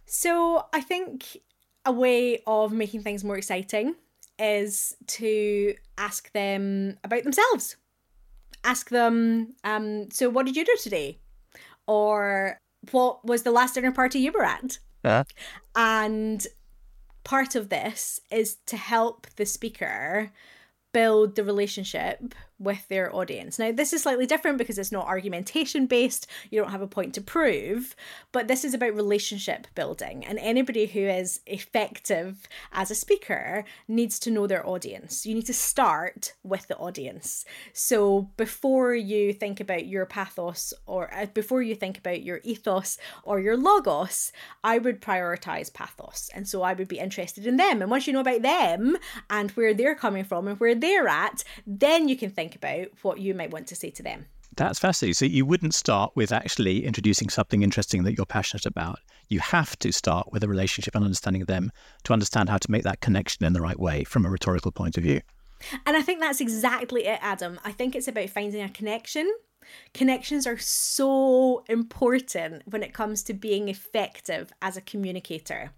so 0.05 0.65
i 0.73 0.81
think 0.81 1.37
a 1.85 1.91
way 1.91 2.41
of 2.47 2.71
making 2.71 3.01
things 3.01 3.23
more 3.23 3.37
exciting 3.37 3.95
is 4.39 4.95
to 5.07 5.73
ask 5.97 6.31
them 6.33 6.97
about 7.03 7.23
themselves 7.23 7.77
ask 8.63 8.89
them 8.89 9.53
um, 9.63 10.09
so 10.11 10.29
what 10.29 10.45
did 10.45 10.55
you 10.55 10.65
do 10.65 10.75
today 10.81 11.17
or 11.87 12.59
what 12.91 13.25
was 13.25 13.43
the 13.43 13.51
last 13.51 13.75
dinner 13.75 13.91
party 13.91 14.19
you 14.19 14.31
were 14.31 14.43
at? 14.43 14.79
Uh-huh. 15.03 15.23
And 15.75 16.45
part 17.23 17.55
of 17.55 17.69
this 17.69 18.19
is 18.29 18.57
to 18.67 18.77
help 18.77 19.27
the 19.35 19.45
speaker 19.45 20.31
build 20.97 21.35
the 21.35 21.43
relationship 21.43 22.33
with 22.59 22.87
their 22.87 23.13
audience. 23.15 23.59
Now, 23.59 23.71
this 23.71 23.93
is 23.93 24.03
slightly 24.03 24.25
different 24.25 24.57
because 24.57 24.77
it's 24.77 24.91
not 24.91 25.05
argumentation 25.05 25.85
based, 25.85 26.27
you 26.49 26.59
don't 26.59 26.71
have 26.71 26.81
a 26.81 26.87
point 26.87 27.13
to 27.15 27.21
prove, 27.21 27.95
but 28.31 28.47
this 28.47 28.65
is 28.65 28.73
about 28.73 28.95
relationship 28.95 29.67
building. 29.75 30.25
And 30.25 30.39
anybody 30.39 30.87
who 30.87 31.01
is 31.01 31.41
effective 31.45 32.47
as 32.71 32.89
a 32.89 32.95
speaker 32.95 33.63
needs 33.87 34.19
to 34.19 34.31
know 34.31 34.47
their 34.47 34.67
audience. 34.67 35.25
You 35.25 35.35
need 35.35 35.45
to 35.45 35.53
start 35.53 36.33
with 36.43 36.67
the 36.67 36.77
audience. 36.77 37.45
So, 37.73 38.29
before 38.37 38.95
you 38.95 39.33
think 39.33 39.59
about 39.59 39.87
your 39.87 40.05
pathos 40.05 40.73
or 40.85 41.13
uh, 41.13 41.27
before 41.27 41.61
you 41.61 41.75
think 41.75 41.97
about 41.97 42.23
your 42.23 42.41
ethos 42.43 42.97
or 43.23 43.39
your 43.39 43.57
logos, 43.57 44.31
I 44.63 44.77
would 44.79 45.01
prioritize 45.01 45.73
pathos. 45.73 46.29
And 46.33 46.47
so, 46.47 46.63
I 46.63 46.73
would 46.73 46.87
be 46.87 46.99
interested 46.99 47.45
in 47.45 47.57
them. 47.57 47.81
And 47.81 47.91
once 47.91 48.07
you 48.07 48.13
know 48.13 48.21
about 48.21 48.41
them 48.41 48.97
and 49.29 49.51
where 49.51 49.73
they're 49.73 49.95
coming 49.95 50.23
from 50.23 50.47
and 50.47 50.59
where 50.59 50.75
they're 50.75 51.07
at, 51.07 51.43
then 51.65 52.07
you 52.07 52.17
can 52.17 52.31
think 52.31 52.46
think 52.47 52.55
about 52.55 52.87
what 53.03 53.19
you 53.19 53.33
might 53.33 53.51
want 53.51 53.67
to 53.67 53.75
say 53.75 53.89
to 53.91 54.03
them. 54.03 54.25
That's 54.55 54.79
fascinating. 54.79 55.13
So 55.13 55.25
you 55.25 55.45
wouldn't 55.45 55.73
start 55.73 56.13
with 56.15 56.31
actually 56.31 56.85
introducing 56.85 57.29
something 57.29 57.61
interesting 57.61 58.03
that 58.03 58.15
you're 58.17 58.25
passionate 58.25 58.65
about. 58.65 58.99
You 59.27 59.39
have 59.39 59.77
to 59.79 59.91
start 59.91 60.31
with 60.31 60.43
a 60.43 60.47
relationship 60.47 60.95
and 60.95 61.03
understanding 61.03 61.43
them 61.45 61.71
to 62.05 62.13
understand 62.13 62.49
how 62.49 62.57
to 62.57 62.71
make 62.71 62.83
that 62.83 63.01
connection 63.01 63.45
in 63.45 63.53
the 63.53 63.61
right 63.61 63.79
way 63.79 64.03
from 64.03 64.25
a 64.25 64.29
rhetorical 64.29 64.71
point 64.71 64.97
of 64.97 65.03
view. 65.03 65.21
And 65.85 65.97
I 65.97 66.01
think 66.01 66.21
that's 66.21 66.41
exactly 66.41 67.05
it, 67.05 67.19
Adam. 67.21 67.59
I 67.65 67.71
think 67.71 67.95
it's 67.95 68.07
about 68.07 68.29
finding 68.29 68.61
a 68.61 68.69
connection. 68.69 69.31
Connections 69.93 70.47
are 70.47 70.57
so 70.57 71.63
important 71.67 72.63
when 72.67 72.83
it 72.83 72.93
comes 72.93 73.21
to 73.23 73.33
being 73.33 73.67
effective 73.67 74.53
as 74.61 74.77
a 74.77 74.81
communicator. 74.81 75.71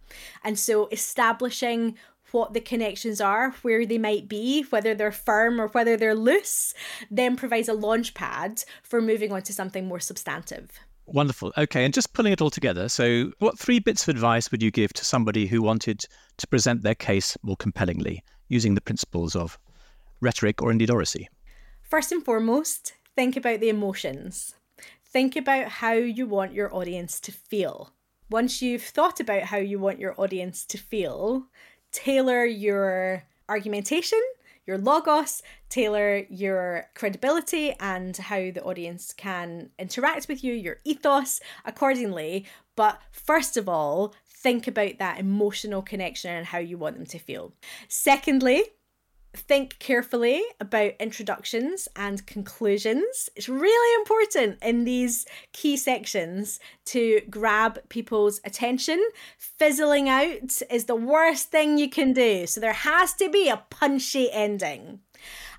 And 0.44 0.60
so 0.60 0.88
establishing 0.92 1.98
what 2.32 2.54
the 2.54 2.62
connections 2.62 3.20
are, 3.22 3.52
where 3.62 3.86
they 3.86 3.98
might 3.98 4.28
be, 4.28 4.64
whether 4.64 4.94
they're 4.94 5.12
firm 5.12 5.60
or 5.60 5.68
whether 5.68 5.98
they're 5.98 6.16
loose, 6.16 6.74
then 7.10 7.36
provides 7.36 7.70
a 7.70 7.74
launch 7.74 8.14
pad 8.14 8.64
for 8.84 9.02
moving 9.02 9.32
on 9.32 9.42
to 9.44 9.54
something 9.54 9.88
more 9.88 10.00
substantive. 10.00 10.80
Wonderful. 11.06 11.52
Okay, 11.58 11.86
and 11.86 11.94
just 11.94 12.14
pulling 12.14 12.34
it 12.34 12.42
all 12.42 12.52
together. 12.52 12.88
So, 12.88 13.32
what 13.40 13.58
three 13.58 13.80
bits 13.80 14.04
of 14.04 14.10
advice 14.10 14.52
would 14.52 14.62
you 14.62 14.70
give 14.70 14.94
to 14.94 15.06
somebody 15.06 15.48
who 15.48 15.62
wanted 15.62 16.06
to 16.38 16.48
present 16.48 16.84
their 16.84 16.96
case 16.96 17.36
more 17.42 17.58
compellingly 17.58 18.24
using 18.48 18.76
the 18.76 18.82
principles 18.82 19.36
of 19.36 19.58
rhetoric 20.22 20.62
or 20.62 20.72
indeed 20.72 20.92
oracy? 20.92 21.28
First 21.82 22.12
and 22.12 22.24
foremost, 22.24 22.94
think 23.16 23.36
about 23.36 23.60
the 23.60 23.70
emotions. 23.70 24.54
Think 25.04 25.36
about 25.36 25.70
how 25.70 25.94
you 25.94 26.28
want 26.28 26.54
your 26.54 26.74
audience 26.76 27.20
to 27.22 27.32
feel. 27.32 27.92
Once 28.30 28.62
you've 28.62 28.84
thought 28.84 29.20
about 29.20 29.44
how 29.44 29.58
you 29.58 29.80
want 29.80 30.00
your 30.00 30.14
audience 30.22 30.64
to 30.66 30.78
feel, 30.78 31.48
tailor 31.92 32.46
your 32.46 33.24
argumentation, 33.48 34.22
your 34.66 34.78
logos, 34.78 35.42
tailor 35.70 36.26
your 36.30 36.88
credibility 36.94 37.74
and 37.80 38.16
how 38.16 38.38
the 38.38 38.64
audience 38.64 39.14
can 39.14 39.72
interact 39.80 40.28
with 40.28 40.44
you, 40.44 40.54
your 40.54 40.78
ethos 40.84 41.40
accordingly. 41.66 42.46
But 42.76 43.02
first 43.12 43.58
of 43.58 43.68
all, 43.68 44.14
think 44.28 44.68
about 44.68 45.00
that 45.00 45.20
emotional 45.20 45.82
connection 45.82 46.32
and 46.32 46.46
how 46.46 46.60
you 46.60 46.78
want 46.78 46.98
them 46.98 47.08
to 47.08 47.20
feel. 47.20 47.54
Secondly, 47.88 48.64
think 49.36 49.78
carefully 49.80 50.44
about 50.60 50.94
introductions 51.00 51.88
and 51.96 52.26
conclusions. 52.26 53.30
It's 53.36 53.50
really 53.50 54.02
important 54.02 54.58
in 54.64 54.86
these 54.86 55.26
key 55.54 55.78
sections 55.78 56.60
to 56.86 57.22
grab 57.30 57.80
people's 57.90 58.42
attention. 58.44 59.04
Fizzling 59.38 60.10
out 60.10 60.62
is 60.70 60.86
the 60.86 60.96
worst 60.96 61.52
thing 61.52 61.78
you 61.78 61.90
can 61.90 62.14
do. 62.14 62.48
So 62.48 62.60
there 62.60 62.74
has 62.74 63.14
to 63.16 63.30
be 63.30 63.50
a 63.50 63.64
punchy 63.70 64.32
ending. 64.32 65.00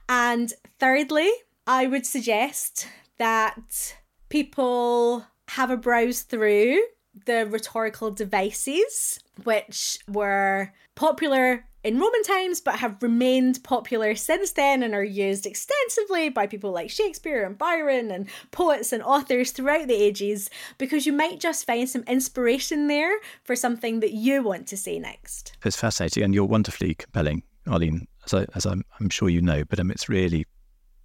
And 0.09 0.53
thirdly, 0.79 1.31
I 1.66 1.87
would 1.87 2.07
suggest 2.07 2.89
that 3.18 3.95
people 4.29 5.27
have 5.49 5.71
a 5.71 5.77
browse 5.77 6.23
through 6.23 6.81
the 7.27 7.47
rhetorical 7.47 8.11
devices 8.11 9.21
which 9.45 9.99
were 10.09 10.73
popular 10.95 11.64
in 11.83 11.99
Roman 11.99 12.22
times, 12.22 12.61
but 12.61 12.78
have 12.78 13.03
remained 13.03 13.62
popular 13.64 14.14
since 14.14 14.53
then 14.53 14.83
and 14.83 14.95
are 14.95 15.05
used 15.05 15.47
extensively 15.47 16.28
by 16.28 16.47
people 16.47 16.72
like 16.72 16.91
Shakespeare 16.91 17.45
and 17.45 17.57
Byron 17.57 18.11
and 18.11 18.28
poets 18.51 18.93
and 18.93 19.03
authors 19.03 19.51
throughout 19.51 19.89
the 19.89 19.95
ages, 19.95 20.51
because 20.78 21.07
you 21.07 21.12
might 21.12 21.41
just 21.41 21.66
find 21.66 21.89
some 21.89 22.03
inspiration 22.03 22.89
there 22.89 23.18
for 23.45 23.57
something 23.57 24.01
that 24.01 24.12
you 24.12 24.43
want 24.43 24.66
to 24.68 24.76
say 24.76 24.99
next. 24.99 25.57
It's 25.64 25.76
fascinating, 25.76 26.22
and 26.22 26.35
you're 26.35 26.45
wonderfully 26.45 26.95
compelling, 26.95 27.43
Arlene, 27.66 28.07
as, 28.26 28.35
I, 28.35 28.47
as 28.55 28.66
I'm, 28.66 28.85
I'm 28.99 29.09
sure 29.09 29.28
you 29.28 29.41
know, 29.41 29.64
but 29.64 29.81
um, 29.81 29.91
it's 29.91 30.09
really 30.09 30.47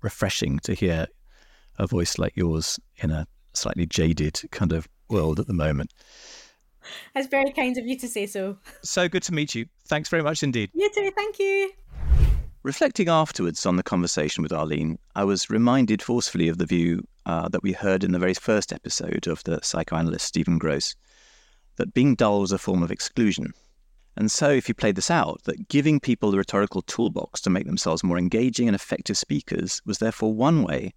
refreshing 0.01 0.59
to 0.59 0.73
hear 0.73 1.07
a 1.78 1.88
voice 1.88 2.17
like 2.17 2.36
yours 2.36 2.80
in 2.97 3.11
a 3.11 3.28
slightly 3.53 3.86
jaded 3.86 4.41
kind 4.51 4.73
of 4.73 4.88
world 5.09 5.39
at 5.39 5.47
the 5.47 5.53
moment. 5.53 5.93
That's 7.13 7.27
very 7.27 7.51
kind 7.51 7.77
of 7.77 7.86
you 7.86 7.97
to 7.99 8.07
say 8.07 8.25
so. 8.25 8.57
So 8.83 9.07
good 9.07 9.23
to 9.23 9.33
meet 9.33 9.55
you. 9.55 9.65
Thanks 9.88 10.09
very 10.09 10.23
much 10.23 10.43
indeed. 10.43 10.69
You 10.73 10.89
too. 10.93 11.11
Thank 11.15 11.39
you. 11.39 11.71
Reflecting 12.63 13.09
afterwards 13.09 13.65
on 13.65 13.75
the 13.75 13.83
conversation 13.83 14.41
with 14.41 14.51
Arlene, 14.51 14.97
I 15.15 15.23
was 15.23 15.51
reminded 15.51 16.01
forcefully 16.01 16.47
of 16.47 16.57
the 16.57 16.65
view 16.65 17.07
uh, 17.25 17.47
that 17.49 17.61
we 17.61 17.73
heard 17.73 18.03
in 18.03 18.11
the 18.11 18.19
very 18.19 18.33
first 18.33 18.73
episode 18.73 19.27
of 19.27 19.43
the 19.43 19.59
psychoanalyst 19.61 20.25
Stephen 20.25 20.59
Grosz 20.59 20.95
that 21.75 21.93
being 21.93 22.15
dull 22.15 22.41
was 22.41 22.51
a 22.51 22.57
form 22.57 22.81
of 22.81 22.91
exclusion. 22.91 23.53
And 24.17 24.31
so, 24.31 24.49
if 24.49 24.69
you 24.69 24.73
play 24.73 24.91
this 24.91 25.11
out, 25.11 25.43
that 25.43 25.67
giving 25.67 25.99
people 25.99 26.31
the 26.31 26.38
rhetorical 26.38 26.81
toolbox 26.81 27.41
to 27.41 27.49
make 27.49 27.65
themselves 27.65 28.03
more 28.03 28.17
engaging 28.17 28.67
and 28.67 28.75
effective 28.75 29.17
speakers 29.17 29.81
was 29.86 29.97
therefore 29.97 30.33
one 30.33 30.63
way 30.63 30.93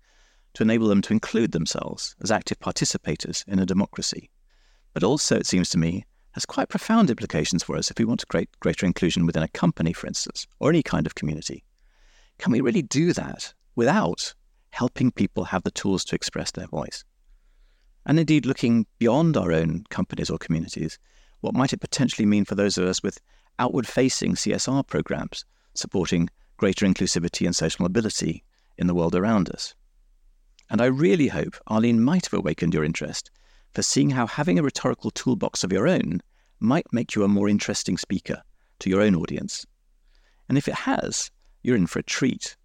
to 0.54 0.62
enable 0.62 0.88
them 0.88 1.02
to 1.02 1.12
include 1.12 1.52
themselves 1.52 2.14
as 2.22 2.30
active 2.30 2.60
participators 2.60 3.46
in 3.48 3.58
a 3.58 3.66
democracy. 3.66 4.30
But 4.98 5.06
also, 5.06 5.36
it 5.36 5.46
seems 5.46 5.70
to 5.70 5.78
me, 5.78 6.04
has 6.32 6.44
quite 6.44 6.70
profound 6.70 7.08
implications 7.08 7.62
for 7.62 7.76
us 7.76 7.88
if 7.88 8.00
we 8.00 8.04
want 8.04 8.18
to 8.18 8.26
create 8.26 8.50
greater 8.58 8.84
inclusion 8.84 9.26
within 9.26 9.44
a 9.44 9.48
company, 9.48 9.92
for 9.92 10.08
instance, 10.08 10.48
or 10.58 10.70
any 10.70 10.82
kind 10.82 11.06
of 11.06 11.14
community. 11.14 11.62
Can 12.38 12.50
we 12.50 12.60
really 12.60 12.82
do 12.82 13.12
that 13.12 13.54
without 13.76 14.34
helping 14.70 15.12
people 15.12 15.44
have 15.44 15.62
the 15.62 15.70
tools 15.70 16.04
to 16.06 16.16
express 16.16 16.50
their 16.50 16.66
voice? 16.66 17.04
And 18.06 18.18
indeed, 18.18 18.44
looking 18.44 18.86
beyond 18.98 19.36
our 19.36 19.52
own 19.52 19.84
companies 19.88 20.30
or 20.30 20.38
communities, 20.38 20.98
what 21.42 21.54
might 21.54 21.72
it 21.72 21.80
potentially 21.80 22.26
mean 22.26 22.44
for 22.44 22.56
those 22.56 22.76
of 22.76 22.84
us 22.84 23.00
with 23.00 23.20
outward 23.60 23.86
facing 23.86 24.34
CSR 24.34 24.84
programs 24.84 25.44
supporting 25.74 26.28
greater 26.56 26.84
inclusivity 26.84 27.46
and 27.46 27.54
social 27.54 27.84
mobility 27.84 28.42
in 28.76 28.88
the 28.88 28.96
world 28.96 29.14
around 29.14 29.48
us? 29.50 29.76
And 30.68 30.82
I 30.82 30.86
really 30.86 31.28
hope 31.28 31.54
Arlene 31.68 32.02
might 32.02 32.26
have 32.26 32.36
awakened 32.36 32.74
your 32.74 32.82
interest 32.82 33.30
for 33.78 33.82
seeing 33.82 34.10
how 34.10 34.26
having 34.26 34.58
a 34.58 34.62
rhetorical 34.64 35.12
toolbox 35.12 35.62
of 35.62 35.72
your 35.72 35.86
own 35.86 36.20
might 36.58 36.92
make 36.92 37.14
you 37.14 37.22
a 37.22 37.28
more 37.28 37.48
interesting 37.48 37.96
speaker 37.96 38.42
to 38.80 38.90
your 38.90 39.00
own 39.00 39.14
audience. 39.14 39.64
And 40.48 40.58
if 40.58 40.66
it 40.66 40.74
has, 40.74 41.30
you're 41.62 41.76
in 41.76 41.86
for 41.86 42.00
a 42.00 42.02
treat. 42.02 42.56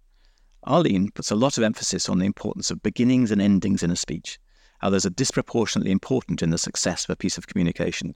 Arlene 0.64 1.12
puts 1.12 1.30
a 1.30 1.36
lot 1.36 1.56
of 1.56 1.62
emphasis 1.62 2.08
on 2.08 2.18
the 2.18 2.26
importance 2.26 2.68
of 2.72 2.82
beginnings 2.82 3.30
and 3.30 3.40
endings 3.40 3.84
in 3.84 3.92
a 3.92 3.96
speech, 3.96 4.40
how 4.80 4.90
those 4.90 5.06
are 5.06 5.10
disproportionately 5.10 5.92
important 5.92 6.42
in 6.42 6.50
the 6.50 6.58
success 6.58 7.04
of 7.04 7.10
a 7.10 7.16
piece 7.16 7.38
of 7.38 7.46
communication. 7.46 8.08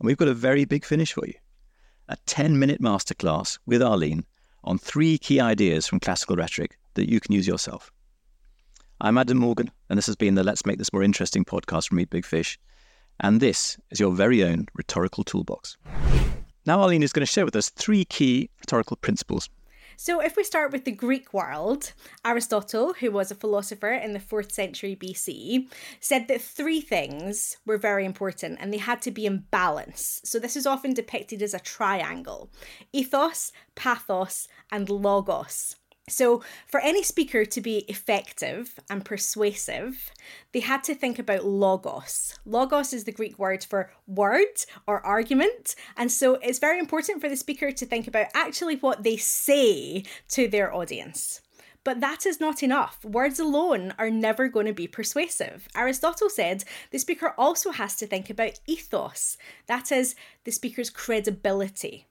And 0.00 0.06
we've 0.08 0.16
got 0.16 0.26
a 0.26 0.34
very 0.34 0.64
big 0.64 0.84
finish 0.84 1.12
for 1.12 1.24
you 1.28 1.34
a 2.08 2.16
10 2.26 2.58
minute 2.58 2.82
masterclass 2.82 3.60
with 3.64 3.80
Arlene 3.80 4.24
on 4.64 4.76
three 4.76 5.18
key 5.18 5.38
ideas 5.38 5.86
from 5.86 6.00
classical 6.00 6.34
rhetoric 6.34 6.80
that 6.94 7.08
you 7.08 7.20
can 7.20 7.32
use 7.32 7.46
yourself. 7.46 7.92
I'm 9.02 9.16
Adam 9.16 9.38
Morgan, 9.38 9.70
and 9.88 9.96
this 9.96 10.04
has 10.08 10.16
been 10.16 10.34
the 10.34 10.44
Let's 10.44 10.66
Make 10.66 10.76
This 10.76 10.92
More 10.92 11.02
Interesting 11.02 11.42
podcast 11.42 11.88
from 11.88 11.98
Eat 12.00 12.10
Big 12.10 12.26
Fish. 12.26 12.58
And 13.18 13.40
this 13.40 13.78
is 13.90 13.98
your 13.98 14.12
very 14.12 14.44
own 14.44 14.66
rhetorical 14.74 15.24
toolbox. 15.24 15.78
Now, 16.66 16.82
Arlene 16.82 17.02
is 17.02 17.10
going 17.10 17.24
to 17.24 17.32
share 17.32 17.46
with 17.46 17.56
us 17.56 17.70
three 17.70 18.04
key 18.04 18.50
rhetorical 18.60 18.98
principles. 18.98 19.48
So, 19.96 20.20
if 20.20 20.36
we 20.36 20.44
start 20.44 20.70
with 20.70 20.84
the 20.84 20.92
Greek 20.92 21.32
world, 21.32 21.94
Aristotle, 22.26 22.92
who 23.00 23.10
was 23.10 23.30
a 23.30 23.34
philosopher 23.34 23.90
in 23.90 24.12
the 24.12 24.18
4th 24.18 24.52
century 24.52 24.94
BC, 24.94 25.70
said 25.98 26.28
that 26.28 26.42
three 26.42 26.82
things 26.82 27.56
were 27.64 27.78
very 27.78 28.04
important 28.04 28.58
and 28.60 28.70
they 28.70 28.78
had 28.78 29.00
to 29.00 29.10
be 29.10 29.24
in 29.24 29.46
balance. 29.50 30.20
So, 30.24 30.38
this 30.38 30.56
is 30.56 30.66
often 30.66 30.92
depicted 30.92 31.40
as 31.40 31.54
a 31.54 31.58
triangle 31.58 32.50
ethos, 32.92 33.50
pathos, 33.74 34.46
and 34.70 34.90
logos. 34.90 35.76
So, 36.10 36.42
for 36.66 36.80
any 36.80 37.02
speaker 37.02 37.44
to 37.44 37.60
be 37.60 37.78
effective 37.88 38.78
and 38.90 39.04
persuasive, 39.04 40.10
they 40.52 40.60
had 40.60 40.82
to 40.84 40.94
think 40.94 41.18
about 41.18 41.44
logos. 41.44 42.38
Logos 42.44 42.92
is 42.92 43.04
the 43.04 43.12
Greek 43.12 43.38
word 43.38 43.64
for 43.64 43.90
word 44.06 44.64
or 44.86 45.04
argument. 45.06 45.76
And 45.96 46.10
so, 46.10 46.34
it's 46.34 46.58
very 46.58 46.78
important 46.78 47.20
for 47.20 47.28
the 47.28 47.36
speaker 47.36 47.70
to 47.70 47.86
think 47.86 48.06
about 48.08 48.26
actually 48.34 48.76
what 48.76 49.04
they 49.04 49.16
say 49.16 50.04
to 50.30 50.48
their 50.48 50.74
audience. 50.74 51.40
But 51.82 52.00
that 52.00 52.26
is 52.26 52.40
not 52.40 52.62
enough. 52.62 53.02
Words 53.04 53.38
alone 53.38 53.94
are 53.98 54.10
never 54.10 54.48
going 54.48 54.66
to 54.66 54.72
be 54.72 54.86
persuasive. 54.86 55.66
Aristotle 55.74 56.28
said 56.28 56.64
the 56.90 56.98
speaker 56.98 57.34
also 57.38 57.70
has 57.70 57.96
to 57.96 58.06
think 58.06 58.28
about 58.28 58.60
ethos, 58.66 59.38
that 59.66 59.90
is, 59.90 60.14
the 60.44 60.52
speaker's 60.52 60.90
credibility. 60.90 62.06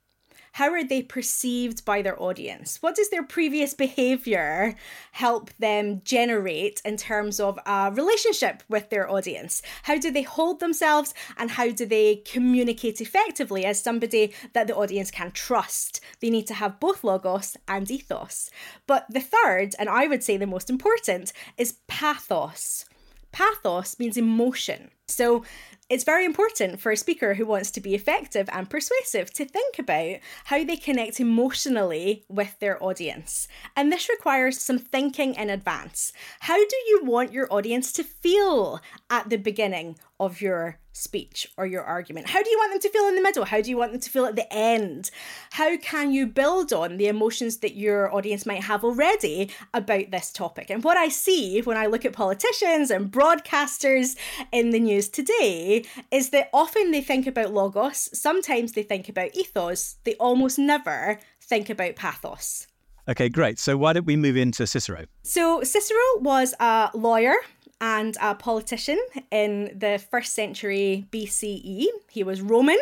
How 0.54 0.72
are 0.72 0.84
they 0.84 1.02
perceived 1.02 1.86
by 1.86 2.02
their 2.02 2.22
audience? 2.22 2.82
What 2.82 2.95
does 2.95 3.10
their 3.10 3.24
previous 3.24 3.74
behavior 3.74 4.76
help 5.12 5.52
them 5.60 6.02
generate 6.04 6.82
in 6.84 6.97
terms 6.97 7.39
of 7.39 7.60
a 7.66 7.91
relationship 7.93 8.64
with 8.68 8.89
their 8.89 9.10
audience? 9.10 9.62
How 9.84 9.97
do 9.97 10.12
they 10.12 10.24
hold 10.24 10.60
themselves 10.60 11.14
and 11.38 11.52
how 11.52 11.70
do 11.72 11.86
they 11.86 12.18
communicate 12.26 13.02
effectively 13.02 13.66
as 13.66 13.82
somebody 13.82 14.34
that 14.54 14.68
the 14.68 14.76
audience 14.76 15.12
can 15.12 15.32
trust? 15.32 16.02
They 16.20 16.30
need 16.30 16.47
to 16.47 16.54
have 16.56 16.80
both 16.80 17.04
logos 17.04 17.56
and 17.68 17.89
ethos. 17.89 18.50
But 18.88 19.06
the 19.10 19.22
third, 19.22 19.76
and 19.78 19.89
I 19.89 20.08
would 20.08 20.24
say 20.24 20.38
the 20.38 20.47
most 20.47 20.70
important, 20.70 21.32
is 21.58 21.80
pathos. 21.88 22.86
Pathos 23.32 24.00
means 24.00 24.18
emotion. 24.18 24.91
So 25.10 25.43
it's 25.89 26.03
very 26.03 26.24
important 26.24 26.80
for 26.80 26.91
a 26.91 26.97
speaker 26.97 27.34
who 27.34 27.45
wants 27.45 27.72
to 27.72 27.82
be 27.82 27.95
effective 27.95 28.47
and 28.51 28.70
persuasive 28.70 29.34
to 29.34 29.45
think 29.45 29.80
about 29.80 30.18
how 30.45 30.64
they 30.64 30.78
connect 30.78 31.20
emotionally 31.20 32.26
with 32.30 32.60
their 32.60 32.82
audience. 32.84 33.47
And 33.76 33.91
this 33.91 34.07
requires 34.07 34.62
some 34.62 34.78
thinking 34.78 35.34
in 35.34 35.49
advance. 35.49 36.14
How 36.41 36.57
do 36.57 36.76
you 36.88 37.01
want 37.03 37.34
your 37.34 37.51
audience 37.51 37.91
to 37.93 38.03
feel 38.03 38.80
at 39.10 39.30
the 39.30 39.38
beginning 39.38 39.97
of 40.20 40.41
your 40.41 40.78
speech 41.00 41.47
or 41.58 41.66
your 41.66 41.84
argument? 41.84 42.30
How 42.30 42.43
do 42.43 42.50
you 42.50 42.58
want 42.58 42.74
them 42.74 42.82
to 42.82 42.89
feel 42.89 43.08
in 43.08 43.16
the 43.16 43.22
middle? 43.22 43.45
How 43.45 43.62
do 43.62 43.70
you 43.70 43.78
want 43.78 43.91
them 43.91 44.02
to 44.02 44.10
feel 44.10 44.26
at 44.26 44.36
the 44.36 44.52
end? 44.54 45.10
How 45.52 45.78
can 45.78 46.12
you 46.12 46.28
build 46.28 46.74
on 46.74 46.97
the 46.97 47.08
emotions 47.08 47.58
that 47.58 47.76
your 47.76 48.14
audience 48.14 48.45
might 48.45 48.64
have 48.64 48.84
already 48.84 49.50
about 49.74 50.12
this 50.12 50.32
topic? 50.32 50.70
And 50.70 50.84
what 50.84 50.97
I 50.97 51.10
see 51.10 51.62
when 51.62 51.78
I 51.78 51.86
look 51.86 52.06
at 52.06 52.14
politicians 52.14 52.91
and 52.91 53.12
broadcasters 53.12 54.16
in 54.52 54.72
the 54.72 54.80
news 54.80 55.08
today 55.08 55.86
is 56.12 56.30
that 56.32 56.50
often 56.54 56.91
they 56.91 57.02
think 57.02 57.26
about 57.28 57.54
logos, 57.54 58.10
sometimes 58.14 58.74
they 58.74 58.84
think 58.84 59.10
about 59.10 59.36
ethos, 59.36 59.95
they 60.04 60.16
almost 60.16 60.60
never 60.60 61.20
think 61.41 61.70
about 61.70 61.95
pathos. 61.95 62.68
Okay, 63.10 63.28
great. 63.28 63.58
So 63.58 63.76
why 63.76 63.93
don't 63.93 64.06
we 64.06 64.16
move 64.16 64.38
into 64.38 64.68
Cicero? 64.68 65.06
So 65.24 65.64
Cicero 65.64 66.00
was 66.20 66.54
a 66.60 66.91
lawyer 66.93 67.36
and 67.82 68.18
a 68.22 68.36
politician 68.36 69.00
in 69.32 69.78
the 69.78 70.04
first 70.12 70.34
century 70.34 71.08
BCE. 71.12 71.86
He 72.10 72.24
was 72.24 72.42
Roman 72.42 72.80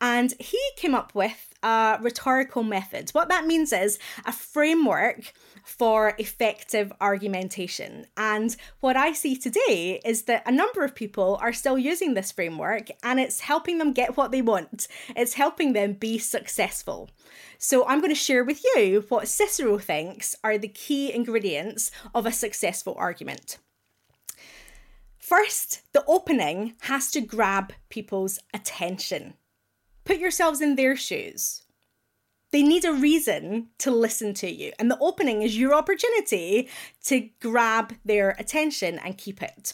and 0.00 0.34
he 0.38 0.58
came 0.76 0.94
up 0.94 1.14
with 1.14 1.54
a 1.62 1.98
rhetorical 2.00 2.62
method. 2.62 3.10
What 3.10 3.28
that 3.30 3.46
means 3.46 3.72
is 3.72 3.98
a 4.26 4.32
framework 4.32 5.32
for 5.64 6.14
effective 6.18 6.92
argumentation. 7.00 8.06
And 8.16 8.54
what 8.80 8.96
I 8.96 9.12
see 9.12 9.34
today 9.36 10.00
is 10.04 10.24
that 10.24 10.42
a 10.46 10.52
number 10.52 10.84
of 10.84 10.94
people 10.94 11.38
are 11.40 11.52
still 11.52 11.78
using 11.78 12.12
this 12.12 12.30
framework 12.32 12.88
and 13.02 13.18
it's 13.18 13.40
helping 13.40 13.78
them 13.78 13.92
get 13.92 14.16
what 14.16 14.30
they 14.30 14.42
want, 14.42 14.88
it's 15.16 15.34
helping 15.34 15.72
them 15.72 15.94
be 15.94 16.18
successful. 16.18 17.10
So, 17.56 17.86
I'm 17.86 18.00
going 18.00 18.10
to 18.10 18.14
share 18.14 18.44
with 18.44 18.62
you 18.62 19.06
what 19.08 19.28
Cicero 19.28 19.78
thinks 19.78 20.36
are 20.44 20.58
the 20.58 20.68
key 20.68 21.12
ingredients 21.12 21.90
of 22.14 22.26
a 22.26 22.32
successful 22.32 22.94
argument. 22.98 23.58
First, 25.24 25.80
the 25.94 26.04
opening 26.06 26.74
has 26.80 27.10
to 27.12 27.22
grab 27.22 27.72
people's 27.88 28.38
attention. 28.52 29.32
Put 30.04 30.18
yourselves 30.18 30.60
in 30.60 30.76
their 30.76 30.96
shoes. 30.96 31.62
They 32.50 32.62
need 32.62 32.84
a 32.84 32.92
reason 32.92 33.68
to 33.78 33.90
listen 33.90 34.34
to 34.34 34.50
you, 34.50 34.72
and 34.78 34.90
the 34.90 34.98
opening 34.98 35.40
is 35.40 35.58
your 35.58 35.72
opportunity 35.72 36.68
to 37.04 37.30
grab 37.40 37.94
their 38.04 38.36
attention 38.38 38.98
and 38.98 39.16
keep 39.16 39.42
it. 39.42 39.72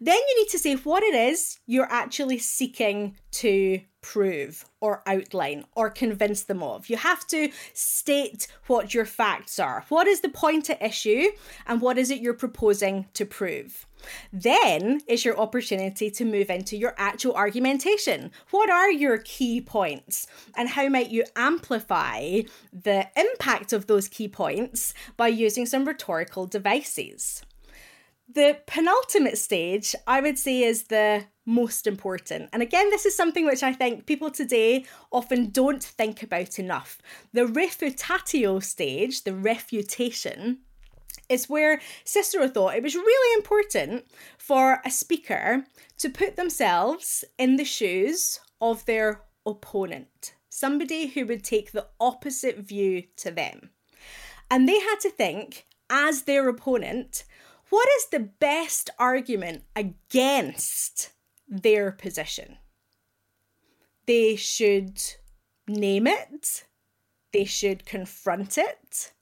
Then 0.00 0.14
you 0.16 0.40
need 0.40 0.50
to 0.50 0.58
say 0.60 0.76
what 0.76 1.02
it 1.02 1.16
is 1.16 1.58
you're 1.66 1.92
actually 1.92 2.38
seeking 2.38 3.16
to 3.32 3.80
prove 4.02 4.64
or 4.80 5.02
outline 5.04 5.64
or 5.74 5.90
convince 5.90 6.44
them 6.44 6.62
of. 6.62 6.88
You 6.88 6.96
have 6.96 7.26
to 7.26 7.50
state 7.74 8.46
what 8.68 8.94
your 8.94 9.04
facts 9.04 9.58
are. 9.58 9.84
What 9.88 10.06
is 10.06 10.20
the 10.20 10.28
point 10.28 10.70
at 10.70 10.80
issue, 10.80 11.26
and 11.66 11.80
what 11.80 11.98
is 11.98 12.08
it 12.08 12.20
you're 12.20 12.34
proposing 12.34 13.06
to 13.14 13.26
prove? 13.26 13.84
Then 14.32 15.00
is 15.06 15.24
your 15.24 15.38
opportunity 15.38 16.10
to 16.10 16.24
move 16.24 16.50
into 16.50 16.76
your 16.76 16.94
actual 16.96 17.34
argumentation. 17.34 18.30
What 18.50 18.70
are 18.70 18.90
your 18.90 19.18
key 19.18 19.60
points? 19.60 20.26
And 20.56 20.68
how 20.68 20.88
might 20.88 21.10
you 21.10 21.24
amplify 21.36 22.42
the 22.72 23.08
impact 23.16 23.72
of 23.72 23.86
those 23.86 24.08
key 24.08 24.28
points 24.28 24.94
by 25.16 25.28
using 25.28 25.66
some 25.66 25.84
rhetorical 25.84 26.46
devices? 26.46 27.42
The 28.34 28.58
penultimate 28.66 29.36
stage, 29.36 29.94
I 30.06 30.20
would 30.20 30.38
say, 30.38 30.62
is 30.62 30.84
the 30.84 31.24
most 31.44 31.86
important. 31.86 32.48
And 32.52 32.62
again, 32.62 32.88
this 32.90 33.04
is 33.04 33.16
something 33.16 33.44
which 33.44 33.62
I 33.62 33.72
think 33.72 34.06
people 34.06 34.30
today 34.30 34.86
often 35.10 35.50
don't 35.50 35.82
think 35.82 36.22
about 36.22 36.58
enough. 36.58 36.98
The 37.32 37.42
refutatio 37.42 38.62
stage, 38.62 39.24
the 39.24 39.34
refutation, 39.34 40.60
is 41.28 41.48
where 41.48 41.80
Cicero 42.04 42.48
thought 42.48 42.76
it 42.76 42.82
was 42.82 42.94
really 42.94 43.38
important 43.38 44.04
for 44.38 44.80
a 44.84 44.90
speaker 44.90 45.64
to 45.98 46.10
put 46.10 46.36
themselves 46.36 47.24
in 47.38 47.56
the 47.56 47.64
shoes 47.64 48.40
of 48.60 48.84
their 48.84 49.22
opponent, 49.46 50.34
somebody 50.48 51.06
who 51.08 51.26
would 51.26 51.44
take 51.44 51.72
the 51.72 51.86
opposite 52.00 52.58
view 52.58 53.04
to 53.16 53.30
them. 53.30 53.70
And 54.50 54.68
they 54.68 54.80
had 54.80 54.96
to 55.00 55.10
think, 55.10 55.66
as 55.88 56.22
their 56.22 56.48
opponent, 56.48 57.24
what 57.70 57.88
is 57.96 58.06
the 58.10 58.20
best 58.20 58.90
argument 58.98 59.62
against 59.74 61.12
their 61.48 61.90
position? 61.90 62.58
They 64.06 64.36
should 64.36 65.00
name 65.66 66.06
it, 66.06 66.64
they 67.32 67.44
should 67.44 67.86
confront 67.86 68.58
it, 68.58 69.12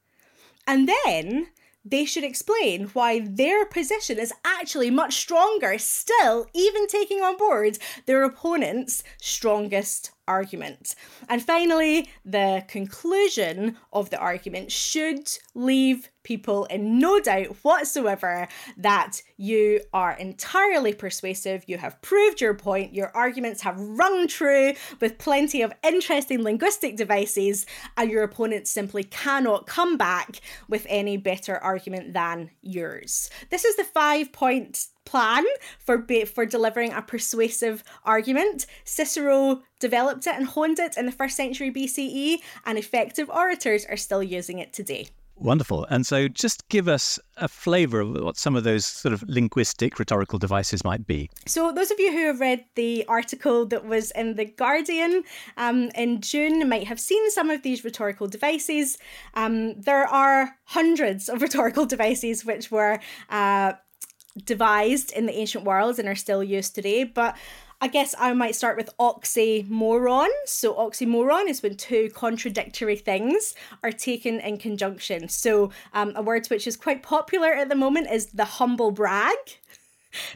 and 0.67 0.89
then 0.89 1.49
they 1.85 2.05
should 2.05 2.25
explain 2.25 2.89
why 2.89 3.21
their 3.21 3.65
position 3.67 4.19
is 4.19 4.33
actually 4.45 4.91
much 4.91 5.15
stronger, 5.15 5.79
still, 5.79 6.47
even 6.55 6.87
taking 6.87 7.21
on 7.21 7.37
board 7.37 7.79
their 8.07 8.23
opponent's 8.23 9.03
strongest 9.21 10.11
argument. 10.31 10.95
And 11.29 11.43
finally, 11.43 12.09
the 12.25 12.65
conclusion 12.69 13.77
of 13.93 14.11
the 14.11 14.19
argument 14.19 14.71
should 14.71 15.29
leave 15.55 16.09
people 16.23 16.67
in 16.67 16.99
no 16.99 17.19
doubt 17.19 17.57
whatsoever 17.63 18.47
that 18.77 19.23
you 19.37 19.81
are 19.93 20.13
entirely 20.13 20.93
persuasive, 20.93 21.65
you 21.67 21.79
have 21.79 22.01
proved 22.03 22.41
your 22.41 22.55
point, 22.55 22.95
your 22.95 23.11
arguments 23.17 23.63
have 23.63 23.81
rung 23.81 24.29
true 24.29 24.75
with 25.01 25.19
plenty 25.19 25.63
of 25.63 25.73
interesting 25.83 26.43
linguistic 26.43 26.97
devices, 26.97 27.67
and 27.97 28.11
your 28.11 28.23
opponent 28.23 28.69
simply 28.69 29.03
cannot 29.03 29.67
come 29.67 29.97
back 29.97 30.41
with 30.69 30.87
any 30.89 31.17
better 31.17 31.57
argument 31.59 32.13
than 32.13 32.51
yours. 32.63 33.31
This 33.51 33.65
is 33.65 33.77
the 33.77 33.85
five 33.85 34.31
point 34.33 34.87
plan 35.11 35.45
for 35.79 35.99
be- 35.99 36.25
for 36.25 36.47
delivering 36.47 36.93
a 36.93 37.03
persuasive 37.03 37.83
argument. 38.05 38.67
Cicero 38.85 39.63
developed 39.81 40.27
it 40.27 40.37
and 40.37 40.47
honed 40.47 40.79
it 40.79 40.97
in 40.97 41.07
the 41.07 41.13
first 41.13 41.37
century 41.37 41.71
BCE, 41.71 42.39
and 42.65 42.79
effective 42.79 43.29
orators 43.29 43.85
are 43.87 43.97
still 43.97 44.23
using 44.23 44.61
it 44.61 44.73
today. 44.73 45.09
Wonderful. 45.41 45.87
And 45.89 46.07
so 46.07 46.29
just 46.29 46.69
give 46.69 46.87
us 46.87 47.19
a 47.39 47.49
flavour 47.49 48.01
of 48.01 48.11
what 48.23 48.37
some 48.37 48.57
of 48.57 48.63
those 48.63 48.85
sort 48.85 49.15
of 49.15 49.25
linguistic 49.27 49.99
rhetorical 49.99 50.39
devices 50.39 50.85
might 50.85 51.07
be. 51.07 51.31
So, 51.47 51.73
those 51.73 51.91
of 51.91 51.99
you 51.99 52.13
who 52.13 52.27
have 52.27 52.41
read 52.41 52.67
the 52.75 53.07
article 53.09 53.65
that 53.67 53.87
was 53.87 54.11
in 54.11 54.35
The 54.37 54.45
Guardian 54.45 55.25
um, 55.57 55.91
in 55.95 56.21
June 56.21 56.69
might 56.69 56.87
have 56.89 57.01
seen 57.01 57.31
some 57.31 57.49
of 57.49 57.63
these 57.63 57.85
rhetorical 57.85 58.27
devices. 58.27 58.99
Um, 59.33 59.81
there 59.81 60.07
are 60.07 60.57
hundreds 60.65 61.31
of 61.31 61.41
rhetorical 61.47 61.87
devices 61.87 62.45
which 62.45 62.71
were. 62.71 63.01
Uh, 63.31 63.73
devised 64.45 65.13
in 65.13 65.27
the 65.27 65.37
ancient 65.37 65.65
world 65.65 65.99
and 65.99 66.09
are 66.09 66.15
still 66.15 66.43
used 66.43 66.75
today. 66.75 67.05
But 67.05 67.37
I 67.83 67.89
guess 67.89 68.15
I 68.19 68.35
might 68.35 68.55
start 68.55 68.77
with 68.77 68.91
oxymoron. 68.99 70.29
So, 70.45 70.75
oxymoron 70.75 71.49
is 71.49 71.63
when 71.63 71.77
two 71.77 72.11
contradictory 72.11 72.97
things 72.97 73.55
are 73.83 73.93
taken 73.93 74.39
in 74.41 74.59
conjunction. 74.59 75.29
So, 75.31 75.71
um, 75.95 76.13
a 76.15 76.23
word 76.23 76.47
which 76.49 76.67
is 76.67 76.77
quite 76.77 77.03
popular 77.03 77.55
at 77.55 77.71
the 77.71 77.75
moment 77.75 78.11
is 78.11 78.27
the 78.27 78.45
humble 78.45 78.91
brag. 78.91 79.37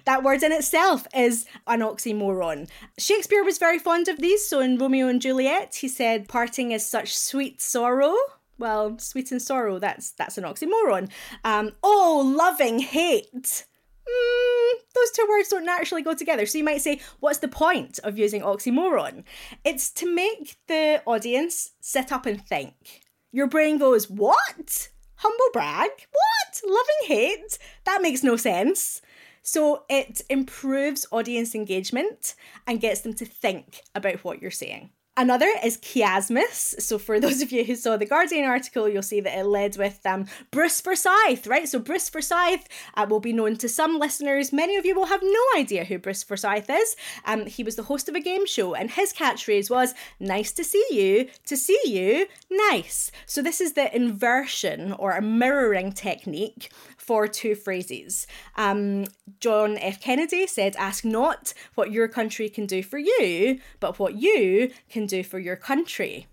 That 0.07 0.22
word 0.22 0.42
in 0.42 0.53
itself 0.53 1.07
is 1.14 1.47
an 1.66 1.80
oxymoron. 1.80 2.68
Shakespeare 2.97 3.45
was 3.45 3.59
very 3.59 3.78
fond 3.78 4.09
of 4.09 4.20
these. 4.20 4.49
So, 4.49 4.61
in 4.61 4.78
Romeo 4.78 5.09
and 5.09 5.20
Juliet, 5.20 5.74
he 5.74 5.88
said, 5.88 6.28
Parting 6.28 6.72
is 6.72 6.86
such 6.86 7.14
sweet 7.14 7.61
sorrow. 7.61 8.14
Well, 8.57 8.99
sweet 8.99 9.32
and 9.32 9.42
sorrow, 9.42 9.78
that's 9.78 10.12
that's 10.12 10.38
an 10.38 10.45
oxymoron. 10.45 11.11
Um, 11.45 11.72
oh, 11.82 12.22
loving 12.24 12.78
hate 12.78 13.66
mm, 14.09 14.72
those 14.94 15.11
two 15.11 15.26
words 15.28 15.48
don't 15.48 15.64
naturally 15.64 16.02
go 16.02 16.14
together. 16.14 16.46
So 16.46 16.59
you 16.59 16.64
might 16.64 16.82
say, 16.82 17.00
what's 17.20 17.38
the 17.38 17.48
point 17.48 17.98
of 18.05 18.18
using 18.18 18.42
oxymoron? 18.42 19.24
It's 19.64 19.90
to 19.92 20.12
make 20.12 20.57
the 20.68 21.02
audience 21.07 21.72
sit 21.80 22.12
up 22.12 22.26
and 22.26 22.44
think. 22.46 23.02
Your 23.32 23.46
brain 23.46 23.78
goes, 23.78 24.09
what? 24.09 24.88
Humble 25.16 25.50
brag? 25.52 25.90
What? 25.90 26.61
Loving 26.64 27.07
hate? 27.07 27.59
That 27.84 28.02
makes 28.02 28.22
no 28.22 28.36
sense. 28.36 29.02
So 29.42 29.84
it 29.90 30.22
improves 30.30 31.07
audience 31.12 31.55
engagement 31.55 32.34
and 32.66 32.80
gets 32.80 33.02
them 33.02 33.14
to 33.14 33.26
think 33.26 33.82
about 33.94 34.24
what 34.24 34.40
you're 34.40 34.50
saying. 34.50 34.90
Another 35.17 35.49
is 35.62 35.79
chiasmus. 35.79 36.81
So, 36.81 36.99
for 36.99 37.21
those 37.21 37.41
of 37.41 37.53
you 37.53 37.62
who 37.62 37.77
saw 37.77 37.97
the 37.97 38.05
Guardian 38.05 38.47
article, 38.47 38.89
you'll 38.89 39.03
see 39.03 39.21
that 39.21 39.39
it 39.39 39.45
led 39.45 39.77
with 39.77 40.05
um, 40.05 40.27
Bruce 40.51 40.81
Forsyth, 40.81 41.47
right? 41.47 41.69
So, 41.69 41.79
Bruce 41.79 42.09
Forsyth 42.09 42.67
uh, 42.95 43.07
will 43.09 43.21
be 43.21 43.33
known 43.33 43.55
to 43.59 43.69
some 43.69 44.01
listeners. 44.01 44.53
Many 44.53 44.77
of 44.77 44.85
you 44.85 44.97
will 44.97 45.07
have 45.07 45.23
no 45.23 45.43
idea 45.57 45.85
who 45.85 45.99
Bruce 45.99 46.25
Forsyth 46.25 46.69
is. 46.69 46.97
Um, 47.25 47.47
he 47.47 47.62
was 47.62 47.77
the 47.77 47.85
host 47.85 48.09
of 48.09 48.17
a 48.17 48.21
game 48.21 48.45
show, 48.45 48.75
and 48.75 48.91
his 48.91 49.12
catchphrase 49.12 49.71
was, 49.71 49.95
Nice 50.19 50.51
to 50.53 50.65
see 50.65 50.85
you, 50.91 51.29
to 51.47 51.57
see 51.57 51.79
you, 51.85 52.27
nice. 52.51 53.12
So, 53.25 53.41
this 53.41 53.61
is 53.61 53.75
the 53.75 53.95
inversion 53.95 54.93
or 54.93 55.12
a 55.12 55.23
mirroring 55.23 55.93
technique 55.93 56.73
for 57.07 57.28
two 57.28 57.55
phrases. 57.55 58.26
Um, 58.57 59.07
John 59.40 59.76
F. 59.78 60.00
Kennedy 60.00 60.46
said, 60.46 60.74
Ask 60.76 61.05
not 61.05 61.52
what 61.74 61.92
your 61.92 62.09
country 62.09 62.48
can 62.48 62.66
do 62.66 62.82
for 62.82 62.98
you, 62.98 63.61
but 63.80 63.98
what 63.98 64.14
you 64.14 64.70
can 64.88 65.07
do 65.07 65.22
for 65.22 65.38
your 65.38 65.57
country. 65.57 66.26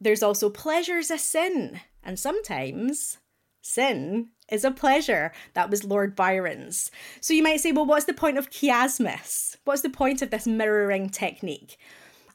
There's 0.00 0.22
also 0.22 0.50
pleasure's 0.50 1.10
a 1.10 1.18
sin, 1.18 1.80
and 2.02 2.18
sometimes 2.18 3.18
sin 3.60 4.28
is 4.50 4.64
a 4.64 4.70
pleasure. 4.70 5.32
That 5.54 5.70
was 5.70 5.84
Lord 5.84 6.14
Byron's. 6.14 6.90
So 7.20 7.32
you 7.34 7.42
might 7.42 7.60
say, 7.60 7.72
well, 7.72 7.86
what's 7.86 8.04
the 8.04 8.12
point 8.12 8.38
of 8.38 8.50
chiasmus? 8.50 9.56
What's 9.64 9.82
the 9.82 9.90
point 9.90 10.22
of 10.22 10.30
this 10.30 10.46
mirroring 10.46 11.08
technique? 11.08 11.78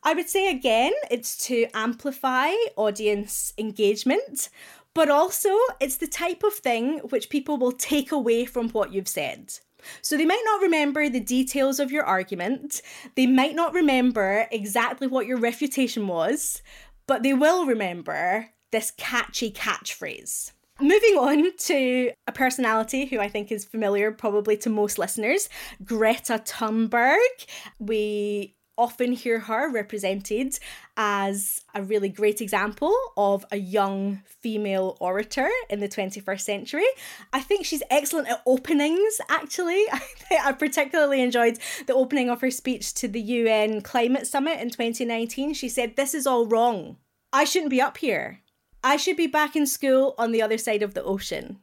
I 0.02 0.14
would 0.14 0.30
say 0.30 0.50
again, 0.50 0.94
it's 1.12 1.38
to 1.48 1.68
amplify 1.74 2.52
audience 2.78 3.54
engagement, 3.58 4.50
but 4.94 5.10
also 5.10 5.50
it's 5.80 5.98
the 5.98 6.08
type 6.08 6.44
of 6.44 6.54
thing 6.54 7.00
which 7.10 7.30
people 7.30 7.58
will 7.58 7.72
take 7.72 8.12
away 8.12 8.46
from 8.46 8.70
what 8.70 8.94
you've 8.94 9.08
said. 9.08 9.54
So 10.02 10.18
they 10.18 10.26
might 10.26 10.44
not 10.46 10.62
remember 10.62 11.08
the 11.08 11.20
details 11.20 11.80
of 11.80 11.92
your 11.92 12.04
argument, 12.04 12.82
they 13.16 13.28
might 13.28 13.56
not 13.56 13.74
remember 13.74 14.48
exactly 14.52 15.08
what 15.08 15.26
your 15.26 15.38
refutation 15.38 16.08
was, 16.08 16.62
but 17.08 17.24
they 17.24 17.34
will 17.34 17.66
remember 17.66 18.50
this 18.72 18.92
catchy 18.98 19.52
catchphrase. 19.52 20.52
Moving 20.82 21.16
on 21.18 21.58
to 21.58 22.12
a 22.26 22.32
personality 22.32 23.06
who 23.06 23.20
I 23.20 23.28
think 23.28 23.52
is 23.52 23.66
familiar 23.66 24.12
probably 24.12 24.56
to 24.58 24.70
most 24.70 24.98
listeners, 24.98 25.50
Greta 25.84 26.42
Thunberg. 26.46 27.18
We 27.80 28.56
often 28.80 29.12
hear 29.12 29.40
her 29.42 29.70
represented 29.70 30.58
as 30.96 31.62
a 31.76 31.84
really 31.84 32.08
great 32.08 32.40
example 32.40 32.96
of 33.18 33.46
a 33.52 33.58
young 33.58 34.22
female 34.26 34.96
orator 35.02 35.50
in 35.70 35.82
the 35.82 35.90
21st 35.90 36.42
century. 36.42 36.88
I 37.34 37.42
think 37.42 37.66
she's 37.66 37.84
excellent 37.90 38.30
at 38.30 38.42
openings, 38.48 39.20
actually. 39.30 39.84
I 40.32 40.54
particularly 40.54 41.22
enjoyed 41.22 41.60
the 41.86 41.94
opening 41.94 42.30
of 42.30 42.40
her 42.40 42.50
speech 42.50 42.94
to 42.96 43.10
the 43.10 43.22
UN 43.22 43.82
Climate 43.82 44.26
Summit 44.26 44.60
in 44.60 44.70
2019. 44.70 45.54
She 45.54 45.68
said, 45.68 45.96
This 45.96 46.14
is 46.14 46.26
all 46.26 46.46
wrong. 46.46 46.96
I 47.34 47.44
shouldn't 47.44 47.72
be 47.72 47.82
up 47.82 47.98
here. 47.98 48.40
I 48.82 48.96
should 48.96 49.18
be 49.18 49.28
back 49.28 49.58
in 49.58 49.68
school 49.68 50.16
on 50.18 50.32
the 50.32 50.42
other 50.42 50.58
side 50.58 50.82
of 50.82 50.94
the 50.94 51.04
ocean. 51.04 51.60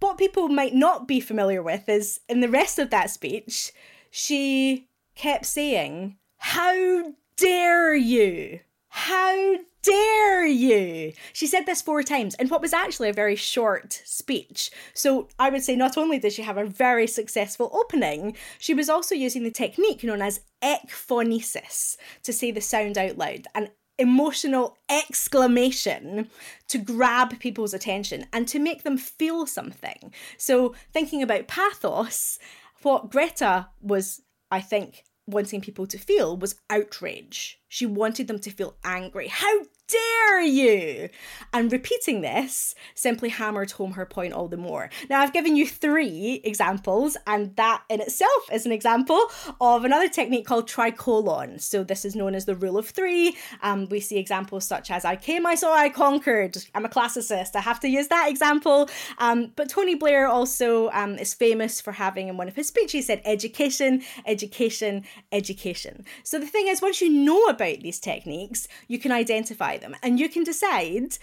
What 0.00 0.18
people 0.18 0.48
might 0.48 0.74
not 0.74 1.06
be 1.06 1.20
familiar 1.20 1.62
with 1.62 1.88
is 1.88 2.20
in 2.26 2.40
the 2.40 2.48
rest 2.48 2.78
of 2.78 2.90
that 2.90 3.10
speech, 3.10 3.72
she 4.10 4.88
kept 5.14 5.46
saying, 5.46 6.16
how 6.46 7.14
dare 7.38 7.94
you? 7.94 8.60
How 8.90 9.56
dare 9.82 10.44
you? 10.44 11.14
She 11.32 11.46
said 11.46 11.64
this 11.64 11.80
four 11.80 12.02
times 12.02 12.34
in 12.34 12.48
what 12.48 12.60
was 12.60 12.74
actually 12.74 13.08
a 13.08 13.14
very 13.14 13.34
short 13.34 14.02
speech. 14.04 14.70
So 14.92 15.28
I 15.38 15.48
would 15.48 15.64
say 15.64 15.74
not 15.74 15.96
only 15.96 16.18
did 16.18 16.34
she 16.34 16.42
have 16.42 16.58
a 16.58 16.66
very 16.66 17.06
successful 17.06 17.70
opening, 17.72 18.36
she 18.58 18.74
was 18.74 18.90
also 18.90 19.14
using 19.14 19.42
the 19.42 19.50
technique 19.50 20.04
known 20.04 20.20
as 20.20 20.42
ekphonesis 20.62 21.96
to 22.24 22.32
say 22.32 22.50
the 22.50 22.60
sound 22.60 22.98
out 22.98 23.16
loud. 23.16 23.46
An 23.54 23.70
emotional 23.98 24.76
exclamation 24.90 26.28
to 26.68 26.76
grab 26.76 27.40
people's 27.40 27.72
attention 27.72 28.26
and 28.34 28.46
to 28.48 28.58
make 28.58 28.82
them 28.82 28.98
feel 28.98 29.46
something. 29.46 30.12
So, 30.36 30.74
thinking 30.92 31.22
about 31.22 31.48
pathos, 31.48 32.38
what 32.82 33.10
Greta 33.10 33.68
was, 33.80 34.20
I 34.50 34.60
think, 34.60 35.04
wanting 35.26 35.60
people 35.60 35.86
to 35.86 35.98
feel 35.98 36.36
was 36.36 36.56
outrage. 36.70 37.60
She 37.68 37.86
wanted 37.86 38.26
them 38.26 38.38
to 38.40 38.50
feel 38.50 38.76
angry. 38.84 39.28
How 39.28 39.64
dare 39.88 40.40
you? 40.42 41.08
And 41.52 41.70
repeating 41.70 42.20
this 42.20 42.74
simply 42.94 43.28
hammered 43.28 43.72
home 43.72 43.92
her 43.92 44.06
point 44.06 44.32
all 44.32 44.48
the 44.48 44.56
more. 44.56 44.90
Now, 45.08 45.20
I've 45.20 45.32
given 45.32 45.56
you 45.56 45.66
three 45.66 46.40
examples, 46.44 47.16
and 47.26 47.54
that 47.56 47.82
in 47.88 48.00
itself 48.00 48.48
is 48.52 48.66
an 48.66 48.72
example 48.72 49.20
of 49.60 49.84
another 49.84 50.08
technique 50.08 50.46
called 50.46 50.66
tricolon. 50.66 51.58
So, 51.58 51.84
this 51.84 52.04
is 52.04 52.16
known 52.16 52.34
as 52.34 52.44
the 52.44 52.54
rule 52.54 52.78
of 52.78 52.88
three. 52.88 53.36
Um, 53.62 53.86
we 53.88 54.00
see 54.00 54.18
examples 54.18 54.64
such 54.66 54.90
as 54.90 55.04
I 55.04 55.16
came, 55.16 55.46
I 55.46 55.54
saw, 55.54 55.74
I 55.74 55.88
conquered. 55.88 56.56
I'm 56.74 56.84
a 56.84 56.88
classicist. 56.88 57.54
I 57.54 57.60
have 57.60 57.80
to 57.80 57.88
use 57.88 58.08
that 58.08 58.28
example. 58.28 58.88
Um, 59.18 59.52
but 59.56 59.68
Tony 59.68 59.94
Blair 59.94 60.26
also 60.26 60.90
um, 60.90 61.16
is 61.18 61.34
famous 61.34 61.80
for 61.80 61.92
having 61.92 62.28
in 62.28 62.36
one 62.36 62.48
of 62.48 62.56
his 62.56 62.68
speeches 62.68 63.06
said 63.06 63.20
education, 63.24 64.02
education, 64.26 65.04
education. 65.30 66.04
So, 66.22 66.38
the 66.38 66.46
thing 66.46 66.68
is, 66.68 66.82
once 66.82 67.00
you 67.00 67.10
know 67.10 67.44
about 67.44 67.80
these 67.80 68.00
techniques, 68.00 68.66
you 68.88 68.98
can 68.98 69.12
identify 69.12 69.73
them 69.78 69.94
and 70.02 70.18
you 70.18 70.28
can 70.28 70.44
decide 70.44 71.18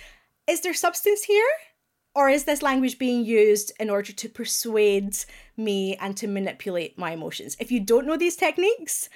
is 0.47 0.61
there 0.61 0.73
substance 0.73 1.23
here? 1.23 1.47
Or 2.13 2.27
is 2.27 2.43
this 2.43 2.61
language 2.61 2.99
being 2.99 3.23
used 3.23 3.71
in 3.79 3.89
order 3.89 4.11
to 4.11 4.27
persuade 4.27 5.17
me 5.55 5.95
and 5.95 6.17
to 6.17 6.27
manipulate 6.27 6.97
my 6.97 7.11
emotions? 7.11 7.55
If 7.59 7.71
you 7.71 7.79
don't 7.79 8.05
know 8.05 8.17
these 8.17 8.35
techniques, 8.35 9.07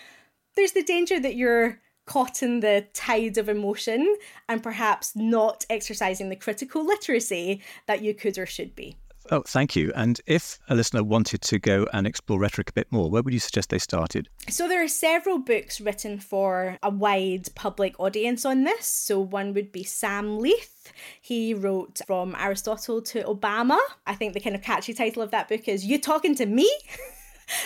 there's 0.56 0.72
the 0.72 0.84
danger 0.84 1.20
that 1.20 1.36
you're 1.36 1.82
caught 2.06 2.42
in 2.42 2.62
the 2.62 2.88
tide 2.94 3.38
of 3.38 3.50
emotion 3.50 4.16
and 4.48 4.64
perhaps 4.64 5.16
not 5.16 5.66
exercising 5.70 6.30
the 6.30 6.36
critical 6.36 6.86
literacy 6.86 7.62
that 7.88 8.02
you 8.02 8.14
could 8.14 8.38
or 8.38 8.46
should 8.46 8.76
be. 8.76 8.96
Oh, 9.32 9.42
thank 9.48 9.76
you. 9.76 9.92
And 9.96 10.22
if 10.28 10.60
a 10.70 10.76
listener 10.76 11.04
wanted 11.04 11.42
to 11.42 11.58
go 11.58 11.88
and 11.94 12.06
explore 12.06 12.40
rhetoric 12.40 12.70
a 12.70 12.74
bit 12.74 12.92
more, 12.92 13.10
where 13.10 13.24
would 13.24 13.34
you 13.34 13.40
suggest 13.40 13.70
they 13.70 13.80
started? 13.80 14.30
So, 14.50 14.68
there 14.68 14.84
are 14.84 14.88
several 14.88 15.40
books 15.40 15.82
written 15.82 16.20
for 16.20 16.78
a 16.84 16.92
wide 16.92 17.48
public 17.56 18.00
audience 18.00 18.46
on 18.46 18.64
this. 18.64 18.86
So, 18.86 19.20
one 19.20 19.54
would 19.56 19.72
be 19.72 19.84
Sam 19.84 20.40
Leith. 20.40 20.94
He 21.20 21.54
wrote 21.54 22.02
From 22.06 22.36
Aristotle 22.38 23.02
to 23.02 23.24
Obama. 23.24 23.80
I 24.06 24.14
think 24.14 24.34
the 24.34 24.40
kind 24.40 24.56
of 24.56 24.62
catchy 24.62 24.94
title 24.94 25.24
of 25.24 25.32
that 25.32 25.50
book 25.50 25.68
is 25.68 25.86
You 25.86 26.00
Talking 26.00 26.36
to 26.36 26.46
Me? 26.46 26.72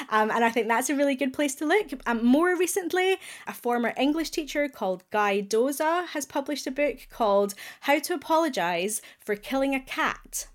Um, 0.10 0.30
and 0.30 0.44
I 0.44 0.50
think 0.50 0.68
that's 0.68 0.90
a 0.90 0.96
really 0.96 1.16
good 1.16 1.32
place 1.32 1.56
to 1.56 1.66
look. 1.66 1.88
Um, 2.06 2.26
more 2.26 2.54
recently, 2.58 3.18
a 3.48 3.54
former 3.54 3.94
English 3.98 4.30
teacher 4.32 4.68
called 4.68 5.06
Guy 5.10 5.42
Doza 5.42 6.06
has 6.08 6.26
published 6.26 6.68
a 6.68 6.72
book 6.72 7.08
called 7.10 7.54
How 7.82 8.00
to 8.00 8.14
Apologise 8.14 9.02
for 9.22 9.38
Killing 9.38 9.74
a 9.74 9.80
Cat 9.80 10.48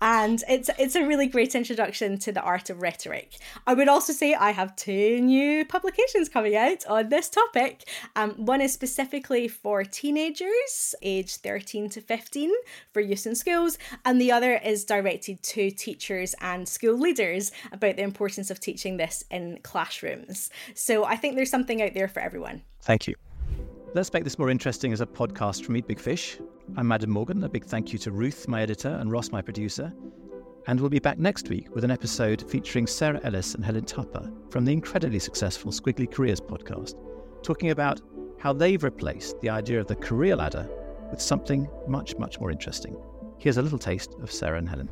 and 0.00 0.42
it's 0.48 0.70
it's 0.78 0.94
a 0.94 1.06
really 1.06 1.26
great 1.26 1.54
introduction 1.54 2.18
to 2.18 2.32
the 2.32 2.40
art 2.42 2.70
of 2.70 2.82
rhetoric. 2.82 3.38
I 3.66 3.74
would 3.74 3.88
also 3.88 4.12
say 4.12 4.34
I 4.34 4.50
have 4.52 4.76
two 4.76 5.20
new 5.20 5.64
publications 5.64 6.28
coming 6.28 6.56
out 6.56 6.86
on 6.86 7.08
this 7.08 7.28
topic. 7.28 7.88
Um, 8.16 8.32
one 8.32 8.60
is 8.60 8.72
specifically 8.72 9.48
for 9.48 9.84
teenagers, 9.84 10.94
aged 11.02 11.40
13 11.42 11.88
to 11.90 12.00
15, 12.00 12.50
for 12.92 13.00
use 13.00 13.26
in 13.26 13.34
schools, 13.34 13.78
and 14.04 14.20
the 14.20 14.32
other 14.32 14.54
is 14.56 14.84
directed 14.84 15.42
to 15.42 15.70
teachers 15.70 16.34
and 16.40 16.68
school 16.68 16.98
leaders 16.98 17.52
about 17.72 17.96
the 17.96 18.02
importance 18.02 18.50
of 18.50 18.60
teaching 18.60 18.96
this 18.96 19.24
in 19.30 19.58
classrooms. 19.62 20.50
So 20.74 21.04
I 21.04 21.16
think 21.16 21.36
there's 21.36 21.50
something 21.50 21.82
out 21.82 21.94
there 21.94 22.08
for 22.08 22.20
everyone. 22.20 22.62
Thank 22.82 23.06
you. 23.06 23.14
Let's 23.94 24.12
make 24.12 24.22
this 24.22 24.38
more 24.38 24.50
interesting 24.50 24.92
as 24.92 25.00
a 25.00 25.06
podcast 25.06 25.64
from 25.64 25.74
Eat 25.74 25.86
Big 25.86 25.98
Fish. 25.98 26.38
I'm 26.76 26.92
Adam 26.92 27.08
Morgan. 27.08 27.42
A 27.44 27.48
big 27.48 27.64
thank 27.64 27.90
you 27.90 27.98
to 28.00 28.10
Ruth, 28.10 28.46
my 28.46 28.60
editor, 28.60 28.90
and 29.00 29.10
Ross, 29.10 29.32
my 29.32 29.40
producer. 29.40 29.90
And 30.66 30.78
we'll 30.78 30.90
be 30.90 30.98
back 30.98 31.18
next 31.18 31.48
week 31.48 31.74
with 31.74 31.84
an 31.84 31.90
episode 31.90 32.44
featuring 32.50 32.86
Sarah 32.86 33.18
Ellis 33.24 33.54
and 33.54 33.64
Helen 33.64 33.86
Tupper 33.86 34.30
from 34.50 34.66
the 34.66 34.72
incredibly 34.72 35.18
successful 35.18 35.72
Squiggly 35.72 36.10
Careers 36.10 36.38
podcast, 36.38 36.96
talking 37.42 37.70
about 37.70 38.02
how 38.38 38.52
they've 38.52 38.84
replaced 38.84 39.40
the 39.40 39.48
idea 39.48 39.80
of 39.80 39.86
the 39.86 39.96
career 39.96 40.36
ladder 40.36 40.68
with 41.10 41.22
something 41.22 41.66
much, 41.86 42.14
much 42.18 42.38
more 42.40 42.50
interesting. 42.50 42.94
Here's 43.38 43.56
a 43.56 43.62
little 43.62 43.78
taste 43.78 44.14
of 44.20 44.30
Sarah 44.30 44.58
and 44.58 44.68
Helen 44.68 44.90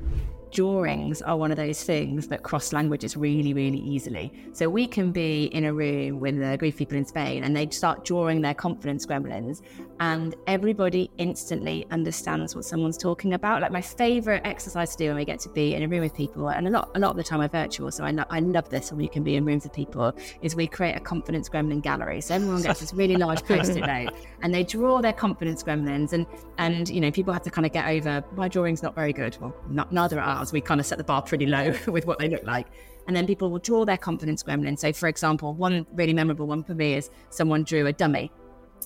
drawings 0.50 1.22
are 1.22 1.36
one 1.36 1.50
of 1.50 1.56
those 1.56 1.82
things 1.82 2.28
that 2.28 2.42
cross 2.42 2.72
languages 2.72 3.16
really, 3.16 3.52
really 3.54 3.78
easily. 3.78 4.32
So 4.52 4.68
we 4.68 4.86
can 4.86 5.12
be 5.12 5.44
in 5.46 5.64
a 5.64 5.72
room 5.72 6.20
with 6.20 6.38
the 6.38 6.56
grief 6.58 6.76
people 6.76 6.96
in 6.96 7.04
Spain 7.04 7.44
and 7.44 7.56
they 7.56 7.68
start 7.70 8.04
drawing 8.04 8.40
their 8.40 8.54
confidence 8.54 9.06
gremlins, 9.06 9.62
and 10.00 10.34
everybody 10.46 11.10
instantly 11.18 11.86
understands 11.90 12.54
what 12.54 12.64
someone's 12.64 12.98
talking 12.98 13.34
about. 13.34 13.62
Like 13.62 13.72
my 13.72 13.80
favorite 13.80 14.42
exercise 14.44 14.94
to 14.96 15.04
do 15.04 15.08
when 15.08 15.16
we 15.16 15.24
get 15.24 15.40
to 15.40 15.48
be 15.48 15.74
in 15.74 15.82
a 15.82 15.88
room 15.88 16.00
with 16.00 16.14
people, 16.14 16.48
and 16.48 16.66
a 16.66 16.70
lot, 16.70 16.90
a 16.94 16.98
lot 16.98 17.10
of 17.10 17.16
the 17.16 17.24
time 17.24 17.40
I'm 17.40 17.50
virtual, 17.50 17.90
so 17.90 18.04
I, 18.04 18.10
lo- 18.10 18.24
I 18.30 18.40
love 18.40 18.68
this 18.68 18.90
when 18.90 18.98
we 18.98 19.08
can 19.08 19.22
be 19.22 19.36
in 19.36 19.44
rooms 19.44 19.64
with 19.64 19.72
people, 19.72 20.12
is 20.42 20.54
we 20.54 20.66
create 20.66 20.96
a 20.96 21.00
confidence 21.00 21.48
gremlin 21.48 21.82
gallery. 21.82 22.20
So 22.20 22.34
everyone 22.34 22.62
gets 22.62 22.80
this 22.80 22.92
really 22.92 23.16
large 23.16 23.42
post-it 23.44 23.80
note 23.86 24.14
and 24.42 24.54
they 24.54 24.64
draw 24.64 25.00
their 25.00 25.12
confidence 25.12 25.62
gremlins, 25.62 26.12
and 26.12 26.26
and 26.58 26.88
you 26.88 27.00
know 27.00 27.10
people 27.10 27.32
have 27.32 27.42
to 27.42 27.50
kind 27.50 27.66
of 27.66 27.72
get 27.72 27.88
over 27.88 28.24
my 28.36 28.48
drawing's 28.48 28.82
not 28.82 28.94
very 28.94 29.12
good. 29.12 29.36
Well, 29.40 29.54
not, 29.68 29.92
neither 29.92 30.20
are 30.20 30.35
We 30.52 30.60
kind 30.60 30.80
of 30.80 30.86
set 30.86 30.98
the 30.98 31.04
bar 31.04 31.22
pretty 31.22 31.46
low 31.46 31.74
with 31.86 32.06
what 32.06 32.18
they 32.18 32.28
look 32.28 32.44
like. 32.44 32.66
And 33.06 33.14
then 33.14 33.26
people 33.26 33.50
will 33.50 33.58
draw 33.58 33.84
their 33.84 33.96
confidence 33.96 34.42
gremlin. 34.42 34.78
So, 34.78 34.92
for 34.92 35.08
example, 35.08 35.54
one 35.54 35.86
really 35.94 36.12
memorable 36.12 36.46
one 36.46 36.64
for 36.64 36.74
me 36.74 36.94
is 36.94 37.10
someone 37.30 37.62
drew 37.62 37.86
a 37.86 37.92
dummy 37.92 38.32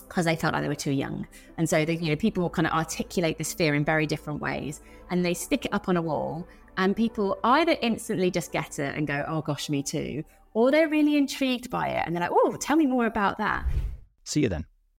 because 0.09 0.25
they 0.25 0.37
felt 0.37 0.53
like 0.53 0.63
they 0.63 0.69
were 0.69 0.75
too 0.75 0.93
young. 0.93 1.27
And 1.57 1.69
so, 1.69 1.85
they, 1.85 1.97
you 1.97 2.11
know, 2.11 2.17
people 2.17 2.43
will 2.43 2.51
kind 2.51 2.67
of 2.67 2.73
articulate 2.75 3.39
this 3.39 3.55
fear 3.55 3.75
in 3.75 3.85
very 3.85 4.07
different 4.07 4.41
ways, 4.41 4.83
and 5.11 5.25
they 5.25 5.35
stick 5.35 5.65
it 5.65 5.73
up 5.73 5.89
on 5.89 5.97
a 5.97 6.03
wall. 6.03 6.47
And 6.77 6.95
people 6.95 7.39
either 7.45 7.77
instantly 7.83 8.31
just 8.31 8.53
get 8.53 8.79
it 8.79 8.95
and 8.95 9.07
go, 9.07 9.25
"Oh 9.27 9.43
gosh, 9.43 9.69
me 9.69 9.83
too," 9.83 10.25
or 10.55 10.71
they're 10.71 10.89
really 10.89 11.17
intrigued 11.17 11.69
by 11.71 11.89
it 11.89 12.03
and 12.07 12.15
they're 12.15 12.23
like, 12.23 12.31
"Oh, 12.33 12.57
tell 12.57 12.77
me 12.77 12.87
more 12.87 13.07
about 13.07 13.39
that." 13.39 13.67
See 14.25 14.41
you 14.41 14.49
then. 14.49 14.67